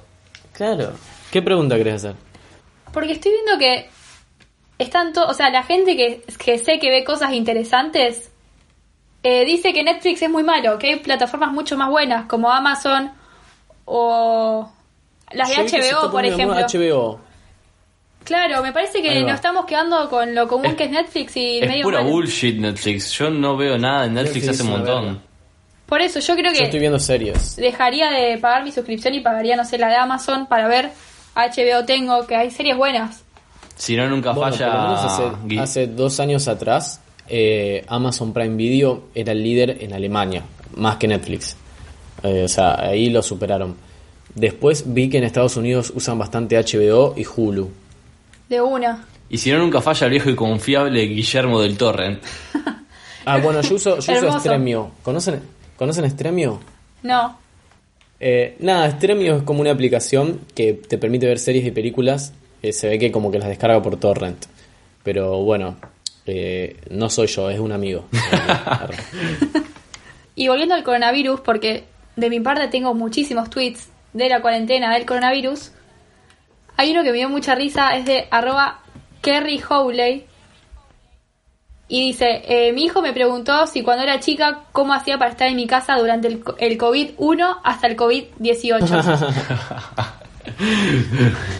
Claro. 0.54 0.94
¿Qué 1.30 1.42
pregunta 1.42 1.76
querés 1.76 1.96
hacer? 1.96 2.16
Porque 2.94 3.12
estoy 3.12 3.34
viendo 3.34 3.60
que 3.60 3.90
están 4.78 5.12
todos... 5.12 5.30
O 5.30 5.34
sea, 5.34 5.50
la 5.50 5.64
gente 5.64 5.98
que, 5.98 6.24
que 6.38 6.58
sé 6.58 6.80
que 6.80 6.90
ve 6.90 7.04
cosas 7.04 7.34
interesantes 7.34 8.29
eh, 9.24 9.46
dice 9.46 9.74
que 9.74 9.84
Netflix 9.84 10.22
es 10.22 10.30
muy 10.30 10.44
malo, 10.44 10.78
que 10.80 10.88
hay 10.92 10.96
plataformas 10.98 11.52
mucho 11.52 11.76
más 11.78 11.90
buenas 11.90 12.26
como 12.26 12.52
Amazon 12.52 13.12
o 13.86 14.70
las 15.32 15.50
de 15.50 15.56
Yo 15.56 15.64
HBO, 15.64 16.12
por 16.12 16.26
ejemplo. 16.26 16.56
HBO. 16.60 17.20
Claro, 18.24 18.62
me 18.62 18.72
parece 18.74 19.02
que 19.02 19.22
nos 19.22 19.34
estamos 19.36 19.66
quedando 19.66 20.08
con 20.10 20.36
lo 20.36 20.48
común 20.48 20.68
Es- 20.68 20.76
que 20.76 20.84
es 20.84 20.92
Netflix 20.92 21.36
y 21.38 21.60
Es 21.60 21.68
medio 21.68 21.84
pura 21.84 22.02
mal. 22.02 22.12
bullshit 22.12 22.58
Netflix. 22.60 23.12
Yo 23.12 23.30
no 23.30 23.58
veo 23.58 23.78
nada 23.78 24.06
en 24.06 24.14
Netflix, 24.14 24.46
Netflix 24.46 24.60
hace 24.62 24.64
un 24.64 24.78
montón. 24.78 25.22
Por 25.88 26.02
eso 26.02 26.20
yo 26.20 26.36
creo 26.36 26.52
Yo 26.52 26.60
estoy 26.60 26.70
que 26.70 26.80
viendo 26.80 27.00
series. 27.00 27.56
dejaría 27.56 28.12
de 28.12 28.38
pagar 28.38 28.64
mi 28.64 28.72
suscripción 28.72 29.16
y 29.16 29.22
pagaría, 29.22 29.56
no 29.56 29.66
sé, 29.66 29.80
la 29.80 29.88
de 29.88 29.96
Amazon 29.96 30.46
para 30.46 30.68
ver 30.68 30.92
HBO 31.36 31.84
tengo, 31.86 32.28
que 32.28 32.36
hay 32.36 32.52
series 32.52 32.78
buenas. 32.78 33.24
Si 33.76 33.96
no, 33.96 34.08
nunca 34.08 34.32
Bueno, 34.34 34.52
falla. 34.56 35.64
hace 35.64 35.88
dos 35.88 36.20
años 36.20 36.48
atrás, 36.48 37.02
eh, 37.30 37.84
Amazon 37.88 38.34
Prime 38.34 38.56
Video 38.56 39.04
era 39.14 39.32
el 39.32 39.44
líder 39.44 39.78
en 39.82 39.94
Alemania, 39.94 40.44
más 40.76 40.98
que 40.98 41.08
Netflix. 41.08 41.56
Eh, 42.24 42.44
o 42.44 42.48
sea, 42.48 42.80
ahí 42.80 43.10
lo 43.10 43.22
superaron. 43.22 43.76
Después 44.36 44.84
vi 44.88 45.10
que 45.10 45.18
en 45.18 45.24
Estados 45.24 45.58
Unidos 45.58 45.92
usan 45.96 46.18
bastante 46.20 46.58
HBO 46.58 47.14
y 47.18 47.26
Hulu. 47.26 47.70
De 48.48 48.62
una. 48.62 49.06
Y 49.30 49.38
si 49.38 49.52
no, 49.52 49.60
nunca 49.60 49.82
falla 49.82 50.06
el 50.06 50.12
viejo 50.12 50.30
y 50.30 50.36
confiable 50.36 51.02
Guillermo 51.04 51.62
del 51.62 51.78
Torrent. 51.78 52.22
Ah, 53.26 53.38
bueno, 53.38 53.62
yo 53.62 53.76
uso, 53.76 54.00
yo 54.00 54.14
uso. 54.28 54.40
Stremio. 54.40 54.92
¿Conocen, 55.04 55.42
¿Conocen 55.78 56.10
Stremio? 56.10 56.60
No. 57.04 57.38
Eh, 58.20 58.56
nada, 58.60 58.90
Stremio 58.92 59.38
es 59.38 59.44
como 59.44 59.62
una 59.62 59.72
aplicación 59.72 60.42
que 60.56 60.74
te 60.74 60.98
permite 60.98 61.28
ver 61.28 61.38
series 61.38 61.66
y 61.66 61.72
películas. 61.72 62.34
eh, 62.62 62.74
se 62.74 62.90
ve 62.90 62.98
que 62.98 63.12
como 63.12 63.30
que 63.32 63.38
las 63.40 63.48
descarga 63.50 63.82
por 63.82 63.98
torrent. 63.98 64.46
Pero 65.04 65.44
bueno, 65.44 65.78
eh, 66.30 66.78
no 66.90 67.10
soy 67.10 67.28
yo, 67.28 67.50
es 67.50 67.60
un 67.60 67.72
amigo. 67.72 68.06
Y 70.40 70.48
volviendo 70.48 70.74
al 70.74 70.84
coronavirus, 70.86 71.42
porque 71.42 71.84
de 72.16 72.30
mi 72.30 72.40
parte 72.40 72.70
tengo 72.70 72.94
muchísimos 72.94 73.50
tweets 73.50 73.90
de 74.14 74.30
la 74.30 74.42
cuarentena 74.42 74.94
del 74.94 75.06
coronavirus. 75.06 75.74
Hay 76.78 76.92
uno 76.92 77.04
que 77.04 77.12
me 77.12 77.18
dio 77.18 77.28
mucha 77.28 77.56
risa, 77.56 77.90
es 77.98 78.06
de 78.06 78.30
arroba 78.32 78.80
Kerry 79.22 79.62
Howley. 79.70 80.26
Y 81.90 82.08
dice, 82.08 82.42
eh, 82.48 82.72
mi 82.72 82.86
hijo 82.86 83.02
me 83.02 83.12
preguntó 83.12 83.68
si 83.68 83.84
cuando 83.84 84.04
era 84.04 84.22
chica 84.22 84.62
cómo 84.72 84.94
hacía 84.94 85.18
para 85.18 85.32
estar 85.32 85.50
en 85.50 85.58
mi 85.58 85.68
casa 85.68 85.98
durante 85.98 86.30
el, 86.30 86.42
el 86.60 86.78
COVID-1 86.78 87.58
hasta 87.62 87.88
el 87.88 87.98
COVID-18. 87.98 89.34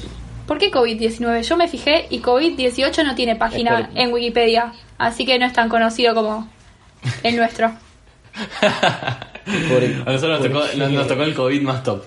¿Por 0.50 0.58
qué 0.58 0.72
COVID-19? 0.72 1.44
Yo 1.44 1.58
me 1.58 1.68
fijé 1.68 2.08
y 2.10 2.22
COVID-18 2.22 3.04
no 3.06 3.14
tiene 3.14 3.36
página 3.36 3.88
por- 3.88 3.98
en 3.98 4.12
Wikipedia, 4.12 4.74
así 4.98 5.24
que 5.24 5.38
no 5.38 5.46
es 5.46 5.54
tan 5.54 5.70
conocido 5.70 6.16
como 6.16 6.50
el 7.22 7.36
nuestro. 7.38 7.72
Por- 9.70 9.84
A 10.08 10.12
nosotros 10.14 10.40
nos 10.40 10.42
tocó, 10.48 10.60
porque- 10.62 10.78
nos, 10.78 10.92
nos 10.92 11.08
tocó 11.08 11.22
el 11.24 11.34
COVID 11.36 11.62
más 11.62 11.84
top. 11.84 12.04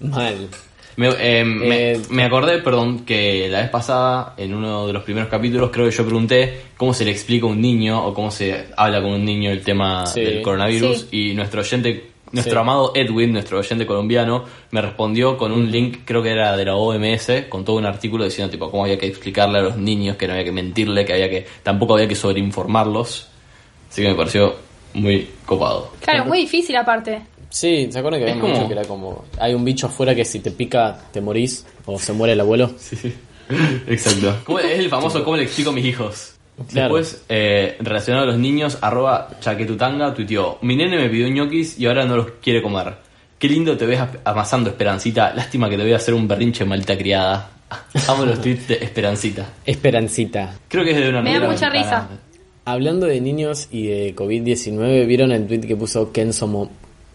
Mal. 0.00 0.48
Me, 0.96 1.08
eh, 1.18 1.44
me- 1.44 1.92
Eh, 1.92 2.00
me 2.10 2.24
acordé, 2.24 2.58
perdón, 2.58 3.04
que 3.06 3.48
la 3.48 3.60
vez 3.60 3.70
pasada, 3.70 4.34
en 4.36 4.54
uno 4.54 4.86
de 4.86 4.92
los 4.92 5.02
primeros 5.02 5.30
capítulos, 5.30 5.70
creo 5.72 5.86
que 5.88 5.96
yo 5.96 6.04
pregunté 6.04 6.62
cómo 6.76 6.92
se 6.92 7.04
le 7.06 7.12
explica 7.12 7.46
a 7.46 7.48
un 7.48 7.60
niño 7.62 8.04
o 8.04 8.12
cómo 8.12 8.30
se 8.30 8.66
habla 8.76 9.00
con 9.00 9.12
un 9.12 9.24
niño 9.24 9.50
el 9.50 9.62
tema 9.62 10.04
Sí. 10.06 10.20
del 10.20 10.42
coronavirus. 10.42 11.06
Y 11.12 11.32
nuestro 11.34 11.60
oyente, 11.62 12.09
nuestro 12.32 12.54
Sí. 12.54 12.58
amado 12.58 12.92
Edwin, 12.94 13.32
nuestro 13.32 13.58
oyente 13.58 13.86
colombiano, 13.86 14.44
me 14.70 14.80
respondió 14.80 15.36
con 15.36 15.52
un 15.52 15.70
link, 15.70 15.98
creo 16.04 16.22
que 16.22 16.30
era 16.30 16.56
de 16.56 16.64
la 16.64 16.76
OMS, 16.76 17.46
con 17.48 17.64
todo 17.64 17.76
un 17.76 17.86
artículo 17.86 18.24
diciendo 18.24 18.50
tipo 18.50 18.70
cómo 18.70 18.84
había 18.84 18.98
que 18.98 19.06
explicarle 19.06 19.58
a 19.58 19.62
los 19.62 19.76
niños, 19.76 20.16
que 20.16 20.26
no 20.26 20.32
había 20.34 20.44
que 20.44 20.52
mentirle, 20.52 21.04
que 21.04 21.12
había 21.12 21.28
que 21.30 21.46
tampoco 21.62 21.94
había 21.94 22.06
que 22.08 22.14
sobreinformarlos. 22.14 23.28
Así 23.90 24.02
que 24.02 24.08
me 24.08 24.14
pareció 24.14 24.54
muy 24.94 25.28
copado. 25.46 25.92
Claro, 26.00 26.24
muy 26.26 26.38
difícil 26.38 26.76
aparte. 26.76 27.22
Sí, 27.48 27.88
¿se 27.90 27.98
acuerdan 27.98 28.20
que 28.20 28.30
habíamos 28.30 28.42
como- 28.42 28.54
dicho 28.54 28.66
que 28.68 28.72
era 28.78 28.84
como... 28.84 29.24
Hay 29.40 29.54
un 29.54 29.64
bicho 29.64 29.88
afuera 29.88 30.14
que 30.14 30.24
si 30.24 30.38
te 30.38 30.52
pica 30.52 30.96
te 31.12 31.20
morís 31.20 31.66
o 31.86 31.98
se 31.98 32.12
muere 32.12 32.34
el 32.34 32.40
abuelo? 32.40 32.70
Exacto. 33.88 34.36
¿Cómo- 34.44 34.58
es 34.60 34.78
el 34.78 34.88
famoso 34.88 35.24
cómo 35.24 35.36
le 35.36 35.42
explico 35.44 35.70
a 35.70 35.72
mis 35.72 35.84
hijos. 35.84 36.34
Claro. 36.68 36.94
Después, 36.94 37.24
eh, 37.28 37.76
relacionado 37.80 38.24
a 38.24 38.26
los 38.32 38.38
niños, 38.38 38.78
arroba 38.80 39.30
chaquetutanga 39.40 40.12
tuiteó, 40.14 40.58
mi 40.62 40.76
nene 40.76 40.98
me 40.98 41.08
pidió 41.08 41.28
ñoquis 41.28 41.78
y 41.78 41.86
ahora 41.86 42.04
no 42.04 42.16
los 42.16 42.26
quiere 42.42 42.60
comer. 42.62 42.94
Qué 43.38 43.48
lindo 43.48 43.76
te 43.76 43.86
ves 43.86 44.00
amasando, 44.24 44.68
Esperancita. 44.70 45.32
Lástima 45.34 45.70
que 45.70 45.76
te 45.78 45.82
voy 45.82 45.92
a 45.92 45.96
hacer 45.96 46.12
un 46.12 46.28
berrinche 46.28 46.64
maldita 46.66 46.96
criada. 46.98 47.50
Amo 48.08 48.26
los 48.26 48.40
tweets 48.42 48.68
de 48.68 48.74
Esperancita. 48.74 49.46
Esperancita. 49.64 50.54
Creo 50.68 50.84
que 50.84 50.90
es 50.90 50.96
de 50.98 51.08
una 51.08 51.22
Me 51.22 51.38
da 51.38 51.48
mucha 51.48 51.70
mexicana. 51.70 52.08
Hablando 52.66 53.06
de 53.06 53.20
niños 53.22 53.68
y 53.70 53.86
de 53.86 54.14
COVID-19, 54.14 55.06
¿vieron 55.06 55.32
el 55.32 55.46
tweet 55.46 55.60
que 55.60 55.76
puso 55.76 56.12
Ken, 56.12 56.30
Somo- 56.32 56.68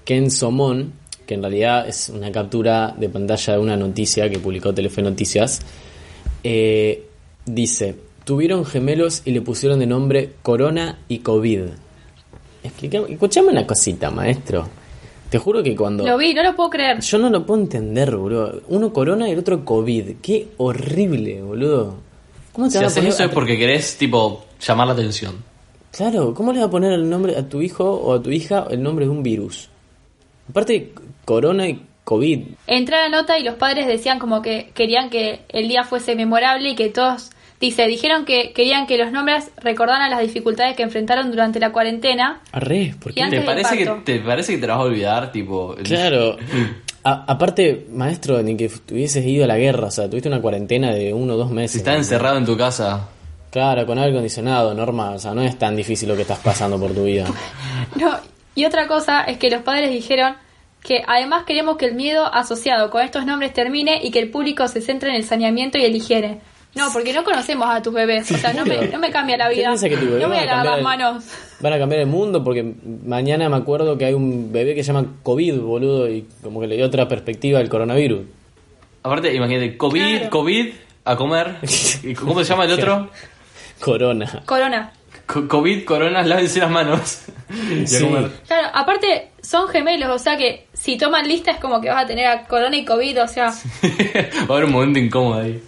Ken 0.04 0.32
Somón? 0.32 0.94
Que 1.28 1.36
en 1.36 1.42
realidad 1.44 1.88
es 1.88 2.10
una 2.10 2.32
captura 2.32 2.94
de 2.98 3.10
pantalla 3.10 3.54
de 3.54 3.60
una 3.60 3.78
noticia 3.78 4.28
que 4.30 4.40
publicó 4.40 4.74
Telefe 4.74 5.02
Noticias. 5.04 5.62
Eh, 6.44 7.04
dice, 7.46 7.96
tuvieron 8.26 8.66
gemelos 8.66 9.22
y 9.24 9.32
le 9.32 9.42
pusieron 9.42 9.80
de 9.80 9.88
nombre 9.88 10.32
Corona 10.42 10.98
y 11.08 11.20
COVID. 11.20 11.62
Explica- 12.64 13.04
escuchame 13.08 13.50
una 13.50 13.66
cosita, 13.66 14.12
maestro. 14.12 14.68
Te 15.30 15.38
juro 15.40 15.64
que 15.64 15.76
cuando... 15.76 16.06
Lo 16.06 16.18
vi, 16.18 16.34
no 16.34 16.44
lo 16.44 16.56
puedo 16.56 16.70
creer. 16.70 17.00
Yo 17.00 17.18
no 17.18 17.30
lo 17.30 17.46
puedo 17.46 17.62
entender, 17.62 18.16
boludo. 18.16 18.62
Uno 18.68 18.92
corona 18.94 19.28
y 19.28 19.32
el 19.32 19.40
otro 19.40 19.64
COVID. 19.64 20.18
Qué 20.22 20.50
horrible, 20.58 21.42
boludo. 21.42 21.96
¿Cómo 22.54 22.68
te 22.68 22.72
Si 22.74 22.78
van 22.78 22.86
a 22.86 22.88
haces 22.88 22.98
poner 23.00 23.14
eso 23.14 23.24
a 23.24 23.26
es 23.28 23.32
porque 23.32 23.58
querés, 23.58 23.98
tipo, 23.98 24.46
llamar 24.62 24.88
la 24.88 24.94
atención. 24.94 25.36
Claro, 25.92 26.34
¿cómo 26.34 26.52
le 26.54 26.60
vas 26.60 26.68
a 26.68 26.72
poner 26.72 26.92
el 26.94 27.10
nombre 27.10 27.36
a 27.38 27.48
tu 27.48 27.62
hijo 27.62 27.90
o 27.90 28.14
a 28.14 28.22
tu 28.22 28.30
hija 28.30 28.66
el 28.70 28.82
nombre 28.84 29.06
de 29.06 29.12
un 29.12 29.24
virus? 29.24 29.70
Aparte, 30.50 30.94
corona 31.26 31.68
y 31.68 31.82
COVID. 32.04 32.42
Entré 32.68 32.96
a 32.96 33.10
la 33.10 33.22
nota 33.22 33.38
y 33.40 33.44
los 33.44 33.56
padres 33.56 33.88
decían 33.88 34.20
como 34.20 34.42
que 34.42 34.72
querían 34.74 35.10
que 35.10 35.42
el 35.50 35.68
día 35.68 35.84
fuese 35.84 36.16
memorable 36.16 36.70
y 36.72 36.76
que 36.76 36.90
todos, 36.90 37.32
dice, 37.60 37.88
dijeron 37.88 38.26
que 38.26 38.52
querían 38.54 38.88
que 38.88 38.98
los 38.98 39.12
nombres 39.12 39.52
recordaran 39.58 40.10
las 40.12 40.22
dificultades 40.22 40.76
que 40.76 40.84
enfrentaron 40.84 41.32
durante 41.32 41.60
la 41.60 41.72
cuarentena. 41.72 42.42
Arre, 42.52 42.96
¿por 43.00 43.12
Y 43.12 43.16
qué? 43.16 43.28
¿Te 43.30 43.42
parece, 43.42 43.78
que. 43.78 43.86
¿Te 44.06 44.20
parece 44.20 44.54
que 44.56 44.58
te 44.60 44.68
vas 44.68 44.78
a 44.78 44.82
olvidar? 44.82 45.32
Tipo, 45.32 45.76
Claro. 45.84 46.38
A- 47.08 47.24
aparte, 47.28 47.86
maestro, 47.92 48.42
ni 48.42 48.58
que 48.58 48.68
hubieses 48.92 49.24
ido 49.24 49.44
a 49.44 49.48
la 49.48 49.58
guerra, 49.58 49.88
o 49.88 49.92
sea, 49.92 50.10
tuviste 50.10 50.28
una 50.28 50.42
cuarentena 50.42 50.92
de 50.92 51.14
uno 51.14 51.36
o 51.36 51.38
dos 51.38 51.52
meses. 51.52 51.74
Si 51.74 51.78
estás 51.78 51.98
encerrado 51.98 52.38
en 52.38 52.46
tu 52.46 52.58
casa, 52.58 53.10
Claro, 53.52 53.86
con 53.86 53.98
aire 54.00 54.10
acondicionado, 54.12 54.74
normal, 54.74 55.16
o 55.16 55.20
sea, 55.20 55.34
no 55.36 55.42
es 55.44 55.58
tan 55.58 55.76
difícil 55.78 56.10
lo 56.10 56.16
que 56.16 56.24
estás 56.24 56.40
pasando 56.40 56.80
por 56.80 56.94
tu 56.94 57.04
vida. 57.06 57.26
No, 57.96 58.12
y 58.56 58.66
otra 58.66 58.88
cosa 58.88 59.22
es 59.22 59.38
que 59.38 59.50
los 59.52 59.62
padres 59.62 59.92
dijeron 59.92 60.36
que 60.82 61.04
además 61.08 61.44
queremos 61.46 61.78
que 61.78 61.86
el 61.86 61.94
miedo 61.96 62.26
asociado 62.26 62.90
con 62.90 63.02
estos 63.04 63.26
nombres 63.26 63.54
termine 63.54 64.00
y 64.04 64.10
que 64.12 64.20
el 64.20 64.30
público 64.32 64.68
se 64.68 64.82
centre 64.82 65.10
en 65.10 65.16
el 65.16 65.24
saneamiento 65.24 65.78
y 65.78 65.84
el 65.86 65.96
higiene. 65.96 66.40
No, 66.76 66.92
porque 66.92 67.14
no 67.14 67.24
conocemos 67.24 67.68
a 67.70 67.82
tus 67.82 67.94
bebés, 67.94 68.30
o 68.32 68.38
sea, 68.38 68.52
no 68.54 68.66
me, 68.66 68.88
no 68.90 69.00
me 69.00 69.10
cambia 69.10 69.38
la 69.38 69.50
¿Qué 69.50 69.56
vida. 69.56 69.74
que 69.82 69.96
tu 69.98 70.06
bebé 70.06 70.20
No 70.20 70.28
voy 70.28 70.38
va 70.38 70.44
a 70.44 70.46
lavar 70.46 70.66
las 70.66 70.82
manos. 70.82 71.24
Van 71.62 71.72
a 71.74 71.78
cambiar 71.80 72.02
el 72.02 72.08
mundo 72.08 72.44
porque 72.44 72.74
mañana 73.06 73.48
me 73.48 73.56
acuerdo 73.56 73.98
que 73.98 74.06
hay 74.06 74.14
un 74.14 74.52
bebé 74.52 74.76
que 74.76 74.84
se 74.84 74.92
llama 74.92 75.08
COVID, 75.24 75.60
boludo, 75.62 76.10
y 76.10 76.28
como 76.44 76.60
que 76.60 76.68
le 76.68 76.76
dio 76.76 76.86
otra 76.86 77.08
perspectiva 77.08 77.60
al 77.60 77.70
coronavirus. 77.70 78.22
aparte, 79.04 79.34
imagínate, 79.34 79.78
COVID, 79.78 80.02
Claro. 80.18 80.30
COVID, 80.32 80.74
a 81.06 81.16
comer. 81.16 81.56
¿Y 82.04 82.14
¿Cómo 82.14 82.44
se 82.44 82.50
llama 82.50 82.66
el 82.66 82.72
otro? 82.74 83.10
Corona. 83.80 84.44
Corona. 84.46 84.92
Co- 85.28 85.48
COVID, 85.48 85.86
coronas, 85.86 86.28
lávense 86.28 86.60
las 86.60 86.70
manos. 86.72 87.22
Y 87.70 87.84
a 87.84 87.88
Sí. 87.88 88.04
comer. 88.04 88.32
Claro, 88.48 88.68
aparte 88.74 89.30
son 89.42 89.68
gemelos, 89.70 90.10
o 90.10 90.18
sea 90.20 90.36
que 90.36 90.66
si 90.74 90.98
toman 90.98 91.28
lista 91.28 91.52
es 91.52 91.58
como 91.58 91.80
que 91.80 91.90
vas 91.90 92.04
a 92.04 92.08
tener 92.08 92.26
a 92.26 92.46
Corona 92.48 92.76
y 92.76 92.84
COVID, 92.84 93.22
o 93.22 93.28
sea, 93.28 93.48
Va 94.50 94.56
a 94.56 94.58
haber 94.58 94.66
un 94.66 94.72
momento 94.72 95.00
incómodo 95.00 95.42
ahí. 95.42 95.62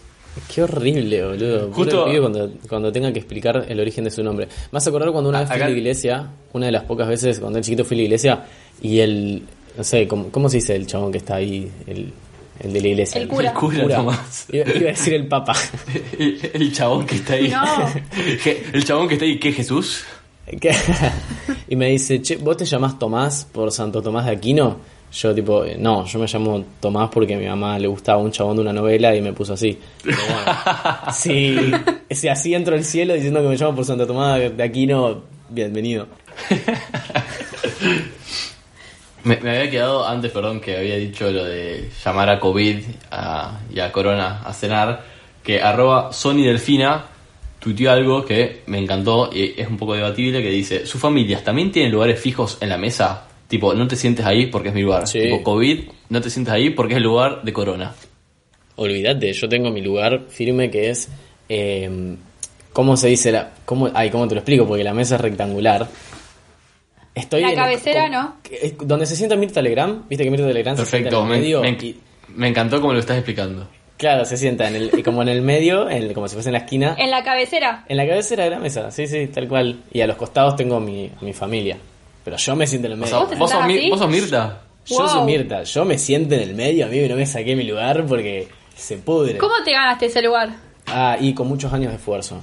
Qué 0.53 0.63
horrible, 0.63 1.25
boludo. 1.25 1.71
Justo- 1.73 2.05
cuando, 2.21 2.51
cuando 2.67 2.91
tenga 2.91 3.11
que 3.13 3.19
explicar 3.19 3.65
el 3.67 3.79
origen 3.79 4.03
de 4.03 4.11
su 4.11 4.23
nombre. 4.23 4.45
Me 4.47 4.53
vas 4.71 4.85
a 4.85 4.89
acordar 4.89 5.11
cuando 5.11 5.29
una 5.29 5.39
A- 5.39 5.41
vez 5.41 5.49
fui 5.51 5.61
a 5.61 5.65
la 5.65 5.71
iglesia, 5.77 6.27
una 6.53 6.65
de 6.67 6.71
las 6.71 6.83
pocas 6.83 7.07
veces 7.07 7.39
cuando 7.39 7.59
era 7.59 7.63
chiquito 7.65 7.83
fui 7.85 7.95
a 7.95 7.99
la 7.99 8.03
iglesia, 8.03 8.45
y 8.81 8.99
el, 8.99 9.43
no 9.77 9.83
sé, 9.83 10.07
¿cómo, 10.07 10.29
cómo 10.29 10.49
se 10.49 10.57
dice 10.57 10.75
el 10.75 10.85
chabón 10.87 11.11
que 11.11 11.17
está 11.19 11.35
ahí, 11.35 11.69
el, 11.87 12.11
el 12.63 12.73
de 12.73 12.81
la 12.81 12.87
iglesia? 12.87 13.21
El 13.21 13.27
cura. 13.27 13.49
El 13.49 13.55
cura, 13.55 13.95
Tomás. 13.97 14.45
Iba, 14.51 14.65
iba 14.69 14.89
a 14.89 14.91
decir 14.93 15.13
el 15.13 15.27
papa. 15.27 15.53
El, 16.19 16.39
el 16.53 16.73
chabón 16.73 17.05
que 17.05 17.15
está 17.15 17.33
ahí. 17.33 17.49
No. 17.49 17.63
El 18.73 18.83
chabón 18.83 19.07
que 19.07 19.13
está 19.15 19.25
ahí, 19.25 19.39
¿qué 19.39 19.51
Jesús? 19.51 20.03
Que- 20.59 20.73
y 21.69 21.75
me 21.75 21.89
dice, 21.89 22.21
che, 22.21 22.37
¿vos 22.37 22.55
te 22.57 22.65
llamás 22.65 22.97
Tomás 22.97 23.45
por 23.51 23.71
Santo 23.71 24.01
Tomás 24.01 24.25
de 24.25 24.31
Aquino? 24.31 24.77
Yo 25.11 25.33
tipo, 25.33 25.63
eh, 25.63 25.77
no, 25.79 26.05
yo 26.05 26.19
me 26.19 26.27
llamo 26.27 26.63
Tomás 26.79 27.09
porque 27.09 27.35
a 27.35 27.37
mi 27.37 27.45
mamá 27.45 27.79
le 27.79 27.87
gustaba 27.87 28.19
un 28.21 28.31
chabón 28.31 28.57
de 28.57 28.61
una 28.63 28.73
novela 28.73 29.15
y 29.15 29.21
me 29.21 29.33
puso 29.33 29.53
así. 29.53 29.79
Pero 30.03 30.17
bueno, 30.17 31.11
sí, 31.13 31.71
si 32.11 32.27
así 32.27 32.53
entro 32.53 32.75
al 32.75 32.83
cielo 32.83 33.13
diciendo 33.13 33.41
que 33.41 33.47
me 33.47 33.55
llamo 33.55 33.75
por 33.75 33.85
Santo 33.85 34.05
Tomás 34.05 34.39
de 34.55 34.63
Aquino, 34.63 35.23
bienvenido. 35.49 36.07
Me, 39.23 39.37
me 39.41 39.49
había 39.57 39.69
quedado 39.69 40.07
antes, 40.07 40.31
perdón, 40.31 40.59
que 40.61 40.77
había 40.77 40.95
dicho 40.95 41.29
lo 41.31 41.43
de 41.43 41.89
llamar 42.03 42.29
a 42.29 42.39
COVID 42.39 42.77
a- 43.11 43.59
y 43.73 43.79
a 43.79 43.91
Corona 43.91 44.41
a 44.45 44.53
cenar, 44.53 45.03
que 45.43 45.61
arroba 45.61 46.13
Sony 46.13 46.43
Delfina 46.43 47.05
tuiteó 47.59 47.91
algo 47.91 48.23
que 48.23 48.61
me 48.67 48.77
encantó 48.77 49.29
y 49.33 49.53
es 49.59 49.67
un 49.67 49.77
poco 49.77 49.95
debatible, 49.95 50.41
que 50.41 50.49
dice, 50.49 50.85
¿sus 50.85 51.01
familias 51.01 51.43
también 51.43 51.71
tienen 51.71 51.91
lugares 51.91 52.19
fijos 52.19 52.57
en 52.61 52.69
la 52.69 52.77
mesa? 52.77 53.23
Tipo, 53.47 53.73
no 53.73 53.87
te 53.87 53.95
sientes 53.95 54.25
ahí 54.25 54.47
porque 54.47 54.69
es 54.69 54.75
mi 54.75 54.81
lugar. 54.81 55.07
Sí. 55.07 55.21
Tipo, 55.21 55.41
COVID, 55.43 55.79
no 56.09 56.21
te 56.21 56.29
sientes 56.29 56.53
ahí 56.53 56.69
porque 56.71 56.93
es 56.93 56.97
el 56.97 57.03
lugar 57.03 57.43
de 57.43 57.53
Corona. 57.53 57.93
Olvídate, 58.75 59.31
yo 59.33 59.49
tengo 59.49 59.71
mi 59.71 59.81
lugar 59.81 60.25
firme 60.29 60.69
que 60.69 60.89
es. 60.89 61.09
Eh, 61.49 61.89
¿Cómo 62.73 62.95
se 62.97 63.07
dice 63.07 63.31
la.? 63.31 63.51
Cómo, 63.65 63.89
ay, 63.93 64.09
¿cómo 64.11 64.27
te 64.27 64.35
lo 64.35 64.39
explico? 64.41 64.67
Porque 64.67 64.83
la 64.83 64.93
mesa 64.93 65.15
es 65.15 65.21
rectangular. 65.21 65.87
Estoy 67.15 67.41
La 67.41 67.49
en- 67.49 67.55
cabecera, 67.55 68.01
con- 68.03 68.11
¿no? 68.11 68.35
que- 68.43 68.75
Donde 68.81 69.05
se 69.07 69.15
sienta 69.15 69.35
Mirta 69.35 69.61
Legrand, 69.61 70.07
viste 70.07 70.23
que 70.23 70.29
Mirta 70.29 70.45
Legrand 70.45 70.77
se 70.77 70.83
Perfecto, 70.83 71.09
sienta 71.09 71.23
en 71.23 71.27
me, 71.29 71.35
el 71.35 71.41
medio. 71.41 71.61
me- 71.61 71.69
y- 71.87 71.99
me 72.35 72.47
encantó 72.49 72.79
como 72.79 72.93
lo 72.93 72.99
estás 72.99 73.17
explicando. 73.17 73.67
claro, 73.97 74.25
se 74.25 74.37
sienta 74.37 74.67
en 74.67 74.75
el, 74.75 75.03
como 75.03 75.23
en 75.23 75.29
el 75.29 75.41
medio, 75.41 75.89
en 75.89 76.03
el- 76.03 76.13
como 76.13 76.27
si 76.27 76.35
fuese 76.35 76.49
en 76.49 76.53
la 76.53 76.59
esquina. 76.59 76.95
en 76.99 77.09
la 77.09 77.23
cabecera. 77.23 77.85
En 77.89 77.97
la 77.97 78.05
cabecera 78.07 78.43
de 78.43 78.51
la 78.51 78.59
mesa, 78.59 78.91
sí, 78.91 79.07
sí, 79.07 79.25
tal 79.27 79.47
cual. 79.47 79.79
Y 79.91 80.01
a 80.01 80.05
los 80.07 80.17
costados 80.17 80.55
tengo 80.55 80.79
mi, 80.79 81.09
mi 81.21 81.33
familia. 81.33 81.77
Pero 82.27 82.35
yo 82.35 82.55
me 82.57 82.67
siento 82.67 82.87
en 82.87 82.91
el 82.91 82.97
O 82.99 83.01
medio. 83.05 83.09
sea, 83.11 83.19
¿Vos 83.19 83.29
te 83.29 83.35
¿vos, 83.37 83.49
sos 83.49 83.59
sentás 83.61 83.67
Mi- 83.73 83.77
así? 83.79 83.89
vos 83.89 83.99
sos 83.99 84.09
Mirta. 84.09 84.61
Yo 84.85 84.97
Wow. 84.97 85.07
soy 85.07 85.21
Mirta, 85.25 85.63
yo 85.63 85.85
me 85.85 85.97
siento 85.97 86.35
en 86.35 86.41
el 86.41 86.55
medio, 86.55 86.85
a 86.85 86.89
mí 86.89 86.99
no 87.07 87.15
me 87.15 87.25
saqué 87.25 87.55
mi 87.55 87.63
lugar 87.63 88.05
porque 88.05 88.49
se 88.75 88.97
pudre. 88.97 89.37
¿Cómo 89.37 89.53
te 89.63 89.71
ganaste 89.71 90.07
ese 90.07 90.21
lugar? 90.21 90.49
Ah, 90.87 91.15
y 91.17 91.33
con 91.33 91.47
muchos 91.47 91.71
años 91.71 91.91
de 91.91 91.95
esfuerzo. 91.95 92.41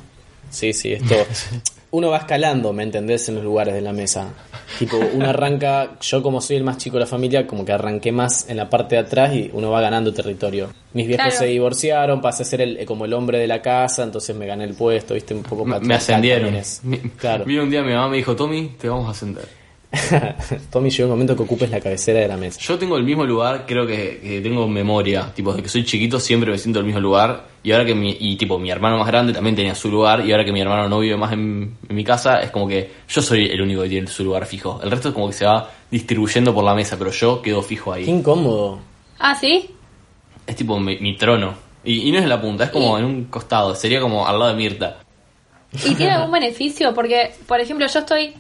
Sí, 0.49 0.73
sí, 0.73 0.94
esto. 0.94 1.14
Uno 1.90 2.09
va 2.09 2.16
escalando, 2.16 2.73
¿me 2.73 2.83
entendés? 2.83 3.29
En 3.29 3.35
los 3.37 3.44
lugares 3.44 3.75
de 3.75 3.83
la 3.83 3.92
mesa. 3.92 4.33
Tipo, 4.79 4.97
uno 5.12 5.29
arranca, 5.29 5.90
yo 6.01 6.23
como 6.23 6.40
soy 6.40 6.57
el 6.57 6.64
más 6.64 6.79
chico 6.79 6.97
de 6.97 7.01
la 7.01 7.07
familia, 7.07 7.47
como 7.47 7.64
que 7.64 7.73
arranqué 7.73 8.11
más 8.11 8.49
en 8.49 8.57
la 8.57 8.68
parte 8.70 8.97
de 8.97 9.03
atrás 9.03 9.33
y 9.35 9.51
uno 9.53 9.70
va 9.70 9.81
ganando 9.81 10.12
territorio. 10.14 10.70
Mis 10.94 11.07
viejos 11.07 11.27
Claro. 11.27 11.38
se 11.38 11.47
divorciaron, 11.47 12.20
pasé 12.23 12.42
a 12.42 12.47
ser 12.47 12.62
el, 12.62 12.79
eh, 12.79 12.87
como 12.87 13.05
el 13.05 13.12
hombre 13.12 13.38
de 13.38 13.47
la 13.47 13.61
casa, 13.62 14.03
entonces 14.03 14.35
me 14.35 14.47
gané 14.47 14.64
el 14.64 14.75
puesto, 14.75 15.14
viste, 15.14 15.35
un 15.35 15.42
poco 15.44 15.64
Me, 15.64 15.79
me 15.81 15.94
ascendieron. 15.94 16.53
Mi- 16.83 16.99
Claro. 17.16 17.44
Vino 17.44 17.63
un 17.63 17.71
día 17.71 17.83
mi 17.83 17.92
mamá 17.92 18.09
me 18.09 18.17
dijo, 18.17 18.35
Tommy, 18.35 18.71
te 18.79 18.88
vamos 18.88 19.06
a 19.06 19.11
ascender. 19.13 19.44
Tommy, 20.71 20.90
llegó 20.90 21.05
un 21.05 21.11
momento 21.13 21.37
que 21.37 21.42
ocupes 21.42 21.71
la 21.71 21.81
cabecera 21.81 22.21
de 22.21 22.29
la 22.29 22.37
mesa. 22.37 22.59
Yo 22.61 22.79
tengo 22.79 22.97
el 22.97 23.05
mismo 23.05 23.25
lugar, 23.25 23.65
creo 23.67 23.87
que, 23.87 24.21
que 24.21 24.40
tengo 24.40 24.67
memoria, 24.69 25.33
tipo, 25.35 25.51
desde 25.53 25.63
que 25.63 25.69
soy 25.69 25.85
chiquito 25.85 26.19
siempre 26.21 26.51
me 26.51 26.59
siento 26.59 26.81
en 26.81 26.85
el 26.85 26.87
mismo 26.87 27.01
lugar 27.01 27.45
y 27.63 27.73
ahora 27.73 27.85
que 27.85 27.95
mi, 27.95 28.17
y 28.19 28.37
tipo, 28.37 28.59
mi 28.59 28.71
hermano 28.71 28.99
más 28.99 29.07
grande 29.07 29.33
también 29.33 29.57
tenía 29.57 29.75
su 29.75 29.90
lugar 29.90 30.25
y 30.27 30.33
ahora 30.33 30.45
que 30.45 30.53
mi 30.53 30.61
hermano 30.61 30.88
no 30.88 30.99
vive 31.01 31.17
más 31.17 31.33
en, 31.33 31.77
en 31.88 31.97
mi 31.97 32.05
casa, 32.05 32.40
es 32.42 32.51
como 32.51 32.69
que 32.69 32.90
yo 33.09 33.23
soy 33.23 33.47
el 33.47 33.61
único 33.63 33.83
que 33.83 33.88
tiene 33.88 34.07
su 34.07 34.25
lugar 34.25 34.47
fijo. 34.47 34.81
El 34.83 34.90
resto 34.90 35.09
es 35.09 35.15
como 35.15 35.29
que 35.29 35.35
se 35.35 35.47
va 35.47 35.71
distribuyendo 35.90 36.53
por 36.55 36.65
la 36.65 36.75
mesa, 36.75 36.97
pero 36.99 37.11
yo 37.11 37.40
quedo 37.40 37.63
fijo 37.63 37.92
Qué 37.92 38.01
ahí. 38.01 38.11
incómodo. 38.11 38.81
Ah, 39.19 39.35
¿sí? 39.35 39.71
Es 40.47 40.57
tipo 40.57 40.79
mi, 40.79 40.99
mi 40.99 41.17
trono. 41.17 41.55
Y, 41.85 42.09
y 42.09 42.13
no 42.13 42.19
es 42.19 42.25
en 42.25 42.31
la 42.31 42.40
punta, 42.40 42.65
es 42.65 42.71
como 42.71 42.99
en 42.99 43.05
un 43.05 43.25
costado, 43.25 43.75
sería 43.75 44.01
como 44.01 44.27
al 44.27 44.38
lado 44.38 44.51
de 44.51 44.57
Mirta. 44.57 44.99
¿Y 45.85 45.95
tiene 45.95 46.13
algún 46.17 46.33
beneficio? 46.33 46.95
Porque, 46.95 47.33
por 47.47 47.61
ejemplo, 47.61 47.87
yo 47.87 47.99
estoy 48.01 48.35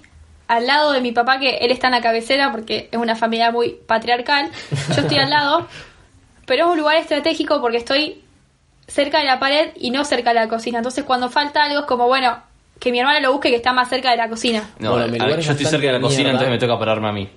al 0.48 0.66
lado 0.66 0.92
de 0.92 1.00
mi 1.00 1.12
papá, 1.12 1.38
que 1.38 1.56
él 1.58 1.70
está 1.70 1.86
en 1.88 1.92
la 1.92 2.00
cabecera 2.02 2.50
porque 2.52 2.88
es 2.92 2.98
una 2.98 3.16
familia 3.16 3.50
muy 3.50 3.70
patriarcal. 3.86 4.50
Yo 4.94 5.02
estoy 5.02 5.18
al 5.18 5.30
lado 5.30 5.66
pero 6.46 6.66
es 6.66 6.70
un 6.72 6.78
lugar 6.78 6.96
estratégico 6.96 7.60
porque 7.60 7.78
estoy 7.78 8.20
cerca 8.86 9.18
de 9.18 9.24
la 9.24 9.38
pared 9.40 9.70
y 9.76 9.90
no 9.90 10.04
cerca 10.04 10.30
de 10.30 10.40
la 10.40 10.48
cocina. 10.48 10.78
Entonces 10.78 11.04
cuando 11.04 11.30
falta 11.30 11.64
algo 11.64 11.80
es 11.80 11.86
como, 11.86 12.06
bueno, 12.06 12.36
que 12.78 12.92
mi 12.92 12.98
hermana 13.00 13.20
lo 13.20 13.32
busque 13.32 13.48
que 13.50 13.56
está 13.56 13.72
más 13.72 13.88
cerca 13.88 14.10
de 14.10 14.18
la 14.18 14.28
cocina. 14.28 14.68
No, 14.78 14.90
Bueno, 14.92 15.08
mi 15.08 15.18
lugar 15.18 15.38
es 15.38 15.46
yo 15.46 15.52
estoy 15.52 15.66
cerca 15.66 15.86
de 15.86 15.92
la 15.94 16.00
cocina, 16.00 16.24
mierda. 16.24 16.40
entonces 16.44 16.50
me 16.50 16.58
toca 16.58 16.78
pararme 16.78 17.08
a 17.08 17.12
mí. 17.12 17.28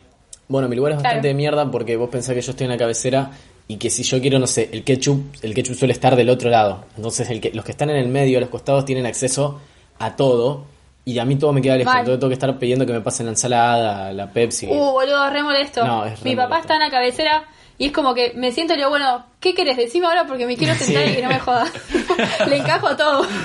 Bueno, 0.50 0.68
mi 0.68 0.76
lugar 0.76 0.94
es 0.94 0.98
Claro. 0.98 1.08
bastante 1.16 1.28
de 1.30 1.34
mierda 1.34 1.70
porque 1.72 1.96
vos 1.96 2.10
pensás 2.10 2.36
que 2.36 2.42
yo 2.42 2.52
estoy 2.52 2.66
en 2.66 2.72
la 2.72 2.78
cabecera 2.78 3.32
y 3.70 3.78
que 3.78 3.90
si 3.90 4.04
yo 4.04 4.20
quiero, 4.20 4.40
no 4.40 4.48
sé, 4.48 4.70
el 4.74 4.84
ketchup, 4.84 5.36
el 5.42 5.54
ketchup 5.54 5.76
suele 5.76 5.94
estar 5.94 6.16
del 6.18 6.30
otro 6.30 6.50
lado. 6.50 6.86
Entonces 6.98 7.30
el 7.30 7.40
que, 7.40 7.52
los 7.52 7.64
que 7.64 7.72
están 7.72 7.90
en 7.90 7.98
el 7.98 8.08
medio, 8.10 8.38
a 8.38 8.42
los 8.42 8.50
costados, 8.50 8.84
tienen 8.86 9.06
acceso 9.06 9.62
a 10.00 10.16
todo 10.18 10.66
y 11.10 11.20
a 11.20 11.26
mí 11.26 11.38
todo 11.38 11.54
me 11.54 11.62
queda 11.62 11.78
lejos. 11.78 11.94
Mal. 11.94 12.00
Entonces 12.02 12.20
tengo 12.20 12.30
que 12.30 12.34
estar 12.34 12.60
pidiendo 12.60 12.86
que 12.86 12.92
me 12.94 13.02
pasen 13.02 13.28
la 13.28 13.32
ensalada, 13.32 14.12
la 14.12 14.30
Pepsi. 14.32 14.66
Uh, 14.68 14.74
boludo, 14.92 15.30
re 15.30 15.42
molesto. 15.42 15.86
No, 15.86 16.06
es 16.06 16.20
re 16.22 16.30
Mi 16.30 16.36
papá 16.36 16.50
molesto. 16.50 16.62
está 16.64 16.74
en 16.76 16.80
la 16.82 16.90
cabecera 16.92 17.44
y 17.78 17.86
es 17.86 17.92
como 17.94 18.14
que 18.14 18.34
me 18.36 18.52
siento 18.52 18.74
y 18.74 18.78
digo, 18.78 18.90
bueno, 18.90 19.26
¿qué 19.40 19.54
querés? 19.54 19.78
Decime 19.78 20.08
ahora 20.08 20.26
porque 20.28 20.46
me 20.46 20.58
quiero 20.58 20.74
sentar 20.76 21.06
Sí. 21.06 21.12
y 21.12 21.16
que 21.16 21.22
no 21.22 21.30
me 21.30 21.40
jodas. 21.40 21.72
le 22.50 22.58
encajo 22.58 22.96
todo. 22.96 23.26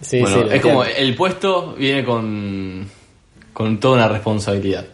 Sí, 0.00 0.20
bueno, 0.20 0.36
sí, 0.42 0.48
es 0.50 0.60
como 0.62 0.82
el 0.82 1.14
puesto 1.14 1.74
viene 1.74 2.04
con, 2.04 2.90
con 3.52 3.78
toda 3.78 3.94
una 3.98 4.08
responsabilidad. 4.08 4.84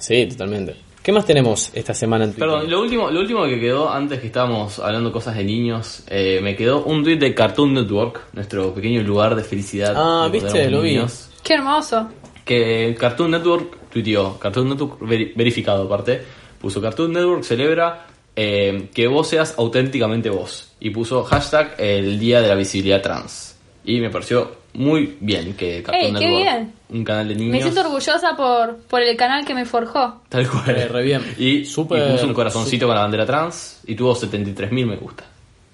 Sí, 0.00 0.26
totalmente. 0.26 0.74
¿Qué 1.02 1.10
más 1.10 1.26
tenemos 1.26 1.70
esta 1.74 1.94
semana 1.94 2.24
en 2.24 2.30
Twitter? 2.32 2.48
Perdón, 2.48 2.70
lo 2.70 2.80
último, 2.80 3.10
lo 3.10 3.20
último 3.20 3.44
que 3.44 3.58
quedó 3.58 3.90
antes 3.90 4.20
que 4.20 4.26
estábamos 4.28 4.78
hablando 4.78 5.10
cosas 5.10 5.36
de 5.36 5.42
niños, 5.44 6.04
eh, 6.08 6.38
me 6.42 6.54
quedó 6.54 6.84
un 6.84 7.02
tweet 7.02 7.16
de 7.16 7.34
Cartoon 7.34 7.74
Network, 7.74 8.20
nuestro 8.34 8.72
pequeño 8.72 9.02
lugar 9.02 9.34
de 9.34 9.42
felicidad. 9.42 9.94
Ah, 9.96 10.28
de 10.30 10.38
viste, 10.38 10.70
lo 10.70 10.80
vi. 10.82 11.00
Qué 11.42 11.54
hermoso. 11.54 12.08
Que 12.44 12.94
Cartoon 12.98 13.32
Network 13.32 13.88
tuiteó, 13.90 14.38
Cartoon 14.38 14.68
Network 14.68 15.00
veri- 15.00 15.32
verificado 15.34 15.82
aparte, 15.84 16.22
puso 16.60 16.80
Cartoon 16.80 17.12
Network 17.12 17.42
celebra 17.42 18.06
eh, 18.36 18.88
que 18.94 19.08
vos 19.08 19.28
seas 19.28 19.54
auténticamente 19.58 20.30
vos. 20.30 20.72
Y 20.78 20.90
puso 20.90 21.24
hashtag 21.24 21.74
el 21.78 22.18
día 22.20 22.40
de 22.40 22.48
la 22.48 22.54
visibilidad 22.54 23.02
trans. 23.02 23.56
Y 23.84 24.00
me 24.00 24.10
pareció 24.10 24.52
muy 24.74 25.16
bien 25.20 25.54
que 25.54 25.82
Cartoon 25.82 26.04
Ey, 26.04 26.12
qué 26.14 26.26
Network, 26.28 26.42
bien. 26.44 26.72
Un 26.92 27.04
canal 27.04 27.28
de 27.28 27.34
niños. 27.34 27.52
Me 27.52 27.62
siento 27.62 27.80
orgullosa 27.80 28.36
por, 28.36 28.76
por 28.88 29.00
el 29.02 29.16
canal 29.16 29.44
que 29.44 29.54
me 29.54 29.64
forjó. 29.64 30.22
Tal 30.28 30.48
cual. 30.48 30.70
Eh, 30.70 30.88
re 30.88 31.02
bien. 31.02 31.22
Y, 31.38 31.64
Súper- 31.64 32.08
y 32.08 32.12
puso 32.12 32.26
un 32.26 32.34
corazoncito 32.34 32.86
con 32.86 32.94
la 32.94 33.02
bandera 33.02 33.26
trans 33.26 33.80
y 33.86 33.94
tuvo 33.94 34.14
73.000 34.14 34.86
me 34.86 34.96
gusta. 34.96 35.24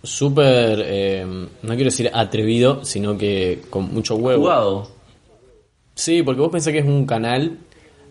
Súper, 0.02 0.82
eh, 0.86 1.26
no 1.26 1.68
quiero 1.74 1.84
decir 1.90 2.10
atrevido, 2.14 2.84
sino 2.84 3.18
que 3.18 3.62
con 3.68 3.92
mucho 3.92 4.14
huevo. 4.16 4.42
Jugado. 4.42 4.90
Sí, 5.94 6.22
porque 6.22 6.40
vos 6.40 6.50
pensás 6.52 6.72
que 6.72 6.78
es 6.78 6.86
un 6.86 7.04
canal 7.06 7.58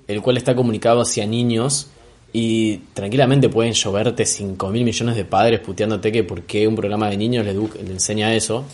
el 0.08 0.22
cual 0.22 0.38
está 0.38 0.56
comunicado 0.56 1.02
hacia 1.02 1.26
niños 1.26 1.88
y 2.34 2.78
tranquilamente 2.94 3.48
pueden 3.50 3.74
lloverte 3.74 4.26
5 4.26 4.70
mil 4.70 4.84
millones 4.84 5.16
de 5.16 5.24
padres 5.26 5.60
puteándote 5.62 6.12
que 6.12 6.24
por 6.24 6.44
qué 6.44 6.68
un 6.68 6.76
programa 6.76 7.10
de 7.10 7.18
niños 7.18 7.46
le, 7.46 7.56
edu- 7.56 7.74
le 7.82 7.92
enseña 7.92 8.34
eso. 8.36 8.66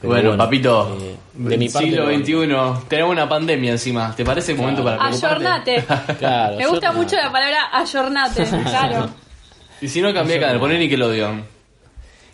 Pero 0.00 0.12
Bueno, 0.12 0.36
papito, 0.36 0.96
eh, 1.00 1.16
de 1.34 1.56
mi 1.56 1.68
parte... 1.68 1.88
siglo 1.88 2.04
lo- 2.10 2.18
XXI, 2.18 2.86
tenemos 2.88 3.12
una 3.12 3.28
pandemia 3.28 3.72
encima. 3.72 4.14
¿Te 4.14 4.24
parece 4.24 4.52
el 4.52 4.58
momento 4.58 4.84
para 4.84 4.98
preocuparte? 4.98 5.36
Ayornate. 5.46 5.84
Claro, 6.18 6.56
Me 6.56 6.66
gusta 6.66 6.92
mucho 6.92 7.16
la 7.16 7.32
palabra 7.32 7.58
ayornate, 7.72 8.44
claro. 8.64 9.10
Y 9.80 9.88
si 9.88 10.00
no, 10.02 10.12
cambié 10.12 10.34
de 10.36 10.40
canal, 10.42 10.58
poné 10.60 10.78
Nickelodeon. 10.78 11.44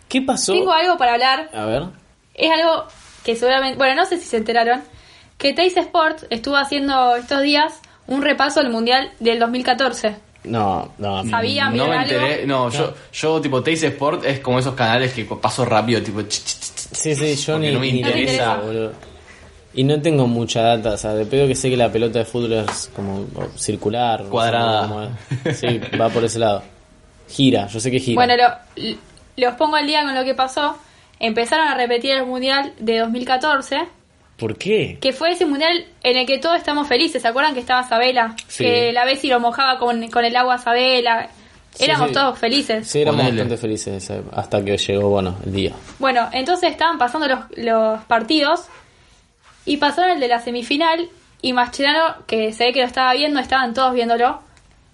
¿Qué 0.09 0.21
pasó? 0.21 0.53
Tengo 0.53 0.71
algo 0.73 0.97
para 0.97 1.13
hablar. 1.13 1.49
A 1.53 1.65
ver. 1.65 1.83
Es 2.33 2.51
algo 2.51 2.85
que 3.23 3.35
seguramente, 3.35 3.77
bueno, 3.77 3.95
no 3.95 4.05
sé 4.05 4.17
si 4.17 4.25
se 4.25 4.37
enteraron, 4.37 4.81
que 5.37 5.53
Teis 5.53 5.75
Sports 5.77 6.25
estuvo 6.29 6.57
haciendo 6.57 7.15
estos 7.15 7.41
días 7.41 7.79
un 8.07 8.21
repaso 8.21 8.61
del 8.61 8.71
Mundial 8.71 9.11
del 9.19 9.39
2014. 9.39 10.15
No, 10.45 10.93
no. 10.97 11.23
¿Sabía? 11.29 11.65
No 11.65 11.71
¿Vieron 11.71 11.89
me 11.91 12.01
enteré. 12.03 12.45
No, 12.45 12.69
yo, 12.69 12.93
yo 13.13 13.39
tipo, 13.41 13.61
Taste 13.63 13.87
Sport 13.87 14.25
es 14.25 14.39
como 14.39 14.59
esos 14.59 14.73
canales 14.75 15.13
que 15.13 15.23
paso 15.25 15.63
rápido, 15.65 16.01
tipo. 16.01 16.21
ch, 16.21 16.27
ch, 16.27 16.43
ch, 16.43 16.75
ch. 16.91 16.95
Sí, 16.97 17.15
sí, 17.15 17.35
yo 17.35 17.57
ni, 17.59 17.71
no 17.71 17.79
me 17.79 17.91
ni 17.91 17.99
interesa. 17.99 18.55
boludo. 18.57 18.91
Y 19.75 19.83
no 19.83 19.99
tengo 20.01 20.27
mucha 20.27 20.61
data, 20.61 20.91
o 20.91 20.97
sea, 20.97 21.13
de 21.15 21.25
pedo 21.25 21.47
que 21.47 21.55
sé 21.55 21.69
que 21.69 21.77
la 21.77 21.91
pelota 21.91 22.19
de 22.19 22.25
fútbol 22.25 22.53
es 22.53 22.91
como 22.95 23.25
circular. 23.57 24.19
no 24.19 24.25
sé 24.25 24.31
Cuadrada. 24.31 25.09
Sí, 25.55 25.81
va 25.99 26.09
por 26.09 26.23
ese 26.23 26.37
lado. 26.39 26.61
Gira, 27.29 27.67
yo 27.67 27.79
sé 27.79 27.89
que 27.89 27.99
gira. 27.99 28.15
Bueno, 28.15 28.35
lo- 28.37 28.95
los 29.37 29.53
pongo 29.55 29.75
al 29.77 29.87
día 29.87 30.03
con 30.03 30.13
lo 30.13 30.23
que 30.23 30.35
pasó. 30.35 30.77
Empezaron 31.19 31.67
a 31.67 31.75
repetir 31.75 32.11
el 32.11 32.25
Mundial 32.25 32.73
de 32.79 32.99
2014, 32.99 33.85
¿Por 34.37 34.57
qué? 34.57 34.97
que 34.99 35.13
fue 35.13 35.31
ese 35.31 35.45
Mundial 35.45 35.85
en 36.01 36.17
el 36.17 36.25
que 36.25 36.39
todos 36.39 36.57
estamos 36.57 36.87
felices. 36.87 37.21
¿Se 37.21 37.27
acuerdan 37.27 37.53
que 37.53 37.59
estaba 37.59 37.83
Sabela? 37.83 38.35
Sí. 38.47 38.63
Que 38.63 38.91
la 38.91 39.05
Bessi 39.05 39.27
lo 39.29 39.39
mojaba 39.39 39.77
con, 39.77 40.09
con 40.09 40.25
el 40.25 40.35
agua 40.35 40.57
Sabela. 40.57 41.29
Éramos 41.79 42.09
sí. 42.09 42.13
todos 42.13 42.37
felices. 42.37 42.87
Sí, 42.87 43.01
éramos 43.01 43.21
Ponele. 43.21 43.41
bastante 43.41 43.61
felices 43.61 44.11
hasta 44.31 44.63
que 44.63 44.77
llegó, 44.77 45.09
bueno, 45.09 45.35
el 45.45 45.51
día. 45.53 45.71
Bueno, 45.99 46.29
entonces 46.31 46.71
estaban 46.71 46.97
pasando 46.97 47.27
los, 47.27 47.39
los 47.55 48.03
partidos 48.05 48.67
y 49.65 49.77
pasaron 49.77 50.11
el 50.11 50.19
de 50.19 50.27
la 50.27 50.39
semifinal 50.39 51.09
y 51.41 51.53
Mascherano, 51.53 52.25
que 52.25 52.53
se 52.53 52.65
ve 52.65 52.73
que 52.73 52.79
lo 52.79 52.85
estaba 52.85 53.13
viendo, 53.13 53.39
estaban 53.39 53.73
todos 53.73 53.93
viéndolo, 53.93 54.39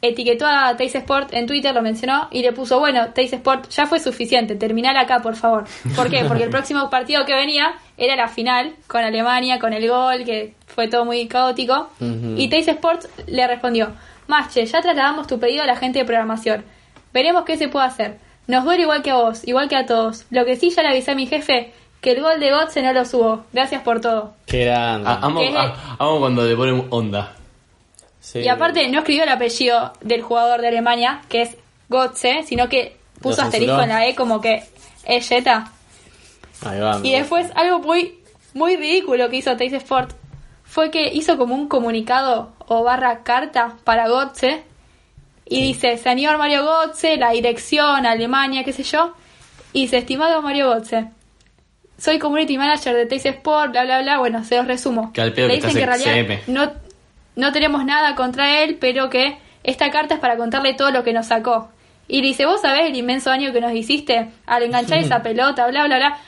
etiquetó 0.02 0.48
a 0.48 0.76
Teis 0.78 0.96
Sport 0.96 1.34
en 1.34 1.46
Twitter, 1.46 1.76
lo 1.76 1.82
mencionó 1.82 2.28
y 2.32 2.42
le 2.42 2.54
puso, 2.54 2.80
bueno, 2.80 3.10
Teis 3.14 3.34
Sport 3.34 3.70
ya 3.70 3.86
fue 3.86 4.00
suficiente, 4.00 4.56
terminar 4.56 4.98
acá, 4.98 5.22
por 5.22 5.36
favor. 5.36 5.66
¿Por 5.96 6.10
qué? 6.10 6.26
Porque 6.26 6.44
el 6.44 6.50
próximo 6.58 6.90
partido 6.90 7.26
que 7.26 7.34
venía 7.36 7.74
era 8.00 8.16
la 8.16 8.28
final 8.28 8.74
con 8.88 9.04
Alemania, 9.04 9.60
con 9.60 9.74
el 9.74 9.88
gol, 9.88 10.24
que 10.24 10.54
fue 10.68 10.88
todo 10.88 11.06
muy 11.06 11.28
caótico. 11.28 11.90
Y 12.00 12.48
Teis 12.48 12.68
Sport 12.68 13.06
le 13.28 13.46
respondió, 13.48 13.92
Masche, 14.28 14.66
ya 14.66 14.82
trasladamos 14.82 15.28
tu 15.28 15.40
pedido 15.40 15.64
a 15.64 15.66
la 15.66 15.76
gente 15.76 16.00
de 16.00 16.06
programación. 16.06 16.64
Veremos 17.14 17.44
qué 17.44 17.58
se 17.58 17.68
puede 17.68 17.86
hacer. 17.86 18.18
Nos 18.48 18.64
duele 18.64 18.84
igual 18.84 19.04
que 19.04 19.12
a 19.12 19.16
vos, 19.16 19.48
igual 19.48 19.68
que 19.70 19.76
a 19.76 19.86
todos. 19.86 20.26
Lo 20.32 20.46
que 20.46 20.56
sí 20.56 20.70
ya 20.70 20.82
le 20.82 20.90
avisé 20.90 21.12
a 21.12 21.16
mi 21.16 21.28
jefe 21.28 21.74
que 22.02 22.12
el 22.12 22.22
gol 22.22 22.40
de 22.40 22.52
Gotze 22.52 22.82
no 22.82 22.94
lo 22.94 23.06
subo. 23.06 23.44
Gracias 23.52 23.82
por 23.82 24.02
todo. 24.02 24.34
Qué 24.46 24.66
grande. 24.66 25.08
Ah, 25.10 25.20
amo, 25.22 25.42
ah, 25.56 25.96
amo 26.00 26.20
cuando 26.20 26.44
le 26.46 26.56
ponen 26.56 26.88
onda. 26.90 27.36
Sí. 28.20 28.40
Y 28.40 28.48
aparte 28.48 28.88
no 28.90 29.00
escribió 29.00 29.24
el 29.24 29.30
apellido 29.30 29.94
del 30.02 30.22
jugador 30.22 30.62
de 30.62 30.68
Alemania, 30.68 31.22
que 31.30 31.42
es 31.42 31.58
Gotze, 31.90 32.44
sino 32.44 32.70
que 32.70 32.98
puso 33.22 33.42
asterisco 33.42 33.82
en 33.82 33.90
la 33.90 34.08
E 34.08 34.16
como 34.16 34.40
que 34.40 34.64
es 35.06 35.28
Jetta. 35.28 35.72
Ahí 36.62 36.80
va, 36.80 37.00
Y 37.04 37.12
después 37.12 37.52
algo 37.56 37.80
muy, 37.80 38.20
muy 38.54 38.76
ridículo 38.76 39.30
que 39.30 39.38
hizo 39.38 39.56
Teis 39.56 39.74
Sport 39.74 40.12
fue 40.64 40.92
que 40.92 41.14
hizo 41.14 41.38
como 41.38 41.56
un 41.56 41.68
comunicado 41.68 42.54
o 42.68 42.84
barra 42.84 43.24
carta 43.24 43.78
para 43.84 44.08
Gotze 44.08 44.64
y 45.46 45.64
dice, 45.64 45.98
señor 45.98 46.38
Mario 46.38 46.64
Gotze, 46.64 47.18
la 47.18 47.32
dirección, 47.32 48.06
Alemania, 48.06 48.64
qué 48.64 48.72
sé 48.72 48.84
yo, 48.84 49.16
y 49.74 49.82
dice, 49.82 49.98
estimado 49.98 50.44
Mario 50.44 50.68
Gotze, 50.68 51.10
soy 51.98 52.20
community 52.20 52.58
manager 52.58 52.96
de 52.96 53.06
Teis 53.08 53.26
Sport, 53.26 53.72
bla, 53.72 53.84
bla, 53.84 54.02
bla, 54.02 54.20
bueno, 54.20 54.44
se 54.44 54.58
los 54.58 54.68
resumo. 54.68 55.12
Que 55.12 55.22
al 55.22 55.34
pedo 55.34 55.48
Le 55.48 55.60
que 55.60 55.68
dicen 55.68 55.76
que 55.76 55.84
en 55.84 55.88
realidad 55.88 56.40
no, 56.48 56.72
no 57.36 57.52
tenemos 57.52 57.84
nada 57.84 58.16
contra 58.16 58.62
él, 58.62 58.78
pero 58.80 59.10
que 59.10 59.38
esta 59.64 59.92
carta 59.92 60.16
es 60.16 60.20
para 60.20 60.38
contarle 60.38 60.74
todo 60.76 60.92
lo 60.92 61.04
que 61.04 61.14
nos 61.14 61.28
sacó. 61.28 61.70
Y 62.08 62.22
dice, 62.22 62.46
vos 62.46 62.62
sabés 62.62 62.88
el 62.88 62.96
inmenso 62.96 63.30
daño 63.30 63.52
que 63.52 63.62
nos 63.62 63.74
hiciste 63.74 64.30
al 64.46 64.64
enganchar 64.64 64.98
esa 65.00 65.22
pelota, 65.22 65.68
bla, 65.68 65.86
bla, 65.86 65.98
bla. 65.98 66.20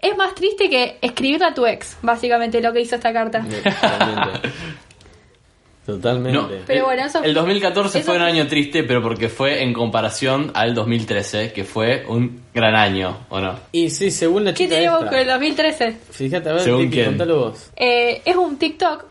Es 0.00 0.16
más 0.16 0.34
triste 0.34 0.70
que 0.70 0.98
escribirle 1.02 1.46
a 1.46 1.54
tu 1.54 1.66
ex, 1.66 1.96
básicamente, 2.02 2.60
lo 2.60 2.72
que 2.72 2.80
hizo 2.80 2.94
esta 2.94 3.12
carta. 3.12 3.40
Totalmente. 3.42 4.48
Totalmente. 5.86 6.38
No, 6.38 6.48
Pero 6.66 6.80
el- 6.80 6.84
bueno, 6.84 7.04
eso- 7.06 7.22
el 7.24 7.32
2014 7.32 7.98
eso 8.00 8.06
fue 8.06 8.16
un 8.16 8.22
año 8.22 8.46
triste, 8.46 8.84
pero 8.84 9.02
porque 9.02 9.30
fue 9.30 9.62
en 9.62 9.72
comparación 9.72 10.50
al 10.54 10.74
2013, 10.74 11.52
que 11.54 11.64
fue 11.64 12.04
un 12.06 12.42
gran 12.54 12.74
año, 12.76 13.20
¿o 13.30 13.40
no? 13.40 13.58
Y 13.72 13.88
sí, 13.88 14.10
según 14.10 14.44
la 14.44 14.52
¿Qué 14.52 14.64
chica 14.64 14.76
tenemos 14.76 14.98
esta- 14.98 15.10
con 15.10 15.18
el 15.18 15.26
2013? 15.26 15.96
Fíjate, 16.10 16.48
a 16.50 16.52
ver, 16.52 16.62
Según 16.62 16.80
Tiki, 16.82 16.92
quién. 16.92 17.06
contalo 17.06 17.38
vos. 17.38 17.70
Eh, 17.74 18.20
es 18.24 18.36
un 18.36 18.58
TikTok. 18.58 19.04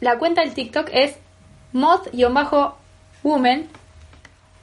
La 0.00 0.18
cuenta 0.18 0.42
del 0.42 0.52
TikTok 0.52 0.90
es 0.92 1.14
moth-woman. 1.72 3.64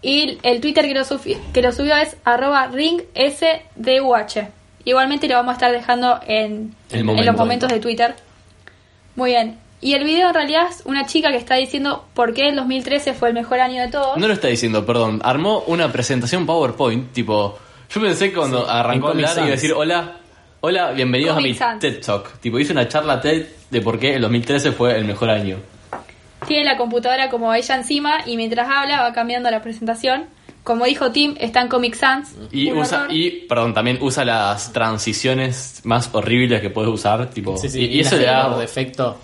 Y 0.03 0.37
el 0.43 0.61
Twitter 0.61 0.85
que 0.85 0.93
lo, 0.93 1.01
subi- 1.01 1.39
que 1.51 1.61
lo 1.63 1.71
subió 1.71 1.95
es 1.95 2.15
arroba 2.25 2.67
ringsduh. 2.67 4.47
Igualmente 4.86 5.27
lo 5.27 5.36
vamos 5.36 5.51
a 5.51 5.53
estar 5.53 5.71
dejando 5.71 6.19
en, 6.27 6.75
en 6.91 7.25
los 7.25 7.36
momentos 7.36 7.69
de 7.69 7.79
Twitter. 7.79 8.15
Muy 9.15 9.31
bien. 9.31 9.57
Y 9.81 9.93
el 9.95 10.03
video 10.05 10.29
en 10.29 10.34
realidad 10.34 10.67
es 10.69 10.84
una 10.86 11.05
chica 11.05 11.29
que 11.31 11.38
está 11.38 11.55
diciendo 11.55 12.05
por 12.13 12.34
qué 12.34 12.47
el 12.49 12.55
2013 12.55 13.13
fue 13.13 13.29
el 13.29 13.34
mejor 13.34 13.59
año 13.59 13.81
de 13.81 13.89
todos. 13.89 14.17
No 14.17 14.27
lo 14.27 14.34
está 14.34 14.47
diciendo, 14.47 14.86
perdón. 14.86 15.21
Armó 15.23 15.63
una 15.67 15.91
presentación 15.91 16.45
PowerPoint, 16.45 17.11
tipo. 17.11 17.57
Yo 17.89 18.01
pensé 18.01 18.31
cuando 18.34 18.69
arrancó 18.69 19.07
a 19.07 19.11
hablar 19.11 19.21
iba 19.23 19.31
a 19.31 19.36
Sans. 19.36 19.49
decir: 19.49 19.73
Hola, 19.73 20.17
hola, 20.61 20.91
bienvenidos 20.91 21.36
Comic 21.36 21.49
a 21.49 21.53
mi 21.53 21.57
Sans. 21.57 21.79
TED 21.81 22.01
Talk. 22.01 22.39
Tipo, 22.39 22.59
hice 22.59 22.71
una 22.71 22.88
charla 22.88 23.19
TED 23.19 23.45
de 23.69 23.81
por 23.81 23.99
qué 23.99 24.15
el 24.15 24.21
2013 24.21 24.71
fue 24.71 24.95
el 24.97 25.03
mejor 25.05 25.29
año. 25.29 25.57
Tiene 26.47 26.63
la 26.65 26.77
computadora 26.77 27.29
como 27.29 27.53
ella 27.53 27.75
encima 27.75 28.21
y 28.25 28.38
mientras 28.38 28.69
habla 28.69 29.01
va 29.01 29.13
cambiando 29.13 29.49
la 29.51 29.61
presentación. 29.61 30.25
Como 30.64 30.86
dijo 30.86 31.11
Tim, 31.11 31.36
está 31.39 31.61
en 31.61 31.68
Comic 31.68 31.95
Sans. 31.95 32.34
Y 32.51 32.72
usa, 32.72 33.07
y, 33.09 33.32
perdón, 33.47 33.74
también 33.74 33.97
usa 34.01 34.24
las 34.24 34.72
transiciones 34.72 35.82
más 35.84 36.09
horribles 36.14 36.61
que 36.61 36.70
puedes 36.70 36.89
usar, 36.89 37.30
tipo. 37.30 37.57
Sí, 37.57 37.70
sí, 37.70 37.82
y, 37.82 37.97
y 37.97 37.99
eso 37.99 38.11
las 38.16 38.20
le 38.20 38.26
da. 38.26 38.49
por 38.49 38.59
defecto. 38.59 39.18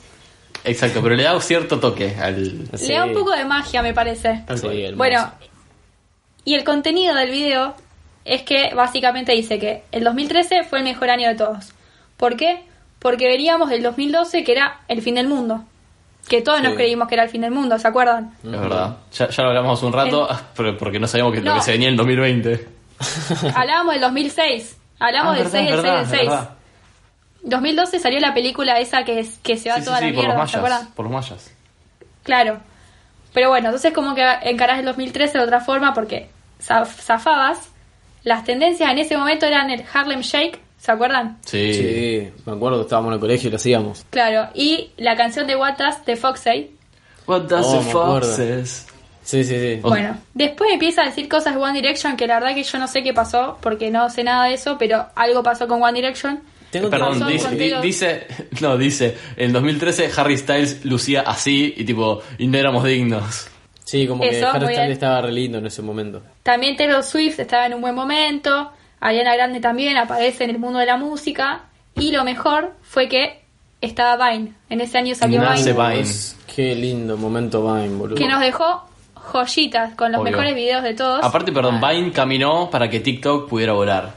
Exacto, 0.64 1.02
pero 1.02 1.16
le 1.16 1.24
da 1.24 1.36
un 1.36 1.42
cierto 1.42 1.80
toque 1.80 2.16
al. 2.22 2.68
Le 2.72 2.94
da 2.94 3.06
un 3.06 3.14
poco 3.14 3.32
de 3.32 3.46
magia, 3.46 3.82
me 3.82 3.94
parece. 3.94 4.44
Bueno, 4.96 5.32
Y 6.44 6.56
el 6.56 6.64
contenido 6.64 7.16
del 7.16 7.32
video 7.32 7.76
es 8.26 8.44
que 8.44 8.74
básicamente 8.76 9.32
dice 9.32 9.60
que 9.60 9.84
el 9.92 10.04
2013 10.04 10.64
fue 10.64 10.80
el 10.80 10.84
mejor 10.84 11.10
año 11.10 11.30
de 11.30 11.36
todos. 11.36 11.72
¿Por 12.18 12.36
qué? 12.36 12.64
Porque 13.00 13.28
veníamos 13.28 13.70
del 13.70 13.82
2012 13.82 14.44
que 14.44 14.52
era 14.52 14.82
el 14.88 15.02
fin 15.02 15.16
del 15.16 15.28
mundo. 15.28 15.64
Que 16.28 16.42
todos 16.42 16.62
nos 16.62 16.72
Sí. 16.74 16.78
creímos 16.78 17.08
que 17.08 17.16
era 17.16 17.24
el 17.24 17.30
fin 17.30 17.42
del 17.42 17.52
mundo, 17.52 17.80
¿se 17.80 17.88
acuerdan? 17.88 18.34
Es 18.44 18.52
verdad. 18.52 18.98
Ya, 19.14 19.30
ya 19.30 19.44
lo 19.44 19.50
hablamos 19.50 19.80
hace 19.80 19.86
un 19.88 19.94
rato, 19.94 20.30
El- 20.30 20.36
pero 20.56 20.78
porque 20.78 21.00
no 21.00 21.08
sabíamos 21.08 21.34
que 21.34 21.42
lo 21.42 21.52
No. 21.52 21.56
que 21.58 21.62
se 21.64 21.72
venía 21.72 21.88
en 21.88 21.94
el 21.94 21.98
2020. 21.98 22.68
Hablábamos 23.56 23.94
del 23.94 24.02
2006. 24.02 24.78
Hablamos 25.00 25.34
Ah, 25.34 25.38
del 25.38 25.44
verdad, 25.46 25.60
6 25.60 25.66
del 25.72 25.74
6 25.74 25.84
verdad, 25.84 26.00
del 26.00 26.10
6. 26.10 26.30
verdad. 26.30 26.50
2012 27.44 28.00
salió 28.00 28.20
la 28.20 28.34
película 28.34 28.78
esa 28.80 29.04
que, 29.04 29.20
es- 29.22 29.38
que 29.42 29.58
se 29.58 29.70
va 29.70 29.76
Sí, 29.76 29.82
sí, 29.82 29.86
toda 29.86 30.00
sí, 30.00 30.06
la 30.06 30.10
por 30.12 30.16
los 30.18 30.26
mierda, 30.26 30.34
¿se 30.34 30.38
mayas. 30.40 30.56
acuerdan? 30.56 30.94
Por 30.94 31.06
los 31.06 31.14
mayas. 31.14 31.52
Claro. 32.24 32.60
Pero 33.34 33.50
bueno, 33.50 33.68
entonces 33.70 33.94
como 33.94 34.14
que 34.16 34.24
encarás 34.44 34.80
el 34.80 34.86
2013 34.86 35.38
de 35.38 35.44
otra 35.44 35.62
forma 35.62 35.94
porque 35.94 36.30
zaf- 36.62 36.86
zafabas. 36.88 37.70
Las 38.24 38.44
tendencias 38.44 38.92
en 38.92 38.98
ese 39.00 39.16
momento 39.18 39.46
eran 39.46 39.70
el 39.70 39.86
Harlem 39.94 40.20
Shake, 40.22 40.60
¿se 40.80 40.92
acuerdan? 40.92 41.38
Sí. 41.46 41.74
Sí, 41.74 42.30
me 42.46 42.54
acuerdo 42.54 42.78
que 42.80 42.84
estábamos 42.84 43.10
en 43.10 43.14
el 43.16 43.20
colegio 43.20 43.48
y 43.48 43.52
lo 43.52 43.58
hacíamos. 43.58 44.06
Claro, 44.10 44.50
y 44.56 44.90
la 44.98 45.16
canción 45.16 45.46
de 45.48 45.56
What 45.56 45.78
Does 45.78 46.06
de 46.06 46.16
Foxy. 46.16 46.72
What 47.28 47.42
does 47.44 47.66
Oh, 47.94 48.20
the? 48.22 48.66
Sí, 49.24 49.44
sí, 49.44 49.60
sí. 49.60 49.80
Bueno, 49.84 50.18
después 50.34 50.72
empieza 50.74 51.04
a 51.04 51.06
decir 51.06 51.30
cosas 51.30 51.54
de 51.54 51.62
One 51.62 51.74
Direction 51.74 52.18
que 52.18 52.26
la 52.26 52.40
verdad 52.40 52.56
que 52.56 52.64
yo 52.64 52.80
no 52.80 52.88
sé 52.88 53.04
qué 53.04 53.14
pasó 53.14 53.60
porque 53.62 53.92
no 53.92 54.10
sé 54.10 54.24
nada 54.24 54.46
de 54.48 54.56
eso, 54.56 54.78
pero 54.80 55.06
algo 55.16 55.44
pasó 55.44 55.68
con 55.68 55.84
One 55.84 55.94
Direction. 55.94 56.42
Tengo 56.72 56.90
Perdón, 56.90 57.28
dice, 57.28 57.50
di- 57.56 57.74
dice, 57.82 58.28
no, 58.62 58.78
dice, 58.78 59.16
en 59.38 59.52
2013 59.54 60.10
Harry 60.18 60.38
Styles 60.38 60.84
lucía 60.86 61.22
así 61.22 61.74
y 61.78 61.84
tipo, 61.84 62.22
y 62.40 62.48
no 62.48 62.58
éramos 62.58 62.84
dignos. 62.84 63.48
Sí, 63.84 64.08
como 64.08 64.22
que 64.22 64.44
Harry 64.44 64.68
Styles 64.74 64.92
estaba 64.94 65.22
re 65.22 65.32
lindo 65.32 65.58
en 65.60 65.66
ese 65.68 65.82
momento. 65.82 66.22
También 66.44 66.76
Taylor 66.76 67.04
Swift 67.04 67.40
estaba 67.40 67.66
en 67.68 67.74
un 67.76 67.82
buen 67.82 67.94
momento, 67.96 68.72
Ariana 69.00 69.34
Grande 69.36 69.60
también 69.60 69.98
aparece 69.98 70.44
en 70.44 70.50
el 70.52 70.60
mundo 70.60 70.80
de 70.80 70.86
la 70.86 70.98
música 70.98 71.64
y 71.96 72.12
lo 72.12 72.24
mejor 72.24 72.74
fue 72.82 73.08
que 73.08 73.42
estaba 73.82 74.30
Vine. 74.32 74.54
En 74.70 74.82
ese 74.82 74.98
año 74.98 75.16
salió 75.16 75.42
Nace 75.42 75.74
Vine, 75.74 76.06
Qué 76.54 76.76
lindo 76.76 77.16
momento 77.18 77.62
Vine, 77.74 77.96
boludo. 77.96 78.16
que 78.16 78.28
nos 78.28 78.42
dejó 78.42 78.84
joyitas 79.16 79.94
con 79.96 80.12
los 80.12 80.22
Obvio. 80.22 80.32
mejores 80.32 80.56
videos 80.56 80.84
de 80.84 80.94
todos. 80.94 81.24
Aparte, 81.24 81.52
perdón, 81.52 81.80
Vine 81.80 82.12
caminó 82.12 82.70
para 82.70 82.90
que 82.90 83.00
TikTok 83.00 83.48
pudiera 83.50 83.74
volar. 83.74 84.14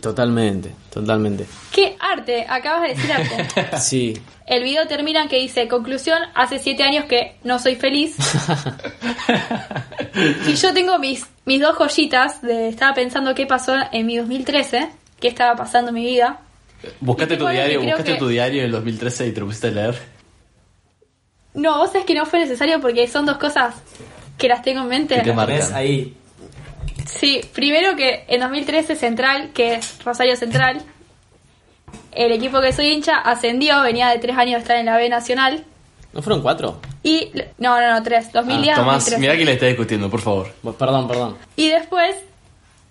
Totalmente, 0.00 0.72
totalmente. 0.92 1.46
¡Qué 1.72 1.96
arte! 2.00 2.44
Acabas 2.48 2.82
de 2.82 2.88
decir 2.94 3.12
arte. 3.12 3.76
Sí. 3.78 4.20
El 4.46 4.64
video 4.64 4.88
termina 4.88 5.22
en 5.22 5.28
que 5.28 5.38
dice, 5.38 5.68
conclusión, 5.68 6.18
hace 6.34 6.58
siete 6.58 6.82
años 6.82 7.04
que 7.04 7.36
no 7.44 7.60
soy 7.60 7.76
feliz. 7.76 8.16
y 10.48 10.54
yo 10.54 10.72
tengo 10.74 10.98
mis, 10.98 11.26
mis 11.44 11.60
dos 11.60 11.76
joyitas 11.76 12.42
de 12.42 12.68
estaba 12.68 12.94
pensando 12.94 13.34
qué 13.34 13.46
pasó 13.46 13.74
en 13.92 14.06
mi 14.06 14.16
2013, 14.16 14.88
qué 15.20 15.28
estaba 15.28 15.56
pasando 15.56 15.90
en 15.90 15.94
mi 15.94 16.04
vida. 16.04 16.40
Buscaste 17.00 17.36
tu 17.36 17.46
diario, 17.46 17.80
buscaste 17.80 18.12
que- 18.14 18.18
tu 18.18 18.28
diario 18.28 18.62
del 18.62 18.72
2013 18.72 19.28
y 19.28 19.32
te 19.32 19.40
lo 19.40 19.46
pusiste 19.46 19.68
a 19.68 19.70
leer. 19.70 19.98
No, 21.54 21.78
vos 21.78 21.90
sabés 21.92 22.06
que 22.06 22.14
no 22.14 22.26
fue 22.26 22.40
necesario 22.40 22.80
porque 22.80 23.06
son 23.06 23.26
dos 23.26 23.38
cosas 23.38 23.74
que 24.38 24.48
las 24.48 24.62
tengo 24.62 24.80
en 24.82 24.88
mente. 24.88 25.16
Que 25.16 25.22
te 25.22 25.32
marcan. 25.32 25.56
¿Ves 25.58 25.72
ahí? 25.72 26.16
Sí, 27.18 27.40
primero 27.52 27.96
que 27.96 28.24
en 28.28 28.40
2013 28.40 28.96
Central, 28.96 29.50
que 29.52 29.74
es 29.74 30.02
Rosario 30.04 30.36
Central, 30.36 30.80
el 32.12 32.32
equipo 32.32 32.60
que 32.60 32.72
soy 32.72 32.88
hincha 32.88 33.16
ascendió, 33.18 33.82
venía 33.82 34.08
de 34.08 34.18
tres 34.18 34.36
años 34.36 34.54
de 34.54 34.60
estar 34.60 34.76
en 34.76 34.86
la 34.86 34.96
B 34.96 35.08
Nacional. 35.08 35.64
¿No 36.12 36.22
fueron 36.22 36.42
cuatro? 36.42 36.80
Y, 37.02 37.30
no, 37.58 37.80
no, 37.80 37.90
no, 37.92 38.02
tres, 38.02 38.32
2010 38.32 38.72
Ah, 38.76 38.80
Tomás, 38.80 38.94
2013. 39.04 39.20
mirá 39.20 39.36
que 39.36 39.44
le 39.44 39.52
está 39.52 39.66
discutiendo, 39.66 40.10
por 40.10 40.20
favor. 40.20 40.52
Perdón, 40.78 41.06
perdón. 41.08 41.36
Y 41.56 41.68
después, 41.68 42.16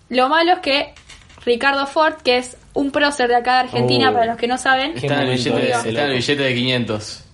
lo 0.08 0.28
malo 0.28 0.52
es 0.54 0.58
que 0.60 0.94
Ricardo 1.44 1.86
Ford, 1.86 2.14
que 2.22 2.38
es 2.38 2.56
un 2.74 2.90
prócer 2.90 3.28
de 3.28 3.36
acá 3.36 3.54
de 3.54 3.60
Argentina, 3.60 4.10
Oh. 4.10 4.14
para 4.14 4.26
los 4.26 4.36
que 4.36 4.46
no 4.46 4.56
saben, 4.58 4.92
Está 4.96 5.22
en, 5.22 5.28
el 5.28 5.36
billete, 5.36 5.70
está 5.70 5.88
en 5.88 5.96
el 6.10 6.16
billete 6.16 6.42
de 6.42 6.54
500. 6.54 7.24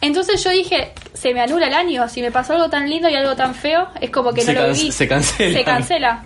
Entonces 0.00 0.42
yo 0.42 0.50
dije, 0.50 0.92
se 1.12 1.34
me 1.34 1.40
anula 1.40 1.66
el 1.68 1.74
año, 1.74 2.08
si 2.08 2.22
me 2.22 2.30
pasó 2.30 2.54
algo 2.54 2.68
tan 2.70 2.88
lindo 2.88 3.08
y 3.08 3.14
algo 3.14 3.36
tan 3.36 3.54
feo, 3.54 3.88
es 4.00 4.10
como 4.10 4.32
que 4.32 4.42
Se 4.42 4.52
no 4.54 4.62
lo 4.62 4.72
viví. 4.72 4.90
se 4.92 5.06
cancela. 5.08 5.58
Se 5.58 5.64
cancela. 5.64 6.24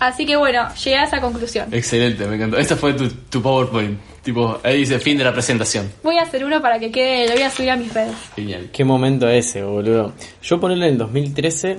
Así 0.00 0.26
que 0.26 0.34
bueno, 0.36 0.68
llegué 0.74 0.96
a 0.96 1.04
esa 1.04 1.20
conclusión. 1.20 1.68
Excelente, 1.72 2.26
me 2.26 2.34
encantó. 2.34 2.58
Esta 2.58 2.74
fue 2.76 2.92
tu, 2.94 3.08
tu 3.08 3.40
PowerPoint. 3.40 4.00
Tipo, 4.22 4.58
ahí 4.64 4.78
dice 4.78 4.98
fin 4.98 5.16
de 5.18 5.24
la 5.24 5.32
presentación. 5.32 5.92
Voy 6.02 6.16
a 6.18 6.22
hacer 6.22 6.44
uno 6.44 6.60
para 6.60 6.78
que 6.78 6.90
quede, 6.90 7.26
lo 7.28 7.34
voy 7.34 7.42
a 7.42 7.50
subir 7.50 7.70
a 7.70 7.76
mis 7.76 7.92
redes. 7.92 8.14
Genial. 8.34 8.68
Qué 8.72 8.84
momento 8.84 9.28
ese, 9.28 9.62
boludo. 9.62 10.12
Yo 10.42 10.58
ponerle 10.60 10.86
en 10.86 10.92
el 10.92 10.98
2013, 10.98 11.78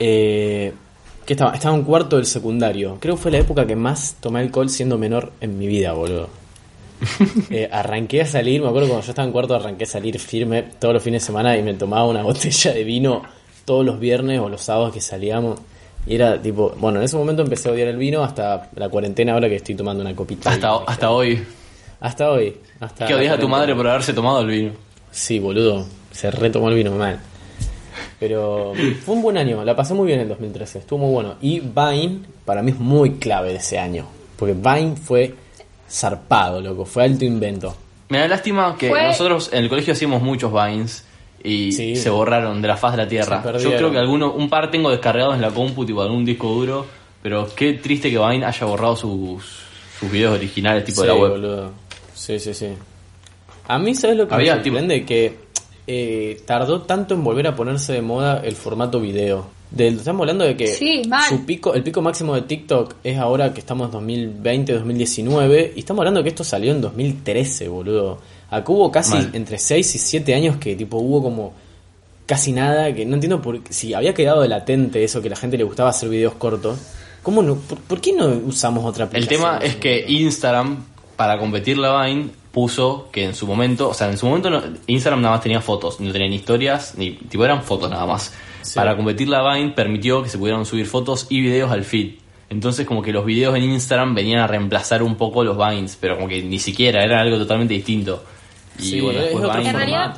eh, 0.00 0.72
que 1.24 1.32
estaba, 1.34 1.54
estaba 1.54 1.74
en 1.74 1.84
cuarto 1.84 2.16
del 2.16 2.26
secundario. 2.26 2.98
Creo 3.00 3.16
que 3.16 3.22
fue 3.22 3.30
la 3.30 3.38
época 3.38 3.66
que 3.66 3.76
más 3.76 4.16
tomé 4.20 4.40
alcohol 4.40 4.68
siendo 4.68 4.96
menor 4.98 5.32
en 5.40 5.58
mi 5.58 5.66
vida, 5.66 5.92
boludo. 5.92 6.28
Eh, 7.50 7.68
arranqué 7.70 8.22
a 8.22 8.26
salir, 8.26 8.60
me 8.60 8.68
acuerdo 8.68 8.88
cuando 8.88 9.04
yo 9.06 9.10
estaba 9.12 9.26
en 9.26 9.32
cuarto 9.32 9.54
arranqué 9.54 9.84
a 9.84 9.86
salir 9.86 10.18
firme 10.18 10.64
todos 10.78 10.94
los 10.94 11.02
fines 11.02 11.22
de 11.22 11.26
semana 11.26 11.56
y 11.56 11.62
me 11.62 11.74
tomaba 11.74 12.06
una 12.06 12.22
botella 12.24 12.72
de 12.72 12.84
vino 12.84 13.22
todos 13.64 13.84
los 13.84 13.98
viernes 14.00 14.40
o 14.40 14.48
los 14.48 14.60
sábados 14.62 14.92
que 14.92 15.00
salíamos. 15.00 15.60
Y 16.06 16.14
era 16.14 16.40
tipo, 16.40 16.74
bueno, 16.78 16.98
en 16.98 17.04
ese 17.04 17.16
momento 17.16 17.42
empecé 17.42 17.68
a 17.68 17.72
odiar 17.72 17.88
el 17.88 17.96
vino 17.98 18.22
hasta 18.24 18.70
la 18.76 18.88
cuarentena 18.88 19.34
ahora 19.34 19.48
que 19.48 19.56
estoy 19.56 19.74
tomando 19.74 20.02
una 20.02 20.14
copita. 20.14 20.50
Hasta, 20.50 20.68
de- 20.70 20.78
hasta 20.86 21.10
hoy. 21.10 21.44
hasta 22.00 22.30
hoy. 22.30 22.56
Hasta 22.80 23.06
que 23.06 23.14
odias 23.14 23.34
a 23.36 23.38
tu 23.40 23.48
madre 23.48 23.74
por 23.74 23.86
haberse 23.86 24.12
tomado 24.14 24.40
el 24.40 24.46
vino. 24.46 24.70
Sí, 25.10 25.38
boludo. 25.38 25.84
Se 26.12 26.30
retomó 26.30 26.68
el 26.70 26.76
vino 26.76 26.92
mal. 26.92 27.18
Pero 28.18 28.72
fue 29.04 29.14
un 29.14 29.22
buen 29.22 29.36
año. 29.38 29.64
La 29.64 29.76
pasé 29.76 29.94
muy 29.94 30.06
bien 30.06 30.18
en 30.20 30.22
el 30.24 30.28
2013. 30.30 30.80
Estuvo 30.80 30.98
muy 31.00 31.12
bueno. 31.12 31.34
Y 31.40 31.60
Vine, 31.60 32.20
para 32.44 32.62
mí 32.62 32.72
es 32.72 32.78
muy 32.78 33.12
clave 33.18 33.50
de 33.50 33.56
ese 33.56 33.78
año. 33.78 34.06
Porque 34.36 34.54
Vine 34.54 34.96
fue 34.96 35.34
zarpado, 35.88 36.60
loco. 36.60 36.84
Fue 36.84 37.04
alto 37.04 37.24
invento. 37.24 37.76
Me 38.08 38.18
da 38.18 38.28
lástima 38.28 38.76
que 38.78 38.88
Fue- 38.88 39.02
nosotros 39.06 39.50
en 39.52 39.64
el 39.64 39.68
colegio 39.68 39.92
hacíamos 39.92 40.22
muchos 40.22 40.52
Vines 40.52 41.04
y 41.42 41.72
Sí. 41.72 41.96
se 41.96 42.10
borraron 42.10 42.60
de 42.62 42.68
la 42.68 42.76
faz 42.76 42.92
de 42.92 42.98
la 43.04 43.08
tierra. 43.08 43.36
Se 43.42 43.46
Yo 43.48 43.52
perdieron. 43.52 43.78
creo 43.78 43.90
que 43.92 43.98
alguno, 43.98 44.32
un 44.32 44.48
par 44.48 44.70
tengo 44.70 44.90
descargados 44.90 45.34
en 45.34 45.42
la 45.42 45.50
compu, 45.50 45.84
tipo 45.84 46.00
algún 46.02 46.24
disco 46.24 46.48
duro, 46.48 46.86
pero 47.22 47.48
qué 47.54 47.74
triste 47.74 48.10
que 48.10 48.18
Vine 48.18 48.44
haya 48.46 48.66
borrado 48.66 48.96
sus, 48.96 49.42
sus 50.00 50.10
videos 50.10 50.34
originales, 50.34 50.84
tipo 50.84 51.02
de 51.02 51.08
Sí, 51.08 51.14
la 51.14 51.20
web. 51.20 51.30
boludo. 51.32 51.70
Sí, 52.14 52.38
sí, 52.38 52.54
sí. 52.54 52.68
A 53.66 53.78
mí, 53.78 53.94
¿sabes 53.94 54.16
lo 54.16 54.26
que 54.26 54.34
Había, 54.34 54.56
me 54.56 54.64
sorprende? 54.64 55.04
Que 55.04 55.36
eh, 55.86 56.42
tardó 56.46 56.82
tanto 56.82 57.14
en 57.14 57.24
volver 57.24 57.46
a 57.46 57.56
ponerse 57.56 57.92
de 57.94 58.02
moda 58.02 58.40
el 58.44 58.54
formato 58.56 59.00
video. 59.00 59.46
Del, 59.70 59.96
estamos 59.98 60.20
hablando 60.22 60.44
de 60.46 60.56
que 60.56 60.66
Sí, 60.68 61.02
su 61.28 61.44
pico, 61.44 61.74
el 61.74 61.82
pico 61.82 62.00
máximo 62.00 62.34
de 62.34 62.42
TikTok 62.42 62.94
es 63.04 63.18
ahora 63.18 63.52
que 63.52 63.60
estamos 63.60 63.86
en 63.86 63.92
2020, 63.92 64.72
2019, 64.72 65.72
y 65.76 65.80
estamos 65.80 66.00
hablando 66.00 66.22
que 66.22 66.30
esto 66.30 66.42
salió 66.44 66.72
en 66.72 66.80
2013, 66.80 67.68
boludo. 67.68 68.18
Acá 68.50 68.72
hubo 68.72 68.90
casi 68.90 69.12
Mal. 69.14 69.30
entre 69.34 69.58
6 69.58 69.94
y 69.94 69.98
7 69.98 70.34
años 70.34 70.56
que 70.56 70.74
tipo 70.74 70.96
hubo 70.96 71.22
como 71.22 71.52
casi 72.24 72.52
nada, 72.52 72.94
que 72.94 73.04
no 73.04 73.14
entiendo 73.14 73.42
por 73.42 73.60
si 73.68 73.92
había 73.94 74.14
quedado 74.14 74.40
de 74.42 74.48
latente 74.48 75.04
eso 75.04 75.20
que 75.20 75.28
a 75.28 75.30
la 75.30 75.36
gente 75.36 75.58
le 75.58 75.64
gustaba 75.64 75.90
hacer 75.90 76.08
videos 76.08 76.34
cortos. 76.34 76.78
¿Cómo 77.22 77.42
no? 77.42 77.56
¿Por, 77.56 77.78
por 77.80 78.00
qué 78.00 78.12
no 78.14 78.26
usamos 78.26 78.84
otra 78.86 79.04
El 79.04 79.08
aplicación? 79.08 79.40
tema 79.40 79.58
es 79.58 79.76
que 79.76 80.04
Instagram, 80.08 80.82
para 81.16 81.38
competir 81.38 81.76
la 81.76 82.04
Vine, 82.06 82.30
puso 82.52 83.08
que 83.12 83.24
en 83.24 83.34
su 83.34 83.46
momento, 83.46 83.90
o 83.90 83.94
sea, 83.94 84.08
en 84.10 84.16
su 84.16 84.26
momento 84.26 84.48
no- 84.48 84.62
Instagram 84.86 85.20
nada 85.20 85.34
más 85.34 85.42
tenía 85.42 85.60
fotos, 85.60 86.00
no 86.00 86.10
tenían 86.10 86.32
historias, 86.32 86.94
ni 86.96 87.10
tipo 87.12 87.44
eran 87.44 87.62
fotos 87.62 87.90
nada 87.90 88.06
más. 88.06 88.32
Sí. 88.62 88.74
Para 88.74 88.96
competir 88.96 89.28
la 89.28 89.42
Vine 89.54 89.70
permitió 89.70 90.22
que 90.22 90.28
se 90.28 90.38
pudieran 90.38 90.64
subir 90.66 90.86
fotos 90.86 91.26
y 91.30 91.40
videos 91.40 91.70
al 91.70 91.84
feed. 91.84 92.14
Entonces 92.50 92.86
como 92.86 93.02
que 93.02 93.12
los 93.12 93.24
videos 93.24 93.54
en 93.56 93.62
Instagram 93.64 94.14
venían 94.14 94.40
a 94.40 94.46
reemplazar 94.46 95.02
un 95.02 95.16
poco 95.16 95.44
los 95.44 95.56
Vines, 95.56 95.96
pero 96.00 96.16
como 96.16 96.28
que 96.28 96.42
ni 96.42 96.58
siquiera, 96.58 97.02
era 97.04 97.20
algo 97.20 97.36
totalmente 97.38 97.74
distinto. 97.74 98.24
Y 98.78 98.82
Sí, 98.82 99.00
bueno, 99.00 99.18
es 99.18 99.24
después 99.26 99.44
otro 99.44 99.58
Vine... 99.58 99.70
En 99.70 99.76
realidad-. 99.76 100.14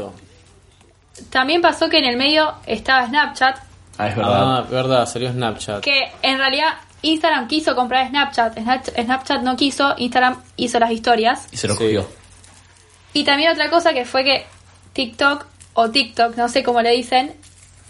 También 1.31 1.61
pasó 1.61 1.89
que 1.89 1.99
en 1.99 2.05
el 2.07 2.17
medio 2.17 2.55
estaba 2.67 3.07
Snapchat, 3.07 3.57
Ah, 3.99 4.09
es 4.09 4.17
verdad. 4.17 4.57
Ah, 4.59 4.67
verdad, 4.71 5.07
salió 5.07 5.31
Snapchat. 5.31 5.81
que 5.83 6.11
en 6.23 6.39
realidad 6.39 6.69
Instagram 7.03 7.49
quiso 7.49 7.75
comprar 7.77 8.09
Snapchat, 8.09 8.57
Snap- 8.57 9.05
Snapchat 9.05 9.43
no 9.43 9.57
quiso, 9.57 9.95
Instagram 9.99 10.41
hizo 10.57 10.79
las 10.79 10.91
historias. 10.91 11.49
Y 11.53 11.59
se 11.59 11.69
lo 11.69 11.77
cogió. 11.77 12.09
Y 13.13 13.25
también 13.25 13.51
otra 13.53 13.69
cosa 13.69 13.93
que 13.93 14.07
fue 14.07 14.25
que 14.25 14.47
TikTok 14.95 15.45
o 15.75 15.91
TikTok, 15.91 16.37
no 16.37 16.49
sé 16.49 16.63
cómo 16.63 16.81
le 16.81 16.93
dicen, 16.93 17.35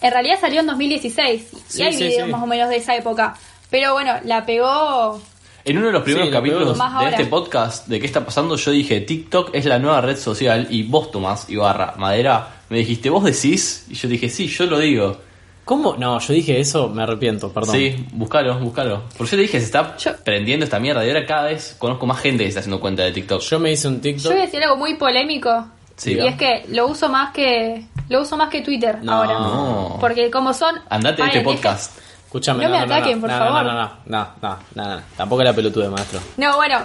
en 0.03 0.11
realidad 0.11 0.39
salió 0.41 0.61
en 0.61 0.67
2016 0.67 1.47
Sí, 1.69 1.81
y 1.81 1.83
hay 1.85 1.93
sí, 1.93 2.05
videos 2.05 2.27
sí. 2.27 2.33
más 2.33 2.43
o 2.43 2.47
menos 2.47 2.69
de 2.69 2.77
esa 2.77 2.97
época. 2.97 3.35
Pero 3.71 3.93
bueno, 3.93 4.15
la 4.25 4.45
pegó 4.47 5.21
En 5.65 5.77
uno 5.79 5.87
de 5.87 5.93
los 5.93 6.03
primeros 6.03 6.31
capítulos 6.31 6.77
de 6.77 6.83
ahora. 6.85 7.11
este 7.11 7.27
podcast 7.27 7.87
de 7.87 8.01
qué 8.01 8.07
está 8.07 8.25
pasando, 8.25 8.57
yo 8.57 8.71
dije, 8.71 9.01
TikTok 9.01 9.51
es 9.55 9.65
la 9.67 9.79
nueva 9.79 10.01
red 10.01 10.17
social 10.17 10.67
y 10.71 10.83
vos, 10.85 11.11
Tomás 11.11 11.49
Ibarra, 11.51 11.95
Madera, 11.99 12.63
me 12.69 12.79
dijiste, 12.79 13.11
¿vos 13.11 13.25
decís? 13.25 13.87
Y 13.89 13.95
yo 13.95 14.09
dije, 14.09 14.29
sí, 14.29 14.47
yo 14.49 14.67
lo 14.67 14.79
digo. 14.79 15.19
¿Cómo? 15.65 15.95
No, 15.97 16.19
yo 16.19 16.33
dije 16.33 16.59
eso, 16.59 16.89
me 16.89 17.05
arrepiento, 17.05 17.53
perdón. 17.53 17.77
Sí, 17.77 18.05
búscalo, 18.13 18.59
búscalo. 18.59 19.03
Porque 19.17 19.31
yo 19.33 19.37
te 19.37 19.43
dije, 19.43 19.61
se 19.61 19.67
está 19.67 19.97
Yo- 19.99 20.17
prendiendo 20.25 20.65
esta 20.65 20.81
mierda 20.81 21.05
y 21.05 21.09
ahora 21.11 21.25
cada 21.27 21.45
vez 21.45 21.77
conozco 21.79 22.07
más 22.07 22.19
gente 22.19 22.39
que 22.39 22.45
se 22.47 22.49
está 22.49 22.61
haciendo 22.61 22.81
cuenta 22.81 23.05
de 23.05 23.13
TikTok. 23.13 23.41
Yo 23.43 23.61
me 23.61 23.71
hice 23.71 23.87
un 23.87 23.97
Yo 23.97 24.01
TikTok. 24.01 24.33
voy 24.33 24.41
a 24.41 24.45
decir 24.47 24.63
algo 24.65 24.77
muy 24.77 24.95
polémico. 24.95 25.67
Sí. 25.97 26.15
y 26.15 26.27
es 26.27 26.35
que 26.37 26.65
lo 26.71 26.87
uso 26.89 27.11
más 27.11 27.33
que 27.35 27.85
Lo 28.11 28.23
uso 28.23 28.37
más 28.37 28.51
que 28.51 28.61
Twitter 28.61 28.99
No. 29.03 29.13
ahora. 29.13 29.35
No. 29.35 29.97
Porque 30.01 30.31
como 30.31 30.53
son... 30.53 30.75
Andate 30.91 31.23
de 31.23 31.29
este 31.29 31.41
podcast. 31.43 31.97
Escúchame, 32.27 32.65
No 32.65 32.71
me 32.71 32.79
ataquen, 32.79 33.21
por 33.21 33.31
no, 33.31 33.39
favor. 33.39 33.65
No, 33.65 33.73
no, 33.73 33.73
no, 33.73 33.91
no, 34.07 34.29
no, 34.43 34.59
no, 34.75 34.97
no. 34.97 35.03
Tampoco 35.17 35.43
era 35.43 35.53
pelotudo 35.53 35.85
de 35.85 35.91
maestro. 35.91 36.21
No, 36.37 36.57
bueno, 36.57 36.81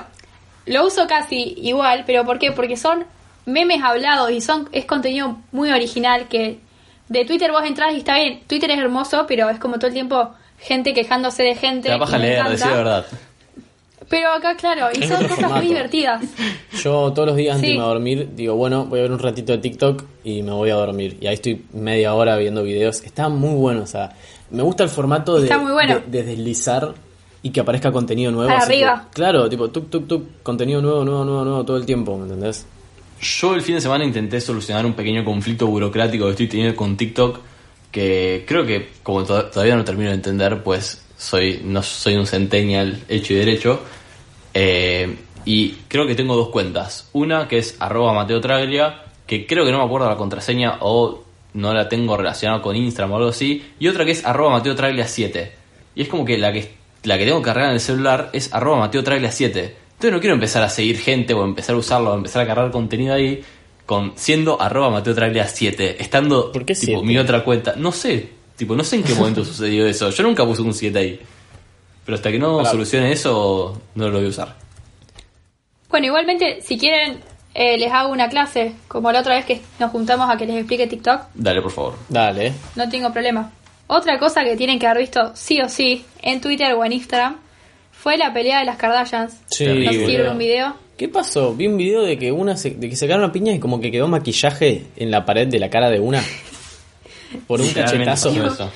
lo 0.68 0.86
uso 0.86 1.08
casi 1.08 1.56
igual, 1.58 2.04
pero 2.06 2.26
¿por 2.26 2.38
qué? 2.38 2.52
Porque 2.52 2.78
son 2.78 3.06
memes 3.46 3.82
hablados 3.84 4.30
y 4.30 4.40
son 4.40 4.70
es 4.72 4.86
contenido 4.86 5.38
muy 5.52 5.72
original 5.72 6.28
que 6.28 6.60
de 7.10 7.26
Twitter 7.26 7.52
vos 7.52 7.64
entras 7.64 7.94
y 7.94 7.98
está 7.98 8.16
bien, 8.16 8.42
Twitter 8.48 8.70
es 8.72 8.80
hermoso, 8.80 9.26
pero 9.28 9.50
es 9.50 9.60
como 9.60 9.76
todo 9.76 9.88
el 9.88 9.94
tiempo 9.94 10.32
gente 10.60 10.94
quejándose 10.94 11.44
de 11.44 11.56
gente. 11.56 11.90
Me 11.90 12.18
leer, 12.20 12.44
decir 12.50 12.68
la 12.68 12.76
verdad. 12.76 13.06
Pero 14.10 14.32
acá, 14.34 14.56
claro, 14.56 14.88
y 14.94 15.04
son 15.08 15.18
cosas 15.24 15.32
formato. 15.36 15.56
muy 15.56 15.68
divertidas. 15.68 16.22
Yo 16.84 17.12
todos 17.14 17.28
los 17.30 17.36
días 17.38 17.56
antes 17.56 17.68
de 17.70 17.74
irme 17.74 17.84
a 17.84 17.88
dormir 17.88 18.30
digo, 18.36 18.56
bueno, 18.56 18.86
voy 18.86 19.00
a 19.00 19.02
ver 19.04 19.12
un 19.12 19.20
ratito 19.20 19.52
de 19.52 19.58
TikTok 19.60 20.04
y 20.24 20.44
me 20.44 20.52
voy 20.52 20.70
a 20.70 20.76
dormir. 20.76 21.18
Y 21.22 21.28
ahí 21.28 21.34
estoy 21.36 21.66
media 21.74 22.14
hora 22.14 22.38
viendo 22.38 22.64
videos. 22.64 23.02
Está 23.04 23.30
muy 23.30 23.56
bueno, 23.56 23.82
o 23.84 23.88
sea, 23.88 24.12
me 24.52 24.62
gusta 24.64 24.84
el 24.84 24.90
formato 24.90 25.38
de, 25.38 25.44
Está 25.44 25.58
muy 25.58 25.72
bueno. 25.72 26.02
de, 26.06 26.22
de 26.22 26.24
deslizar 26.24 26.94
y 27.42 27.50
que 27.52 27.60
aparezca 27.60 27.92
contenido 27.92 28.32
nuevo. 28.32 28.50
Para 28.52 28.64
arriba. 28.64 29.06
que- 29.10 29.16
claro, 29.16 29.50
tipo, 29.50 29.70
tuk, 29.70 29.90
tuk, 29.90 30.08
tuk, 30.08 30.24
contenido 30.44 30.82
nuevo, 30.82 31.04
nuevo, 31.04 31.24
nuevo, 31.26 31.44
nuevo 31.46 31.66
todo 31.66 31.78
el 31.78 31.86
tiempo, 31.86 32.16
¿me 32.18 32.24
entendés? 32.24 32.66
Yo 33.22 33.56
el 33.56 33.62
fin 33.62 33.76
de 33.76 33.82
semana 33.82 34.04
intenté 34.04 34.42
solucionar 34.42 34.86
un 34.86 34.94
pequeño 34.94 35.24
conflicto 35.24 35.68
burocrático 35.68 36.26
que 36.26 36.32
estoy 36.32 36.48
teniendo 36.48 36.76
con 36.76 36.98
TikTok, 36.98 37.40
que 37.92 38.44
creo 38.48 38.66
que 38.66 38.90
como 39.04 39.24
to- 39.24 39.46
todavía 39.46 39.76
no 39.76 39.84
termino 39.86 40.10
de 40.10 40.16
entender, 40.16 40.62
pues 40.64 41.05
soy 41.18 41.62
no 41.64 41.82
soy 41.84 42.16
un 42.16 42.28
centennial 42.28 43.04
hecho 43.08 43.34
y 43.34 43.38
derecho. 43.38 43.82
Eh, 44.54 45.16
y 45.46 45.72
creo 45.88 46.08
que 46.08 46.16
tengo 46.16 46.36
dos 46.36 46.50
cuentas. 46.50 47.10
Una 47.14 47.48
que 47.48 47.60
es 47.60 47.76
arroba 47.80 48.14
Mateo 48.14 48.42
Traglia, 48.42 49.04
que 49.28 49.46
creo 49.46 49.66
que 49.66 49.72
no 49.72 49.80
me 49.80 49.86
acuerdo 49.86 50.10
la 50.10 50.18
contraseña 50.18 50.78
o 50.82 51.24
no 51.54 51.74
la 51.74 51.88
tengo 51.88 52.18
relacionada 52.18 52.62
con 52.62 52.76
Instagram 52.76 53.14
o 53.14 53.16
algo 53.18 53.30
así. 53.30 53.64
Y 53.80 53.88
otra 53.88 54.06
que 54.06 54.12
es 54.12 54.26
arroba 54.26 54.52
Mateo 54.52 54.76
Traglia 54.76 55.08
7. 55.08 55.52
Y 55.96 56.02
es 56.02 56.08
como 56.10 56.26
que 56.26 56.38
la 56.38 56.52
que 56.52 56.74
la 57.04 57.18
que 57.18 57.26
tengo 57.26 57.42
cargada 57.42 57.70
en 57.70 57.76
el 57.76 57.80
celular 57.82 58.30
es 58.34 58.54
arroba 58.54 58.80
Mateo 58.80 59.04
Traglia 59.04 59.32
7. 59.32 59.60
Entonces 59.60 60.12
no 60.12 60.20
quiero 60.20 60.34
empezar 60.34 60.64
a 60.64 60.70
seguir 60.70 60.98
gente 60.98 61.34
o 61.34 61.44
empezar 61.44 61.76
a 61.76 61.78
usarlo 61.78 62.12
o 62.12 62.16
empezar 62.16 62.42
a 62.42 62.48
cargar 62.48 62.72
contenido 62.72 63.14
ahí 63.14 63.42
con 63.86 64.14
siendo 64.16 64.60
arroba 64.60 64.90
Mateo 64.90 65.14
Traglia 65.14 65.48
7. 65.48 66.02
Estando 66.02 66.52
¿Por 66.52 66.66
qué 66.66 66.74
tipo, 66.74 67.00
7? 67.00 67.06
mi 67.06 67.18
otra 67.18 67.44
cuenta. 67.44 67.76
No 67.78 67.92
sé, 67.92 68.30
tipo, 68.56 68.76
no 68.76 68.84
sé 68.84 68.98
en 68.98 69.04
qué 69.04 69.14
momento 69.14 69.44
sucedió 69.46 69.86
eso. 69.88 70.10
Yo 70.10 70.24
nunca 70.24 70.46
puse 70.46 70.62
un 70.62 70.74
7 70.74 70.98
ahí. 70.98 71.20
Pero 72.06 72.16
hasta 72.16 72.32
que 72.32 72.38
no 72.40 72.58
Pará. 72.58 72.70
solucione 72.70 73.12
eso, 73.12 73.82
no 73.96 74.10
lo 74.10 74.18
voy 74.18 74.28
a 74.28 74.30
usar. 74.30 74.56
Bueno, 75.90 76.08
igualmente, 76.08 76.62
si 76.62 76.78
quieren, 76.78 77.20
eh, 77.54 77.78
les 77.78 77.92
hago 77.92 78.12
una 78.12 78.30
clase, 78.30 78.74
como 78.88 79.12
la 79.12 79.22
otra 79.22 79.36
vez 79.36 79.46
que 79.46 79.62
nos 79.80 79.92
juntamos 79.92 80.30
a 80.30 80.38
que 80.38 80.46
les 80.46 80.58
explique 80.58 80.86
TikTok, 80.88 81.22
Dale, 81.34 81.62
por 81.62 81.72
favor. 81.72 81.96
Dale. 82.10 82.54
no 82.76 82.88
tengo 82.90 83.12
problema. 83.12 83.52
Otra 83.88 84.18
cosa 84.20 84.44
que 84.44 84.56
tienen 84.58 84.78
que 84.80 84.88
haber 84.88 85.02
visto 85.04 85.32
sí 85.36 85.62
o 85.62 85.70
sí 85.70 86.04
en 86.22 86.42
Twitter 86.42 86.74
o 86.74 86.84
en 86.84 86.94
Instagram 86.94 87.38
fue 87.92 88.18
la 88.18 88.34
pelea 88.34 88.60
de 88.60 88.66
las 88.66 88.78
Kardashians. 88.78 89.34
Sí, 89.48 89.66
¿Nos 89.66 89.74
Terrible. 89.76 90.06
sirve 90.08 90.30
un 90.30 90.38
video? 90.38 90.76
¿Qué 90.98 91.08
pasó? 91.08 91.54
Vi 91.56 91.68
un 91.68 91.78
video 91.78 92.02
de 92.04 92.18
que 92.18 92.32
una 92.32 92.56
se, 92.58 92.72
de 92.72 92.90
que 92.90 92.96
se 92.96 93.08
cagaron 93.08 93.30
a 93.30 93.32
piñas 93.34 93.56
y 93.56 93.60
como 93.60 93.80
que 93.80 93.92
quedó 93.92 94.08
maquillaje 94.08 94.86
en 94.96 95.12
la 95.12 95.26
pared 95.26 95.48
de 95.48 95.60
la 95.60 95.70
cara 95.70 95.90
de 95.90 96.00
una. 96.00 96.24
Por 97.48 97.62
un 97.62 97.70
cachetazo. 97.72 98.30
eso. 98.30 98.72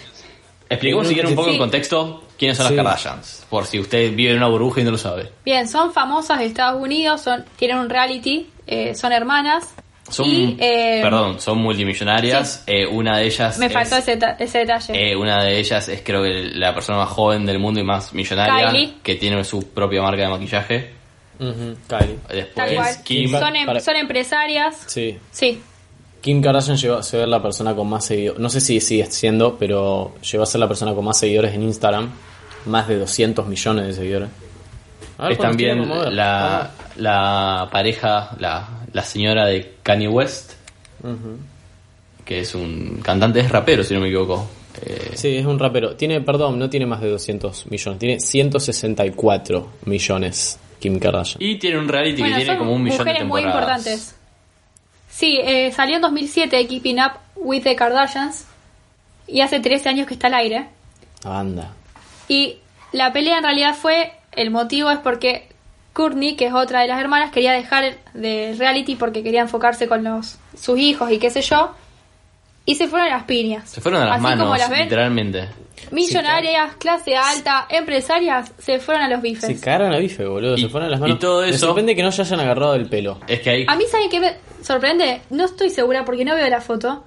Expliquemos 0.70 1.07
si 1.07 1.14
quieren 1.16 1.32
un 1.32 1.36
poco 1.36 1.47
Sí. 1.49 1.53
en 1.55 1.60
contexto 1.60 2.24
quiénes 2.38 2.57
son 2.57 2.68
Sí. 2.68 2.76
las 2.76 2.84
Kardashians. 2.86 3.45
Por 3.49 3.66
si 3.66 3.80
usted 3.80 4.14
vive 4.14 4.32
en 4.32 4.38
una 4.38 4.47
burbuja 4.47 4.82
y 4.82 4.84
no 4.84 4.91
lo 4.91 4.97
sabe. 4.99 5.32
Bien, 5.43 5.68
son 5.68 5.91
famosas 5.93 6.38
de 6.39 6.45
Estados 6.45 6.82
Unidos, 6.82 7.22
son 7.22 7.43
tienen 7.57 7.78
un 7.80 7.89
reality, 7.89 8.47
eh, 8.68 8.93
son 8.93 9.12
hermanas. 9.12 9.74
Son, 10.10 10.28
y, 10.28 10.57
eh, 10.60 10.99
perdón, 11.03 11.39
son 11.39 11.60
multimillonarias. 11.60 12.64
Eh, 12.66 12.86
una 12.88 13.18
de 13.18 13.26
ellas 13.28 13.57
Me 13.60 13.68
es, 13.68 13.74
faltó 13.74 13.95
ese, 13.97 14.18
ese 14.39 14.57
detalle. 14.60 15.12
eh, 15.12 15.16
una 15.16 15.43
de 15.43 15.60
ellas 15.60 15.88
es 15.88 16.01
creo 16.03 16.24
que 16.24 16.49
la 16.53 16.74
persona 16.74 16.97
más 16.99 17.10
joven 17.10 17.45
del 17.45 17.60
mundo 17.60 17.80
y 17.80 17.84
más 17.84 18.12
millonaria 18.14 18.72
Kylie. 18.72 18.93
que 19.03 19.16
tiene 19.16 19.43
su 19.43 19.70
propia 19.72 20.01
marca 20.01 20.24
de 20.24 20.30
maquillaje. 20.30 20.93
Ujú, 21.39 21.78
Kylie. 21.88 22.18
Después. 22.28 22.97
Kim. 23.03 23.32
Son, 23.32 23.55
em- 23.55 23.66
para- 23.68 23.80
son 23.80 23.95
empresarias. 23.95 24.84
Sí. 24.88 25.18
Sí. 25.32 25.62
Kim 26.22 26.41
Kardashian 26.41 26.78
llegó 26.78 26.95
a 26.95 27.03
ser 27.03 27.28
la 27.28 27.41
persona 27.41 27.76
con 27.76 27.89
más 27.89 28.05
seguidores. 28.05 28.39
No 28.41 28.49
sé 28.49 28.59
si 28.61 28.80
sigue 28.82 29.05
siendo, 29.05 29.57
pero 29.57 30.15
llegó 30.30 30.43
a 30.43 30.45
ser 30.47 30.59
la 30.59 30.67
persona 30.67 30.93
con 30.93 31.05
más 31.05 31.17
seguidores 31.20 31.53
en 31.53 31.63
Instagram. 31.63 32.09
Más 32.65 32.88
de 32.88 32.99
200 32.99 33.47
millones 33.47 33.88
de 33.88 33.93
seguidores. 33.93 34.30
Ver, 35.17 35.32
Es 35.32 35.38
¿cuántos 35.38 35.57
también 35.57 36.15
la, 36.15 36.72
la 36.97 37.70
pareja, 37.72 38.36
la, 38.39 38.67
la 38.91 39.03
señora 39.03 39.45
de 39.45 39.76
Kanye 39.82 40.07
West, 40.09 40.53
que 42.26 42.39
es 42.41 42.53
un 42.55 42.99
cantante, 43.01 43.39
es 43.39 43.49
rapero 43.49 43.84
si 43.84 43.93
no 43.93 44.01
me 44.01 44.07
equivoco. 44.07 44.45
Eh, 44.86 45.11
Sí, 45.15 45.38
es 45.38 45.45
un 45.45 45.57
rapero. 45.57 45.95
Tiene, 45.95 46.22
perdón, 46.22 46.59
no 46.59 46.70
tiene 46.70 46.86
más 46.86 47.01
de 47.01 47.09
200 47.09 47.67
millones. 47.72 47.99
Tiene 47.99 48.20
164 48.20 49.67
millones 49.86 50.59
Kim 50.80 50.99
Kardashian. 50.99 51.41
Y 51.41 51.57
tiene 51.57 51.80
un 51.80 51.88
reality 51.88 52.22
Bueno, 52.22 52.38
que 52.38 52.43
tiene 52.43 52.57
como 52.57 52.74
un 52.74 52.84
millón 52.84 52.97
de 52.99 53.03
mujeres 53.05 53.28
muy 53.28 53.41
temporadas. 53.41 53.78
importantes. 53.80 54.15
Sí, 55.20 55.38
eh, 55.43 55.72
salió 55.74 55.97
en 55.97 56.01
2007 56.01 56.65
Keeping 56.67 56.97
Up 57.01 57.11
with 57.36 57.63
the 57.63 57.76
Kardashians. 57.76 58.45
Y 59.28 59.41
hace 59.41 59.59
13 59.59 59.89
años 59.89 60.07
que 60.07 60.13
está 60.13 60.28
al 60.28 60.36
aire. 60.36 60.67
Anda. 61.26 61.74
Y 62.30 62.55
la 62.93 63.11
pelea 63.11 63.39
en 63.39 63.43
realidad 63.43 63.76
fue, 63.76 64.13
el 64.32 64.49
motivo 64.49 64.89
es 64.91 64.99
porque 64.99 65.49
Courtney, 65.91 66.36
que 66.38 66.45
es 66.47 66.53
otra 66.53 66.82
de 66.82 66.88
las 66.88 67.01
hermanas, 67.01 67.32
quería 67.32 67.51
dejar 67.51 67.95
de 68.13 68.55
reality 68.57 68.95
porque 68.95 69.22
quería 69.22 69.41
enfocarse 69.41 69.89
con 69.89 70.05
los 70.05 70.38
sus 70.57 70.80
hijos 70.80 71.11
y 71.11 71.20
qué 71.20 71.30
sé 71.30 71.41
yo. 71.41 71.76
Y 72.65 72.76
se 72.76 72.88
fueron 72.88 73.07
a 73.09 73.15
las 73.17 73.24
piñas. 73.26 73.70
Se 73.70 73.82
fueron 73.82 74.01
a 74.01 74.05
las 74.05 74.13
Así 74.15 74.24
manos, 74.24 74.45
como 74.45 74.55
las 74.57 74.70
ven, 74.70 74.84
literalmente. 74.84 75.49
millonarias, 75.91 76.76
clase 76.78 77.15
alta, 77.17 77.65
empresarias, 77.70 78.51
se 78.57 78.80
fueron 78.80 79.03
a 79.03 79.09
los 79.09 79.22
bifes. 79.22 79.45
Se 79.45 79.59
cagaron 79.59 79.93
a 79.93 79.97
bife, 79.97 80.26
boludo. 80.26 80.55
Y- 80.55 80.61
se 80.61 80.70
fueron 80.70 80.88
a 80.88 80.91
las 80.91 80.99
y 80.99 81.01
manos. 81.01 81.20
todo 81.20 81.41
Me 81.41 81.49
eso- 81.49 81.65
sorprende 81.67 81.93
que 81.95 82.03
no 82.03 82.11
se 82.11 82.22
hayan 82.22 82.39
agarrado 82.39 82.76
el 82.76 82.88
pelo. 82.88 83.20
Es 83.28 83.41
que 83.41 83.49
hay... 83.49 83.65
A 83.67 83.76
mí, 83.76 83.84
¿saben 83.91 84.09
qué 84.09 84.20
me 84.20 84.34
sorprende? 84.64 85.22
No 85.30 85.45
estoy 85.45 85.70
segura 85.70 86.05
porque 86.05 86.26
no 86.26 86.36
veo 86.36 86.49
la 86.49 86.62
foto. 86.62 87.03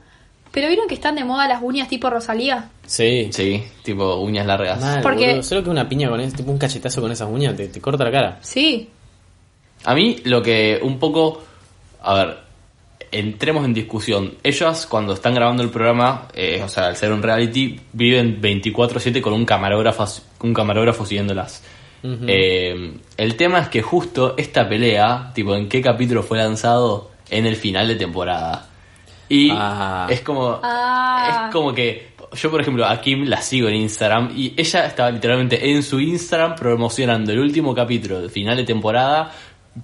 Pero 0.52 0.68
vieron 0.68 0.86
que 0.86 0.94
están 0.94 1.14
de 1.14 1.24
moda 1.24 1.48
las 1.48 1.62
uñas 1.62 1.88
tipo 1.88 2.10
Rosalía. 2.10 2.68
Sí. 2.86 3.30
Sí, 3.32 3.64
tipo 3.82 4.16
uñas 4.16 4.44
largas. 4.46 4.78
Mal, 4.80 5.00
Porque- 5.02 5.28
boludo. 5.28 5.42
Solo 5.42 5.64
que 5.64 5.70
una 5.70 5.88
piña 5.88 6.10
con 6.10 6.20
ese, 6.20 6.36
tipo 6.36 6.50
un 6.50 6.58
cachetazo 6.58 7.00
con 7.00 7.10
esas 7.10 7.28
uñas, 7.30 7.56
te, 7.56 7.68
te 7.68 7.80
corta 7.80 8.04
la 8.04 8.10
cara. 8.10 8.38
Sí. 8.42 8.90
A 9.84 9.94
mí 9.94 10.16
lo 10.24 10.42
que 10.42 10.78
un 10.82 10.98
poco... 10.98 11.42
A 12.02 12.14
ver, 12.14 12.38
entremos 13.12 13.64
en 13.64 13.72
discusión. 13.72 14.34
Ellas 14.42 14.86
cuando 14.86 15.14
están 15.14 15.34
grabando 15.34 15.62
el 15.62 15.70
programa, 15.70 16.28
eh, 16.34 16.60
o 16.62 16.68
sea, 16.68 16.88
al 16.88 16.96
ser 16.96 17.12
un 17.12 17.22
reality, 17.22 17.80
viven 17.92 18.40
24/7 18.42 19.20
con 19.22 19.32
un 19.32 19.46
camarógrafo, 19.46 20.04
un 20.42 20.52
camarógrafo 20.52 21.06
siguiéndolas. 21.06 21.62
Eh, 22.04 22.94
el 23.16 23.36
tema 23.36 23.60
es 23.60 23.68
que 23.68 23.80
justo 23.80 24.34
esta 24.36 24.68
pelea, 24.68 25.30
tipo, 25.34 25.54
¿en 25.54 25.68
qué 25.68 25.80
capítulo 25.80 26.24
fue 26.24 26.36
lanzado? 26.38 27.11
En 27.32 27.46
el 27.46 27.56
final 27.56 27.88
de 27.88 27.96
temporada. 27.96 28.66
Y 29.28 29.50
Ah. 29.50 30.06
es 30.10 30.20
como... 30.20 30.60
Ah. 30.62 31.46
Es 31.48 31.52
como 31.52 31.72
que 31.72 32.12
yo, 32.34 32.50
por 32.50 32.60
ejemplo, 32.60 32.86
a 32.86 33.00
Kim 33.00 33.24
la 33.24 33.40
sigo 33.42 33.68
en 33.68 33.74
Instagram 33.74 34.32
y 34.36 34.54
ella 34.56 34.86
estaba 34.86 35.10
literalmente 35.10 35.70
en 35.70 35.82
su 35.82 36.00
Instagram 36.00 36.54
promocionando 36.56 37.32
el 37.32 37.38
último 37.40 37.74
capítulo 37.74 38.20
del 38.20 38.30
final 38.30 38.56
de 38.56 38.64
temporada, 38.64 39.30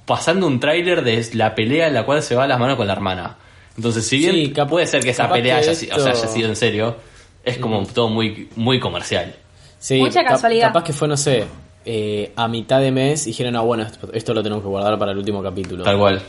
pasando 0.06 0.46
un 0.46 0.58
tráiler 0.60 1.02
de 1.02 1.26
la 1.34 1.54
pelea 1.54 1.88
en 1.88 1.94
la 1.94 2.04
cual 2.04 2.22
se 2.22 2.34
va 2.34 2.44
a 2.44 2.46
las 2.46 2.58
manos 2.58 2.76
con 2.76 2.86
la 2.86 2.92
hermana. 2.94 3.36
Entonces, 3.76 4.06
si 4.06 4.18
bien 4.18 4.32
Sí, 4.34 4.52
puede 4.68 4.86
ser 4.86 5.02
que 5.02 5.10
esa 5.10 5.30
pelea 5.30 5.56
que 5.60 5.60
haya, 5.66 5.74
si- 5.74 5.90
o 5.90 5.98
sea, 5.98 6.12
esto- 6.12 6.24
haya 6.24 6.34
sido 6.34 6.48
en 6.48 6.56
serio, 6.56 6.96
es 7.44 7.58
como 7.58 7.84
todo 7.86 8.08
muy, 8.08 8.48
muy 8.56 8.80
comercial. 8.80 9.34
Sí, 9.78 9.98
Mucha 10.00 10.24
casualidad. 10.24 10.68
capaz 10.68 10.84
que 10.84 10.92
fue, 10.92 11.06
no 11.06 11.16
sé, 11.16 11.44
eh, 11.84 12.32
a 12.34 12.48
mitad 12.48 12.80
de 12.80 12.90
mes 12.90 13.26
y 13.26 13.30
dijeron, 13.30 13.56
ah, 13.56 13.60
bueno, 13.60 13.84
esto, 13.84 14.10
esto 14.12 14.34
lo 14.34 14.42
tenemos 14.42 14.62
que 14.62 14.68
guardar 14.68 14.98
para 14.98 15.12
el 15.12 15.18
último 15.18 15.42
capítulo. 15.42 15.84
Tal 15.84 15.96
cual. 15.98 16.20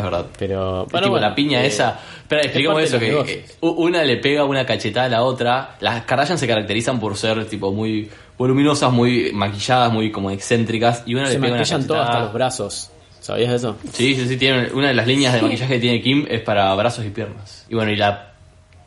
Es 0.00 0.04
verdad. 0.04 0.26
Pero, 0.38 0.86
tipo, 0.90 1.18
la 1.18 1.34
piña 1.34 1.62
eh, 1.62 1.66
esa. 1.66 2.00
Espera, 2.22 2.42
expliquemos 2.42 2.74
parte 2.76 2.88
eso: 2.88 2.98
que 2.98 3.06
eh, 3.06 3.10
negocios. 3.10 3.44
una 3.60 4.02
le 4.04 4.16
pega 4.16 4.44
una 4.44 4.64
cachetada 4.66 5.06
a 5.06 5.08
la 5.08 5.22
otra. 5.22 5.76
Las 5.80 6.02
Kardashian 6.04 6.38
se 6.38 6.46
caracterizan 6.46 6.98
por 7.00 7.16
ser 7.16 7.44
tipo 7.46 7.72
muy 7.72 8.08
voluminosas, 8.38 8.92
muy 8.92 9.32
maquilladas, 9.32 9.92
muy 9.92 10.10
como 10.10 10.30
excéntricas. 10.30 11.02
Y 11.06 11.14
una 11.14 11.26
se 11.26 11.34
le 11.34 11.40
pega 11.40 11.52
una 11.52 11.58
maquillan 11.60 11.86
todo 11.86 11.98
cachetada. 11.98 12.12
hasta 12.12 12.24
los 12.24 12.32
brazos. 12.32 12.90
¿Sabías 13.20 13.52
eso? 13.52 13.76
Sí, 13.92 14.14
sí, 14.14 14.26
sí. 14.26 14.36
Tiene, 14.38 14.70
una 14.72 14.88
de 14.88 14.94
las 14.94 15.06
líneas 15.06 15.34
de 15.34 15.42
maquillaje 15.42 15.74
que 15.74 15.80
tiene 15.80 16.00
Kim 16.00 16.26
es 16.28 16.40
para 16.40 16.74
brazos 16.74 17.04
y 17.04 17.10
piernas. 17.10 17.66
Y 17.68 17.74
bueno, 17.74 17.90
y 17.92 17.96
la 17.96 18.32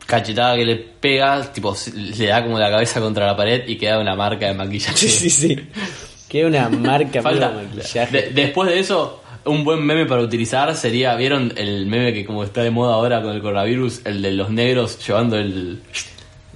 cachetada 0.06 0.56
que 0.56 0.64
le 0.64 0.76
pega, 0.76 1.40
tipo, 1.52 1.74
le 1.94 2.26
da 2.26 2.42
como 2.42 2.58
la 2.58 2.70
cabeza 2.70 3.00
contra 3.00 3.26
la 3.26 3.36
pared 3.36 3.62
y 3.68 3.76
queda 3.76 3.98
una 4.00 4.14
marca 4.16 4.46
de 4.46 4.54
maquillaje. 4.54 4.96
Sí, 4.96 5.08
sí, 5.08 5.30
sí. 5.30 5.68
Queda 6.28 6.48
una 6.48 6.68
marca 6.68 7.22
Falta. 7.22 7.50
de 7.50 7.62
maquillaje. 7.64 8.10
De- 8.22 8.30
después 8.30 8.68
de 8.68 8.80
eso, 8.80 9.22
un 9.46 9.64
buen 9.64 9.82
meme 9.84 10.06
para 10.06 10.22
utilizar 10.22 10.74
sería, 10.76 11.14
¿vieron 11.16 11.52
el 11.56 11.86
meme 11.86 12.12
que 12.12 12.24
como 12.24 12.44
está 12.44 12.62
de 12.62 12.70
moda 12.70 12.94
ahora 12.94 13.22
con 13.22 13.32
el 13.34 13.40
coronavirus? 13.42 14.02
El 14.04 14.22
de 14.22 14.32
los 14.32 14.50
negros 14.50 14.98
llevando 15.06 15.36
el... 15.38 15.82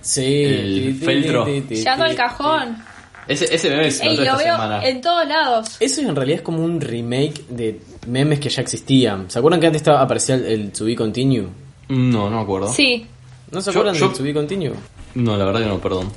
sí. 0.01 0.45
el 0.45 0.95
feltro. 1.03 1.47
Llevando 1.47 2.05
el 2.07 2.16
cajón. 2.16 2.78
Ese, 3.26 3.55
ese 3.55 3.68
meme 3.68 3.91
se 3.91 4.05
Ey, 4.05 4.11
notó 4.16 4.22
lo 4.24 4.30
esta 4.30 4.36
veo 4.45 4.53
semana. 4.55 4.84
en 4.86 5.01
todos 5.03 5.28
lados. 5.28 5.76
Eso 5.80 6.01
en 6.01 6.16
realidad 6.16 6.36
es 6.39 6.43
como 6.43 6.64
un 6.64 6.80
remake 6.80 7.45
de 7.51 7.78
memes 8.07 8.41
que 8.41 8.49
ya 8.49 8.62
existían. 8.62 9.30
¿Se 9.30 9.39
acuerdan 9.39 9.61
que 9.61 9.66
antes 9.66 9.82
estaba, 9.82 10.01
aparecía 10.01 10.36
el, 10.36 10.45
el 10.47 10.72
To 10.72 10.84
Be 10.86 10.95
Continue? 10.97 11.47
No, 11.89 12.30
no 12.30 12.36
me 12.36 12.43
acuerdo. 12.43 12.72
Sí. 12.72 13.07
¿No 13.51 13.61
se 13.61 13.68
acuerdan 13.70 13.95
yo- 13.95 14.09
del 14.09 14.16
To 14.16 14.22
Be 14.24 14.32
Continue? 14.32 14.72
No, 15.14 15.36
la 15.36 15.45
verdad 15.45 15.61
que 15.61 15.66
no, 15.66 15.78
perdón. 15.78 16.11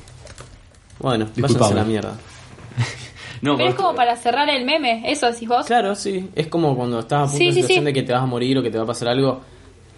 Bueno, 1.00 1.28
váyanse 1.36 1.74
a 1.74 1.76
la 1.76 1.84
mierda. 1.84 2.18
No, 3.42 3.58
Pero 3.58 3.70
es 3.70 3.76
como 3.76 3.96
para 3.96 4.16
cerrar 4.16 4.50
el 4.50 4.66
meme, 4.66 5.04
eso 5.12 5.32
decís 5.32 5.48
vos. 5.48 5.66
Claro, 5.66 5.96
sí. 5.96 6.30
Es 6.36 6.48
como 6.48 6.76
cuando 6.76 7.00
estás 7.00 7.22
a 7.22 7.24
punto 7.26 7.38
Sí, 7.38 7.46
de 7.48 7.52
sí, 7.54 7.62
situación 7.62 7.80
sí. 7.82 7.86
de 7.86 7.94
que 7.94 8.04
te 8.04 8.14
vas 8.14 8.22
a 8.22 8.26
morir 8.28 8.58
o 8.58 8.62
que 8.64 8.70
te 8.70 8.78
va 8.78 8.84
a 8.84 8.88
pasar 8.88 9.08
algo, 9.10 9.42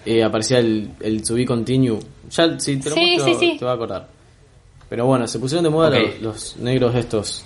eh, 0.05 0.23
aparecía 0.23 0.59
el, 0.59 0.89
el 1.01 1.21
To 1.23 1.33
Be 1.35 1.45
Continue. 1.45 1.99
Ya, 2.29 2.57
si 2.59 2.77
te 2.77 2.89
lo 2.89 2.95
Sí, 2.95 3.01
muestro, 3.01 3.25
sí, 3.25 3.35
sí. 3.39 3.55
te 3.59 3.65
va 3.65 3.71
a 3.71 3.75
acordar. 3.75 4.07
Pero 4.89 5.05
bueno, 5.05 5.27
se 5.27 5.39
pusieron 5.39 5.63
de 5.63 5.69
moda 5.69 5.89
los, 5.89 6.21
los 6.21 6.57
negros 6.57 6.95
estos. 6.95 7.43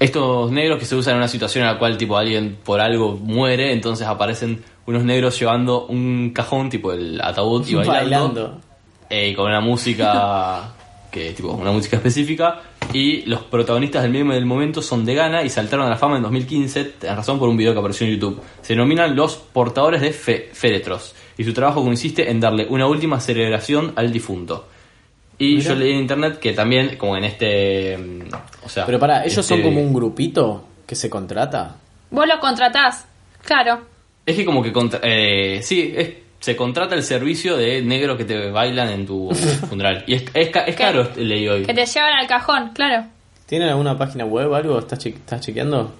Estos 0.00 0.50
negros 0.50 0.78
que 0.78 0.84
se 0.86 0.96
usan 0.96 1.12
en 1.12 1.18
una 1.18 1.28
situación 1.28 1.64
en 1.64 1.72
la 1.72 1.78
cual 1.78 1.96
tipo 1.96 2.16
alguien 2.16 2.58
por 2.64 2.80
algo 2.80 3.12
muere, 3.16 3.72
entonces 3.72 4.06
aparecen 4.06 4.62
unos 4.86 5.04
negros 5.04 5.38
llevando 5.38 5.86
un 5.86 6.32
cajón 6.34 6.68
tipo 6.68 6.92
el 6.92 7.20
ataúd 7.20 7.66
y 7.66 7.74
bailando, 7.76 7.92
Bailando. 7.92 8.60
eh, 9.08 9.28
y 9.28 9.34
con 9.34 9.46
una 9.46 9.60
música 9.60 10.74
que 11.12 11.32
tipo 11.32 11.52
una 11.52 11.70
música 11.70 11.96
específica 11.96 12.60
y 12.94 13.22
los 13.26 13.42
protagonistas 13.42 14.02
del 14.02 14.12
meme 14.12 14.34
del 14.34 14.46
momento 14.46 14.80
son 14.80 15.04
de 15.04 15.14
Ghana 15.14 15.42
y 15.42 15.50
saltaron 15.50 15.84
a 15.86 15.90
la 15.90 15.96
fama 15.96 16.16
en 16.16 16.22
2015 16.22 16.92
en 17.02 17.16
razón 17.16 17.38
por 17.38 17.48
un 17.48 17.56
video 17.56 17.72
que 17.74 17.78
apareció 17.80 18.06
en 18.06 18.14
YouTube. 18.14 18.40
Se 18.62 18.72
denominan 18.74 19.14
los 19.14 19.36
portadores 19.36 20.00
de 20.00 20.12
fe- 20.12 20.48
féretros 20.52 21.14
y 21.36 21.44
su 21.44 21.52
trabajo 21.52 21.82
consiste 21.84 22.30
en 22.30 22.40
darle 22.40 22.66
una 22.70 22.86
última 22.86 23.20
celebración 23.20 23.92
al 23.96 24.12
difunto. 24.12 24.68
Y 25.36 25.58
yo 25.60 25.74
leí 25.74 25.92
en 25.92 25.98
internet 25.98 26.38
que 26.38 26.52
también 26.52 26.96
como 26.96 27.16
en 27.16 27.24
este, 27.24 27.98
mm, 27.98 28.28
o 28.64 28.68
sea, 28.68 28.86
Pero 28.86 29.00
para, 29.00 29.24
ellos 29.24 29.44
son 29.44 29.58
este- 29.58 29.68
como 29.68 29.80
un 29.82 29.92
grupito 29.92 30.64
que 30.86 30.94
se 30.94 31.10
contrata. 31.10 31.76
Vos 32.10 32.26
lo 32.28 32.38
contratás, 32.38 33.06
claro. 33.44 33.80
Es 34.24 34.36
que 34.36 34.44
como 34.44 34.62
que 34.62 34.72
contra- 34.72 35.00
eh, 35.02 35.60
sí, 35.62 35.92
es- 35.96 36.12
se 36.44 36.54
contrata 36.56 36.94
el 36.94 37.02
servicio 37.02 37.56
de 37.56 37.80
negros 37.80 38.18
que 38.18 38.24
te 38.26 38.50
bailan 38.50 38.90
en 38.90 39.06
tu 39.06 39.30
funeral. 39.68 40.04
Y 40.06 40.12
es, 40.14 40.24
es, 40.34 40.50
ca- 40.50 40.64
es 40.64 40.76
caro, 40.76 41.08
leí 41.16 41.48
hoy. 41.48 41.62
Que 41.64 41.72
te 41.72 41.86
llevan 41.86 42.12
al 42.20 42.26
cajón, 42.26 42.70
claro. 42.74 43.06
¿Tienen 43.46 43.68
alguna 43.70 43.96
página 43.96 44.26
web 44.26 44.50
o 44.50 44.54
algo? 44.54 44.78
¿Estás, 44.78 44.98
che- 44.98 45.08
estás 45.10 45.40
chequeando? 45.40 45.94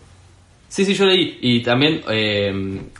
Sí, 0.68 0.84
sí, 0.84 0.92
yo 0.92 1.06
leí. 1.06 1.38
Y 1.40 1.62
también 1.62 2.02
eh, 2.10 2.52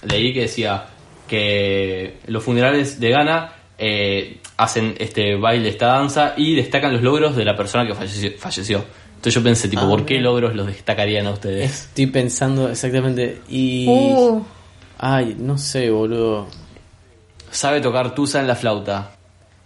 leí 0.08 0.32
que 0.32 0.40
decía 0.42 0.84
que 1.28 2.18
los 2.28 2.42
funerales 2.42 2.98
de 2.98 3.10
Ghana 3.10 3.52
eh, 3.78 4.38
hacen 4.56 4.94
este 4.98 5.36
baile, 5.36 5.68
esta 5.68 5.88
danza 5.88 6.32
y 6.36 6.54
destacan 6.54 6.92
los 6.94 7.02
logros 7.02 7.36
de 7.36 7.44
la 7.44 7.54
persona 7.56 7.86
que 7.86 7.94
falleció. 7.94 8.32
falleció. 8.38 8.84
Entonces 9.16 9.34
yo 9.34 9.42
pensé, 9.42 9.68
tipo, 9.68 9.82
Ah, 9.82 9.88
¿por 9.88 10.04
qué 10.06 10.18
logros 10.20 10.54
los 10.54 10.66
destacarían 10.66 11.26
a 11.26 11.32
ustedes? 11.32 11.86
Estoy 11.88 12.06
pensando 12.06 12.70
exactamente. 12.70 13.40
Y. 13.48 13.86
Uh, 13.88 14.42
Ay, 14.98 15.36
no 15.38 15.58
sé, 15.58 15.90
boludo. 15.90 16.46
Sabe 17.54 17.80
tocar 17.80 18.14
tusa 18.14 18.40
en 18.40 18.46
la 18.48 18.56
flauta. 18.56 19.10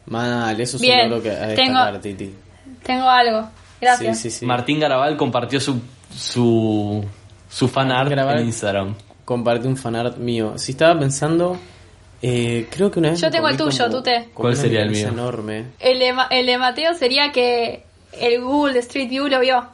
Mal, 0.06 0.60
eso 0.60 0.76
es 0.76 0.82
Bien, 0.82 1.04
un 1.06 1.10
logro 1.10 1.22
que 1.24 1.30
a 1.30 1.54
tengo- 1.54 1.78
destacar, 1.78 2.00
Titi. 2.00 2.34
tengo 2.82 3.08
algo. 3.08 3.48
Gracias. 3.80 4.18
Sí, 4.20 4.30
sí, 4.30 4.38
sí. 4.40 4.46
Martín 4.46 4.78
Garabal 4.80 5.16
compartió 5.16 5.60
su, 5.60 5.80
su, 6.14 7.04
su 7.48 7.68
fan 7.68 7.90
art 7.92 8.10
Garabal. 8.10 8.40
en 8.40 8.46
Instagram. 8.46 8.94
Compartí 9.24 9.66
un 9.68 9.76
fanart 9.76 10.16
mío. 10.18 10.54
Si 10.56 10.72
estaba 10.72 10.98
pensando. 10.98 11.58
eh, 12.20 12.66
creo 12.70 12.90
que 12.90 12.98
una 12.98 13.10
vez. 13.10 13.20
Yo 13.20 13.30
tengo 13.30 13.48
el 13.48 13.56
tuyo, 13.56 13.84
como- 13.84 13.96
tú 13.98 14.02
te. 14.02 14.28
¿Cuál 14.34 14.56
sería 14.56 14.82
el 14.82 14.90
mío? 14.90 15.08
enorme. 15.08 15.66
El 15.78 15.98
de, 15.98 16.12
Ma- 16.12 16.26
el 16.30 16.46
de 16.46 16.58
Mateo 16.58 16.92
sería 16.94 17.30
que 17.32 17.84
el 18.20 18.40
Google 18.42 18.72
de 18.74 18.80
Street 18.80 19.08
View 19.08 19.28
lo 19.28 19.38
vio. 19.40 19.64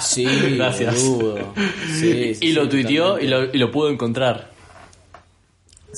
Sí, 0.00 0.24
Gracias. 0.56 1.02
boludo. 1.02 1.54
Sí, 1.98 2.34
sí, 2.34 2.48
y 2.48 2.52
lo 2.52 2.68
tuiteó 2.68 3.18
y 3.18 3.26
lo, 3.28 3.44
y 3.44 3.56
lo 3.58 3.70
pudo 3.70 3.88
encontrar. 3.90 4.50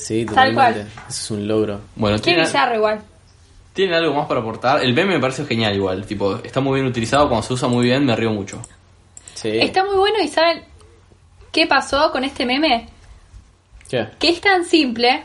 Sí, 0.01 0.25
Tal 0.25 0.53
totalmente. 0.53 0.81
cual. 0.93 1.05
Eso 1.09 1.23
es 1.23 1.31
un 1.31 1.47
logro. 1.47 1.81
Bueno, 1.95 2.17
Qué 2.17 2.23
¿tienen, 2.23 2.45
bizarro 2.45 2.75
igual. 2.75 3.01
¿tienen 3.73 3.95
algo 3.95 4.13
más 4.13 4.27
para 4.27 4.39
aportar? 4.39 4.81
El 4.83 4.93
meme 4.93 5.13
me 5.15 5.19
parece 5.19 5.45
genial 5.45 5.75
igual. 5.75 6.05
Tipo, 6.05 6.35
está 6.43 6.59
muy 6.61 6.75
bien 6.79 6.87
utilizado. 6.87 7.27
Cuando 7.29 7.45
se 7.45 7.53
usa 7.53 7.67
muy 7.67 7.85
bien, 7.85 8.05
me 8.05 8.15
río 8.15 8.31
mucho. 8.31 8.61
Sí. 9.35 9.49
Está 9.59 9.83
muy 9.85 9.95
bueno 9.95 10.17
y 10.23 10.27
¿saben 10.27 10.63
qué 11.51 11.65
pasó 11.67 12.11
con 12.11 12.23
este 12.23 12.45
meme? 12.45 12.87
¿Qué? 13.89 14.07
Que 14.19 14.29
es 14.29 14.41
tan 14.41 14.65
simple 14.65 15.23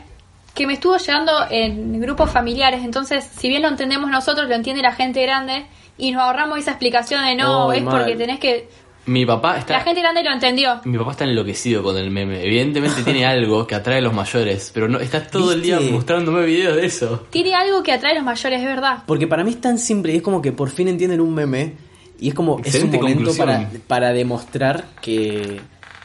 que 0.53 0.65
me 0.65 0.73
estuvo 0.73 0.95
llegando 0.97 1.31
en 1.49 1.99
grupos 2.01 2.31
familiares. 2.31 2.81
Entonces, 2.83 3.23
si 3.37 3.49
bien 3.49 3.61
lo 3.61 3.67
entendemos 3.67 4.09
nosotros, 4.09 4.47
lo 4.47 4.55
entiende 4.55 4.81
la 4.81 4.93
gente 4.93 5.21
grande 5.21 5.65
y 5.97 6.11
nos 6.11 6.21
ahorramos 6.23 6.59
esa 6.59 6.71
explicación 6.71 7.25
de 7.25 7.35
no, 7.35 7.67
Oh, 7.67 7.73
es 7.73 7.83
mal. 7.83 7.97
porque 7.97 8.15
tenés 8.15 8.39
que... 8.39 8.69
Mi 9.07 9.25
papá 9.25 9.59
está... 9.59 9.73
La 9.73 9.81
gente 9.81 10.01
grande 10.01 10.23
lo 10.23 10.31
entendió. 10.31 10.81
Mi 10.85 10.97
papá 10.97 11.11
está 11.11 11.23
enloquecido 11.25 11.83
con 11.83 11.97
el 11.97 12.09
meme. 12.09 12.43
Evidentemente 12.43 13.03
tiene 13.03 13.25
algo 13.27 13.67
que 13.67 13.75
atrae 13.75 13.99
a 13.99 14.01
los 14.01 14.13
mayores, 14.13 14.71
pero 14.73 14.87
no 14.87 14.99
está 14.99 15.25
todo 15.27 15.51
el 15.53 15.61
día 15.61 15.79
mostrándome 15.79 16.45
videos 16.45 16.75
de 16.75 16.85
eso. 16.85 17.27
Tiene 17.29 17.53
algo 17.53 17.83
que 17.83 17.91
atrae 17.91 18.13
a 18.13 18.15
los 18.15 18.23
mayores, 18.23 18.59
es 18.59 18.65
verdad. 18.65 19.03
Porque 19.05 19.27
para 19.27 19.43
mí 19.43 19.51
es 19.51 19.61
tan 19.61 19.77
simple 19.77 20.13
y 20.13 20.17
es 20.17 20.21
como 20.23 20.41
que 20.41 20.51
por 20.51 20.69
fin 20.69 20.87
entienden 20.87 21.21
un 21.21 21.33
meme 21.33 21.73
y 22.19 22.29
es 22.29 22.33
como 22.33 22.57
Excelente 22.59 22.97
es 22.97 23.03
un 23.03 23.09
momento 23.09 23.31
conclusión. 23.31 23.65
para, 23.67 23.79
para 23.87 24.13
demostrar 24.13 24.85
que, 25.01 25.59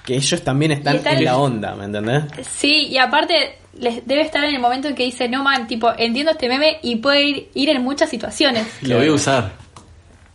que 0.04 0.16
ellos 0.16 0.42
también 0.42 0.72
están 0.72 0.94
Y 0.94 0.98
están 0.98 1.12
en 1.14 1.18
en- 1.20 1.24
la 1.24 1.36
onda, 1.38 1.74
¿me 1.76 1.84
entendés? 1.84 2.24
Sí, 2.50 2.88
y 2.88 2.98
aparte 2.98 3.58
les 3.78 4.06
debe 4.06 4.22
estar 4.22 4.44
en 4.44 4.54
el 4.54 4.60
momento 4.60 4.88
en 4.88 4.94
que 4.94 5.04
dice, 5.04 5.28
no 5.28 5.42
man, 5.44 5.66
tipo, 5.66 5.90
entiendo 5.96 6.32
este 6.32 6.48
meme 6.48 6.78
y 6.82 6.96
puede 6.96 7.22
ir, 7.22 7.48
ir 7.54 7.68
en 7.70 7.82
muchas 7.82 8.10
situaciones. 8.10 8.66
Lo 8.82 8.98
voy 8.98 9.06
a 9.08 9.12
usar. 9.12 9.52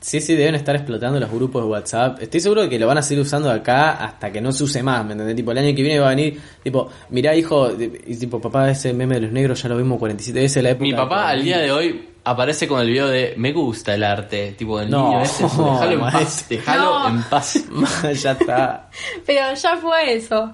Sí, 0.05 0.21
sí, 0.21 0.35
deben 0.35 0.53
estar 0.53 0.75
explotando 0.75 1.19
los 1.19 1.31
grupos 1.31 1.63
de 1.63 1.67
WhatsApp. 1.67 2.21
Estoy 2.21 2.39
seguro 2.39 2.61
de 2.61 2.69
que 2.69 2.77
lo 2.77 2.85
van 2.85 2.99
a 2.99 3.01
seguir 3.01 3.23
usando 3.23 3.49
acá 3.49 3.93
hasta 3.93 4.31
que 4.31 4.39
no 4.39 4.51
se 4.51 4.63
use 4.63 4.83
más, 4.83 5.03
¿me 5.03 5.13
entendés? 5.13 5.35
Tipo, 5.35 5.51
el 5.51 5.57
año 5.57 5.75
que 5.75 5.81
viene 5.81 5.97
va 5.99 6.05
a 6.05 6.09
venir, 6.11 6.39
tipo, 6.63 6.87
mirá 7.09 7.35
hijo, 7.35 7.71
y 7.71 8.15
tipo, 8.15 8.39
papá, 8.39 8.69
ese 8.69 8.93
meme 8.93 9.15
de 9.15 9.21
los 9.21 9.31
negros 9.31 9.63
ya 9.63 9.67
lo 9.69 9.77
vimos 9.77 9.97
47 9.97 10.39
veces 10.39 10.57
en 10.57 10.63
la 10.65 10.69
época. 10.69 10.83
Mi 10.83 10.93
papá 10.93 11.29
al 11.29 11.41
día 11.43 11.57
de 11.57 11.71
hoy 11.71 12.07
aparece 12.23 12.67
con 12.67 12.81
el 12.81 12.87
video 12.91 13.07
de 13.07 13.33
me 13.37 13.51
gusta 13.51 13.95
el 13.95 14.03
arte. 14.03 14.51
Tipo, 14.55 14.79
el 14.79 14.91
No, 14.91 15.07
niño 15.09 15.21
ese. 15.23 15.43
Déjalo 15.47 15.91
en 15.93 15.99
paz. 16.11 16.45
Déjalo 16.49 16.83
No. 16.99 17.09
en 17.09 17.23
paz. 17.23 17.65
ya 18.21 18.31
está. 18.33 18.89
Pero 19.25 19.55
ya 19.55 19.77
fue 19.77 20.13
eso. 20.13 20.53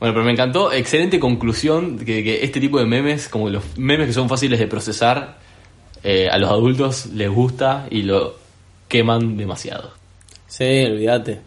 Bueno, 0.00 0.14
pero 0.14 0.24
me 0.24 0.32
encantó, 0.32 0.72
excelente 0.72 1.20
conclusión, 1.20 1.96
que, 1.96 2.24
que 2.24 2.42
este 2.44 2.58
tipo 2.58 2.80
de 2.80 2.86
memes, 2.86 3.28
como 3.28 3.48
los 3.48 3.62
memes 3.78 4.08
que 4.08 4.12
son 4.12 4.28
fáciles 4.28 4.58
de 4.58 4.66
procesar, 4.66 5.38
eh, 6.02 6.28
a 6.28 6.36
los 6.38 6.50
adultos 6.50 7.06
les 7.14 7.30
gusta 7.30 7.86
y 7.88 8.02
lo 8.02 8.42
queman 8.94 9.36
demasiado. 9.36 9.90
Sí, 10.46 10.84
olvídate, 10.84 11.40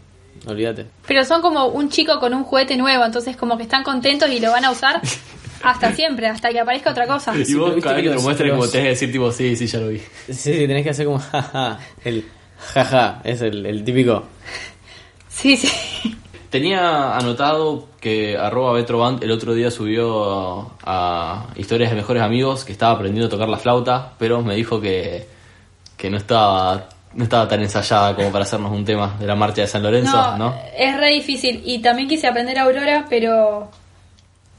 olvídate. 0.45 0.85
Pero 1.07 1.23
son 1.23 1.41
como 1.41 1.67
un 1.67 1.89
chico 1.89 2.19
con 2.19 2.33
un 2.33 2.43
juguete 2.43 2.75
nuevo, 2.75 3.05
entonces 3.05 3.37
como 3.37 3.55
que 3.55 3.63
están 3.63 3.83
contentos 3.83 4.29
y 4.29 4.41
lo 4.41 4.51
van 4.51 4.65
a 4.65 4.71
usar 4.71 5.01
hasta 5.63 5.93
siempre, 5.93 6.27
hasta 6.27 6.49
que 6.49 6.59
aparezca 6.59 6.91
otra 6.91 7.07
cosa. 7.07 7.33
y 7.33 7.53
vos 7.53 7.73
viste 7.73 7.81
cada 7.81 7.95
vez 7.95 8.03
que 8.03 8.09
te 8.09 8.15
lo 8.15 8.21
muestran 8.21 8.49
como 8.49 8.67
tenés 8.67 8.83
que 8.83 8.89
decir 8.89 9.11
tipo, 9.13 9.31
sí, 9.31 9.55
sí, 9.55 9.65
ya 9.65 9.79
lo 9.79 9.87
vi. 9.87 9.99
Sí, 10.27 10.33
sí, 10.33 10.67
tenés 10.67 10.83
que 10.83 10.89
hacer 10.89 11.05
como 11.05 11.19
jaja, 11.31 11.79
el 12.03 12.25
jaja, 12.73 13.21
es 13.23 13.41
el, 13.41 13.65
el 13.65 13.83
típico. 13.85 14.25
Sí, 15.29 15.55
sí. 15.55 15.69
Tenía 16.49 17.15
anotado 17.15 17.87
que 18.01 18.37
arroba 18.37 18.73
Betroband 18.73 19.23
el 19.23 19.31
otro 19.31 19.53
día 19.53 19.71
subió 19.71 20.71
a 20.83 21.47
historias 21.55 21.91
de 21.91 21.95
mejores 21.95 22.23
amigos 22.23 22.65
que 22.65 22.73
estaba 22.73 22.93
aprendiendo 22.93 23.27
a 23.27 23.29
tocar 23.29 23.47
la 23.47 23.57
flauta, 23.57 24.13
pero 24.17 24.41
me 24.41 24.55
dijo 24.55 24.81
que, 24.81 25.27
que 25.95 26.09
no 26.09 26.17
estaba 26.17 26.89
no 27.18 27.24
estaba 27.24 27.47
tan 27.47 27.61
ensayada 27.61 28.15
como 28.15 28.32
para 28.32 28.43
hacernos 28.45 28.72
un 28.72 28.86
tema 28.86 29.15
de 29.20 29.26
la 29.28 29.36
marcha 29.36 29.61
de 29.61 29.68
San 29.68 29.84
Lorenzo, 29.84 30.15
No, 30.15 30.38
¿no? 30.38 30.55
es 30.78 30.95
re 30.95 31.09
difícil. 31.09 31.61
Y 31.65 31.80
también 31.80 32.07
quise 32.07 32.28
aprender 32.28 32.57
Aurora, 32.59 33.05
pero 33.09 33.70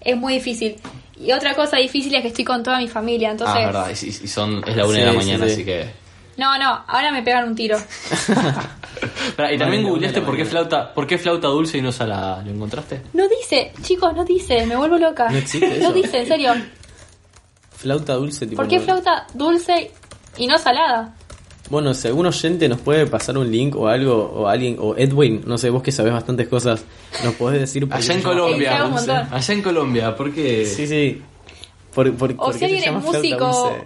es 0.00 0.16
muy 0.16 0.34
difícil. 0.34 0.76
Y 1.20 1.32
otra 1.32 1.54
cosa 1.54 1.76
difícil 1.78 2.14
es 2.14 2.22
que 2.22 2.28
estoy 2.28 2.44
con 2.44 2.62
toda 2.62 2.78
mi 2.78 2.88
familia, 2.88 3.30
entonces... 3.30 3.56
ah, 3.56 3.60
es 3.60 3.66
verdad, 3.66 3.88
y, 3.90 4.06
y 4.24 4.28
son, 4.28 4.62
es 4.68 4.76
la 4.76 4.86
una 4.86 4.98
de 4.98 5.06
la 5.06 5.12
mañana, 5.12 5.44
sí, 5.46 5.50
sí. 5.50 5.54
así 5.54 5.64
que... 5.64 5.90
No, 6.36 6.56
no, 6.58 6.84
ahora 6.86 7.10
me 7.10 7.22
pegan 7.22 7.48
un 7.48 7.54
tiro. 7.56 7.76
Pará, 9.36 9.52
y 9.52 9.58
también 9.58 9.82
googleaste 9.84 10.20
por 10.22 10.36
qué, 10.36 10.44
flauta, 10.44 10.92
por 10.94 11.06
qué 11.06 11.18
flauta 11.18 11.48
dulce 11.48 11.78
y 11.78 11.82
no 11.82 11.90
salada. 11.92 12.42
¿Lo 12.42 12.50
encontraste? 12.52 13.02
No 13.12 13.28
dice, 13.28 13.72
chicos, 13.82 14.14
no 14.14 14.24
dice, 14.24 14.64
me 14.66 14.76
vuelvo 14.76 14.98
loca. 14.98 15.28
No 15.30 15.38
existe 15.38 15.66
No 15.78 15.88
eso. 15.88 15.92
dice, 15.92 16.18
en 16.20 16.26
serio. 16.28 16.52
Flauta 17.76 18.14
dulce, 18.14 18.46
tipo. 18.46 18.56
¿Por 18.62 18.68
qué 18.68 18.78
no- 18.78 18.84
flauta 18.84 19.26
dulce 19.34 19.90
y 20.36 20.46
no 20.46 20.58
salada? 20.58 21.14
Bueno, 21.70 21.92
si 21.94 22.08
algún 22.08 22.26
oyente 22.26 22.68
nos 22.68 22.80
puede 22.80 23.06
pasar 23.06 23.36
un 23.36 23.50
link 23.50 23.76
o 23.76 23.88
algo, 23.88 24.14
o 24.34 24.48
alguien, 24.48 24.76
o 24.80 24.96
Edwin, 24.96 25.42
no 25.46 25.58
sé, 25.58 25.70
vos 25.70 25.82
que 25.82 25.92
sabés 25.92 26.12
bastantes 26.12 26.48
cosas, 26.48 26.84
nos 27.24 27.34
podés 27.34 27.60
decir 27.60 27.86
por 27.88 27.98
qué 27.98 28.04
Allá 28.04 28.14
en 28.14 28.22
Colombia. 28.22 29.28
Allá 29.30 29.54
en 29.54 29.62
Colombia, 29.62 30.16
¿por 30.16 30.32
qué? 30.32 30.58
dulce? 30.58 30.74
Sí, 30.74 30.86
sí. 30.86 31.22
Por, 31.94 32.14
por, 32.14 32.32
O 32.32 32.36
por 32.36 32.54
si 32.54 32.64
alguien 32.64 32.84
es 32.84 32.92
músico 33.02 33.76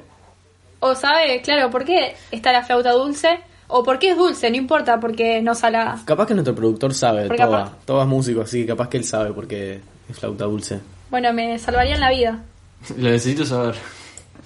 o 0.84 0.94
sabe, 0.96 1.40
claro, 1.42 1.70
por 1.70 1.84
qué 1.84 2.14
está 2.32 2.52
la 2.52 2.64
flauta 2.64 2.90
dulce 2.92 3.38
o 3.68 3.82
por 3.84 3.98
qué 3.98 4.10
es 4.10 4.16
dulce, 4.16 4.50
no 4.50 4.56
importa, 4.56 4.98
porque 5.00 5.40
no 5.40 5.54
salada. 5.54 6.00
Capaz 6.04 6.26
que 6.26 6.34
nuestro 6.34 6.54
productor 6.54 6.92
sabe, 6.92 7.26
Porque 7.28 7.42
aparte- 7.42 7.76
Toba 7.86 8.02
es 8.02 8.08
músico, 8.08 8.40
así 8.42 8.62
que 8.62 8.66
capaz 8.66 8.88
que 8.88 8.96
él 8.98 9.04
sabe 9.04 9.32
por 9.32 9.46
qué 9.46 9.80
es 10.10 10.18
flauta 10.18 10.44
dulce. 10.44 10.80
Bueno, 11.10 11.32
me 11.32 11.58
salvarían 11.58 12.00
la 12.00 12.10
vida. 12.10 12.42
Lo 12.96 13.10
necesito 13.10 13.44
saber. 13.46 13.76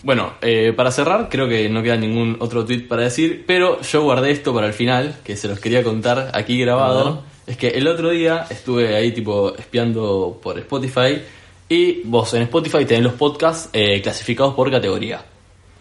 Bueno, 0.06 0.34
eh, 0.40 0.72
para 0.72 0.92
cerrar, 0.92 1.28
creo 1.28 1.48
que 1.48 1.68
no 1.68 1.82
queda 1.82 1.96
ningún 1.96 2.36
otro 2.38 2.64
tweet 2.64 2.86
para 2.86 3.02
decir, 3.02 3.42
pero 3.44 3.80
yo 3.80 4.04
guardé 4.04 4.30
esto 4.30 4.54
para 4.54 4.68
el 4.68 4.72
final, 4.72 5.16
que 5.24 5.34
se 5.34 5.48
los 5.48 5.58
quería 5.58 5.82
contar 5.82 6.30
aquí 6.32 6.56
grabado. 6.60 7.24
Es 7.44 7.56
que 7.56 7.70
el 7.70 7.88
otro 7.88 8.10
día 8.10 8.46
estuve 8.48 8.94
ahí 8.94 9.10
tipo 9.10 9.56
espiando 9.56 10.38
por 10.40 10.60
Spotify 10.60 11.22
y 11.68 12.02
vos 12.04 12.32
en 12.34 12.42
Spotify 12.42 12.84
tenés 12.84 13.02
los 13.02 13.14
podcasts 13.14 13.68
eh, 13.72 14.00
clasificados 14.00 14.54
por 14.54 14.70
categoría. 14.70 15.24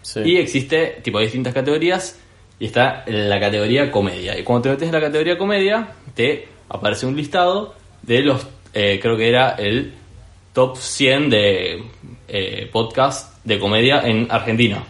Sí. 0.01 0.21
Y 0.26 0.38
existe 0.38 1.01
tipo 1.03 1.19
distintas 1.19 1.53
categorías 1.53 2.19
y 2.57 2.65
está 2.65 3.03
la 3.05 3.39
categoría 3.39 3.91
comedia. 3.91 4.39
Y 4.39 4.41
cuando 4.41 4.63
te 4.63 4.69
metes 4.69 4.88
en 4.88 4.93
la 4.95 5.01
categoría 5.01 5.38
comedia, 5.38 5.89
te 6.15 6.47
aparece 6.69 7.05
un 7.05 7.15
listado 7.15 7.76
de 8.01 8.21
los, 8.21 8.47
eh, 8.73 8.99
creo 8.99 9.17
que 9.17 9.30
era 9.30 9.51
el 9.51 9.93
top 10.51 10.78
100 10.78 11.30
de 11.30 11.84
eh, 12.28 12.69
podcast 12.71 13.36
de 13.43 13.59
comedia 13.59 14.01
en 14.01 14.28
Argentina. 14.30 14.84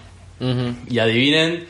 Y 0.89 0.99
adivinen 0.99 1.65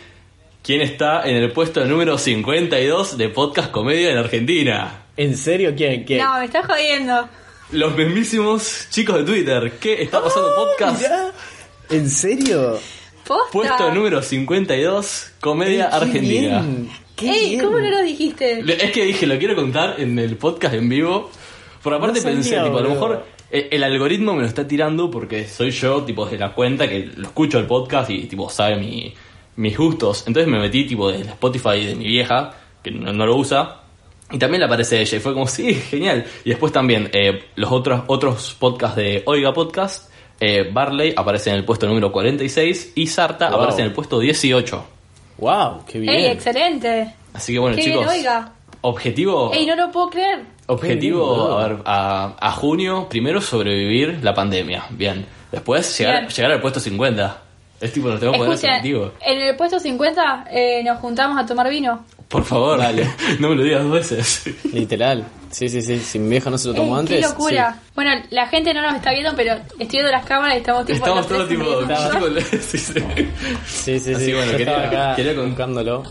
quién 0.63 0.81
está 0.81 1.27
en 1.29 1.35
el 1.37 1.51
puesto 1.51 1.85
número 1.85 2.17
52 2.17 3.17
de 3.17 3.29
podcast 3.29 3.71
comedia 3.71 4.11
en 4.11 4.17
Argentina. 4.17 5.03
¿En 5.17 5.37
serio 5.37 5.73
quién? 5.77 6.03
¿Quién? 6.03 6.19
No, 6.23 6.39
me 6.39 6.45
estás 6.45 6.65
jodiendo. 6.65 7.29
Los 7.71 7.95
mismísimos 7.95 8.87
chicos 8.89 9.17
de 9.19 9.23
Twitter. 9.23 9.73
¿Qué 9.79 10.01
está 10.03 10.21
pasando 10.21 10.53
podcast? 10.55 11.01
Mirá. 11.01 11.31
¿En 11.89 12.09
serio? 12.09 12.79
Posta. 13.25 13.51
Puesto 13.51 13.91
número 13.93 14.21
52, 14.21 15.31
comedia 15.39 15.85
Ey, 15.85 15.89
qué 15.89 15.95
argentina. 15.95 16.61
bien, 16.61 16.89
qué 17.15 17.31
Ey, 17.31 17.49
bien. 17.51 17.61
¿cómo 17.65 17.79
no 17.79 17.89
lo 17.89 18.01
dijiste? 18.03 18.59
Es 18.83 18.91
que 18.91 19.05
dije, 19.05 19.25
lo 19.25 19.37
quiero 19.39 19.55
contar 19.55 19.95
en 19.99 20.19
el 20.19 20.37
podcast 20.37 20.73
en 20.75 20.89
vivo. 20.89 21.31
Por 21.81 21.93
aparte 21.93 22.17
No 22.19 22.21
sabía, 22.23 22.35
pensé, 22.35 22.59
tipo, 22.61 22.77
a 22.77 22.81
lo 22.81 22.89
mejor 22.89 23.25
el 23.51 23.83
algoritmo 23.83 24.33
me 24.33 24.41
lo 24.41 24.47
está 24.47 24.67
tirando 24.67 25.09
porque 25.11 25.45
soy 25.47 25.71
yo, 25.71 26.03
tipo, 26.03 26.25
de 26.25 26.37
la 26.37 26.53
cuenta 26.53 26.87
que 26.89 27.09
lo 27.15 27.27
escucho 27.27 27.59
el 27.59 27.65
podcast 27.65 28.09
y, 28.09 28.23
tipo, 28.25 28.49
sabe 28.49 28.77
mi, 28.77 29.13
mis 29.57 29.77
gustos. 29.77 30.23
Entonces 30.27 30.51
me 30.51 30.59
metí, 30.59 30.85
tipo, 30.85 31.11
del 31.11 31.27
Spotify 31.27 31.85
de 31.85 31.95
mi 31.95 32.05
vieja, 32.05 32.53
que 32.83 32.91
no, 32.91 33.13
no 33.13 33.25
lo 33.25 33.35
usa. 33.35 33.81
Y 34.31 34.39
también 34.39 34.59
le 34.59 34.65
aparece 34.65 34.99
ella 35.01 35.17
y 35.17 35.19
fue 35.21 35.33
como, 35.33 35.47
sí, 35.47 35.73
genial. 35.75 36.25
Y 36.43 36.49
después 36.49 36.71
también 36.73 37.09
eh, 37.13 37.43
los 37.55 37.71
otros, 37.71 38.01
otros 38.07 38.55
podcasts 38.59 38.95
de 38.97 39.23
Oiga 39.25 39.53
Podcast, 39.53 40.09
eh, 40.39 40.69
Barley 40.73 41.13
aparece 41.15 41.49
en 41.51 41.57
el 41.57 41.63
puesto 41.65 41.87
número 41.87 42.11
46 42.11 42.93
y 42.95 43.07
Sarta 43.07 43.49
Wow. 43.49 43.57
aparece 43.59 43.81
en 43.81 43.87
el 43.87 43.93
puesto 43.93 44.19
18. 44.19 44.85
Wow, 45.37 45.85
qué 45.87 45.99
bien. 45.99 46.13
Ey, 46.13 46.25
excelente. 46.27 47.13
Así 47.33 47.53
que 47.53 47.59
bueno, 47.59 47.75
Qué 47.75 47.85
bien, 47.85 47.99
chicos, 47.99 48.11
oiga. 48.13 48.51
objetivo... 48.81 49.51
Ey, 49.53 49.65
no 49.65 49.75
lo 49.75 49.91
puedo 49.91 50.09
creer. 50.09 50.39
Objetivo, 50.67 51.59
a 51.59 51.67
ver, 51.67 51.77
a, 51.85 52.35
a 52.39 52.51
junio, 52.53 53.07
primero 53.09 53.39
sobrevivir 53.41 54.19
la 54.23 54.33
pandemia, 54.33 54.85
bien. 54.89 55.25
Después 55.51 55.97
llegar, 55.97 56.21
Bien. 56.21 56.29
llegar 56.29 56.51
al 56.51 56.61
puesto 56.61 56.79
50. 56.79 57.41
Es 57.79 57.93
tipo, 57.93 58.07
nos 58.09 58.19
tenemos 58.19 58.37
que 58.39 58.45
poner 58.45 58.53
Escuchen, 58.83 59.11
en 59.21 59.41
el 59.41 59.55
puesto 59.55 59.79
50 59.79 60.45
eh, 60.49 60.81
nos 60.83 60.99
juntamos 60.99 61.37
a 61.37 61.45
tomar 61.45 61.69
vino. 61.69 62.05
Por 62.27 62.43
favor, 62.43 62.79
Dale. 62.79 63.07
no 63.39 63.49
me 63.49 63.55
lo 63.55 63.63
digas 63.63 63.83
dos 63.83 63.91
veces. 63.91 64.43
Literal. 64.73 65.23
Sí, 65.51 65.69
sí, 65.69 65.81
sí. 65.81 65.99
Si 65.99 66.17
mi 66.17 66.29
vieja 66.29 66.49
no 66.49 66.57
se 66.57 66.69
lo 66.69 66.73
tomó 66.73 66.95
Ey, 66.95 66.99
antes. 67.01 67.17
qué 67.21 67.27
locura. 67.27 67.79
Bueno, 67.93 68.11
la 68.31 68.47
gente 68.47 68.73
no 68.73 68.81
nos 68.81 68.95
está 68.95 69.11
viendo, 69.11 69.33
pero 69.35 69.53
estoy 69.79 69.87
viendo 69.99 70.11
las 70.11 70.25
cámaras 70.25 70.55
y 70.55 70.59
estamos 70.59 70.85
tipo... 70.85 70.97
Estamos 70.97 71.27
todos 71.27 71.47
tipo... 71.47 71.63
sí, 72.61 72.77
sí. 72.77 72.93
Sí, 73.65 73.99
sí, 73.99 73.99
sí. 73.99 74.13
Así, 74.13 74.33
bueno, 74.33 74.51
Yo 74.53 74.57
quería- 74.57 74.87
acá 74.87 75.15
quería 75.15 75.35
con-. 75.35 76.03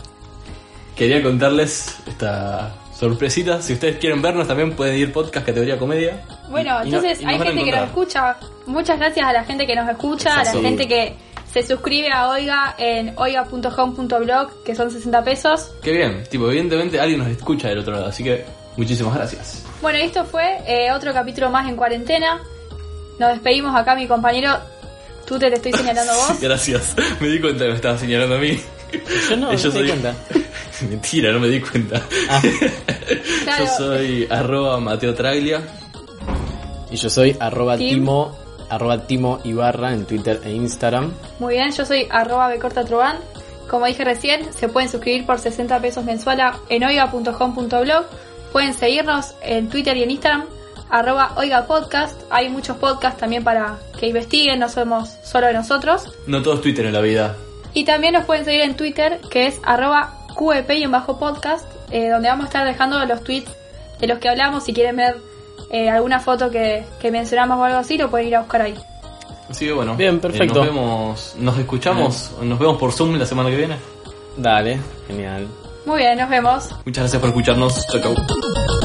Quería 0.95 1.21
contarles 1.21 1.97
esta 2.07 2.73
sorpresita. 2.97 3.61
Si 3.61 3.73
ustedes 3.73 3.97
quieren 3.97 4.21
vernos, 4.21 4.47
también 4.47 4.73
pueden 4.73 4.97
ir 4.97 5.11
podcast 5.11 5.45
categoría 5.45 5.77
comedia. 5.77 6.21
Bueno, 6.49 6.79
Y- 6.83 6.87
y 6.87 6.91
no- 6.91 6.97
entonces 6.97 7.21
y 7.21 7.25
hay 7.25 7.37
gente 7.39 7.63
que 7.63 7.71
nos 7.71 7.83
escucha. 7.85 8.37
Muchas 8.65 8.97
gracias 8.99 9.27
a 9.27 9.33
la 9.33 9.43
gente 9.43 9.67
que 9.67 9.75
nos 9.75 9.89
escucha, 9.89 10.39
a 10.39 10.43
la 10.43 10.51
gente 10.53 10.87
que 10.87 11.15
se 11.51 11.63
suscribe 11.63 12.11
a 12.11 12.29
Oiga 12.29 12.75
en 12.77 13.13
oiga.home.blog, 13.17 14.63
que 14.63 14.75
son 14.75 14.91
60 14.91 15.23
pesos. 15.23 15.71
Qué 15.81 15.91
bien. 15.91 16.23
Tipo, 16.29 16.47
evidentemente 16.49 16.99
alguien 16.99 17.19
nos 17.19 17.29
escucha 17.29 17.69
del 17.69 17.79
otro 17.79 17.93
lado. 17.93 18.07
Así 18.07 18.23
que 18.23 18.45
muchísimas 18.77 19.13
gracias. 19.15 19.63
Bueno, 19.81 19.99
esto 19.99 20.25
fue 20.25 20.57
eh, 20.67 20.91
otro 20.91 21.13
capítulo 21.13 21.49
más 21.49 21.67
en 21.69 21.75
cuarentena. 21.75 22.39
Nos 23.19 23.29
despedimos 23.29 23.75
acá, 23.75 23.95
mi 23.95 24.07
compañero. 24.07 24.57
Tú 25.25 25.39
te, 25.39 25.49
te 25.49 25.55
estoy 25.55 25.71
señalando 25.73 26.11
a 26.11 26.15
vos. 26.15 26.31
Gracias. 26.41 26.95
Me 27.19 27.27
di 27.27 27.39
cuenta 27.39 27.63
que 27.63 27.69
me 27.71 27.75
estaba 27.75 27.97
señalando 27.97 28.35
a 28.35 28.37
mí. 28.39 28.59
Yo 29.29 29.35
no, 29.37 29.51
no 29.51 29.57
Yo 29.57 29.69
di 29.69 29.77
soy- 29.79 29.87
cuenta. 29.87 30.15
Mentira, 30.89 31.31
no 31.31 31.39
me 31.39 31.47
di 31.47 31.59
cuenta. 31.61 32.01
Ah, 32.29 32.41
Claro. 33.43 33.65
Yo 33.65 33.71
soy 33.77 34.27
arroba 34.29 34.79
Mateo 34.79 35.13
Traglia. 35.13 35.61
y 36.91 36.95
yo 36.97 37.09
soy 37.09 37.35
arroba 37.39 37.77
Tim. 37.77 37.99
Timo, 37.99 38.37
arroba 38.69 39.05
Timo 39.07 39.39
Ibarra 39.43 39.93
en 39.93 40.05
Twitter 40.05 40.41
e 40.43 40.51
Instagram. 40.51 41.11
Muy 41.39 41.53
bien, 41.55 41.71
yo 41.71 41.85
soy 41.85 42.07
arroba 42.09 42.47
becortatroban. 42.47 43.17
Como 43.69 43.85
dije 43.87 44.03
recién, 44.03 44.53
se 44.53 44.69
pueden 44.69 44.89
suscribir 44.89 45.25
por 45.25 45.39
60 45.39 45.79
pesos 45.79 46.03
mensual 46.03 46.39
a- 46.41 46.59
en 46.69 46.83
oiga.com.blog. 46.83 48.05
Pueden 48.51 48.73
seguirnos 48.73 49.33
en 49.41 49.69
Twitter 49.69 49.97
y 49.97 50.03
en 50.03 50.11
Instagram, 50.11 50.45
arroba 50.89 51.33
oiga 51.37 51.65
podcast. 51.67 52.19
Hay 52.29 52.49
muchos 52.49 52.77
podcasts 52.77 53.19
también 53.19 53.43
para 53.43 53.77
que 53.99 54.07
investiguen, 54.07 54.59
no 54.59 54.69
somos 54.69 55.09
solo 55.23 55.47
de 55.47 55.53
nosotros. 55.53 56.11
No 56.27 56.41
todo 56.41 56.55
es 56.55 56.61
Twitter 56.61 56.85
en 56.85 56.93
la 56.93 57.01
vida. 57.01 57.35
Y 57.75 57.83
también 57.83 58.13
nos 58.13 58.25
pueden 58.25 58.45
seguir 58.45 58.61
en 58.61 58.75
Twitter, 58.75 59.19
que 59.29 59.47
es 59.47 59.59
arroba 59.63 60.13
QEP 60.35 60.71
y 60.71 60.83
en 60.83 60.91
bajo 60.91 61.19
podcast, 61.19 61.67
eh, 61.91 62.09
donde 62.09 62.29
vamos 62.29 62.45
a 62.45 62.47
estar 62.47 62.65
dejando 62.65 63.03
los 63.05 63.23
tweets 63.23 63.51
de 63.99 64.07
los 64.07 64.17
que 64.17 64.29
hablamos. 64.29 64.63
Si 64.63 64.73
quieren 64.73 64.95
ver 64.95 65.17
eh, 65.69 65.89
alguna 65.89 66.21
foto 66.21 66.49
que, 66.49 66.85
que 66.99 67.11
mencionamos 67.11 67.59
o 67.59 67.63
algo 67.65 67.77
así, 67.77 67.97
lo 67.97 68.09
pueden 68.09 68.29
ir 68.29 68.35
a 68.37 68.39
buscar 68.39 68.61
ahí. 68.61 68.75
Así 69.49 69.65
que 69.65 69.73
bueno. 69.73 69.95
Bien, 69.95 70.15
eh, 70.15 70.19
perfecto. 70.19 70.63
nos 70.63 70.65
vemos, 70.65 71.35
nos 71.37 71.57
escuchamos, 71.59 72.31
nos 72.41 72.57
vemos 72.57 72.77
por 72.77 72.93
Zoom 72.93 73.15
la 73.15 73.25
semana 73.25 73.49
que 73.49 73.57
viene. 73.57 73.75
Dale, 74.37 74.79
genial. 75.07 75.47
Muy 75.85 75.99
bien, 75.99 76.17
nos 76.17 76.29
vemos. 76.29 76.69
Muchas 76.85 77.03
gracias 77.03 77.19
por 77.19 77.29
escucharnos. 77.29 77.85
Chau, 77.87 78.01
chau. 78.01 78.84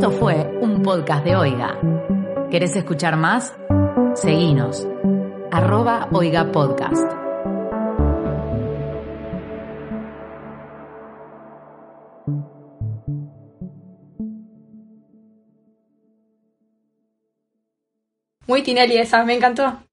Esto 0.00 0.12
fue 0.12 0.50
un 0.62 0.80
podcast 0.82 1.22
de 1.26 1.36
Oiga. 1.36 1.78
¿Querés 2.50 2.74
escuchar 2.74 3.18
más? 3.18 3.54
Seguinos. 4.14 4.88
Arroba 5.52 6.08
Oiga 6.10 6.50
Podcast. 6.50 7.04
Muy 18.46 18.62
Tinelli 18.62 18.96
esa, 18.96 19.22
me 19.24 19.34
encantó. 19.34 19.89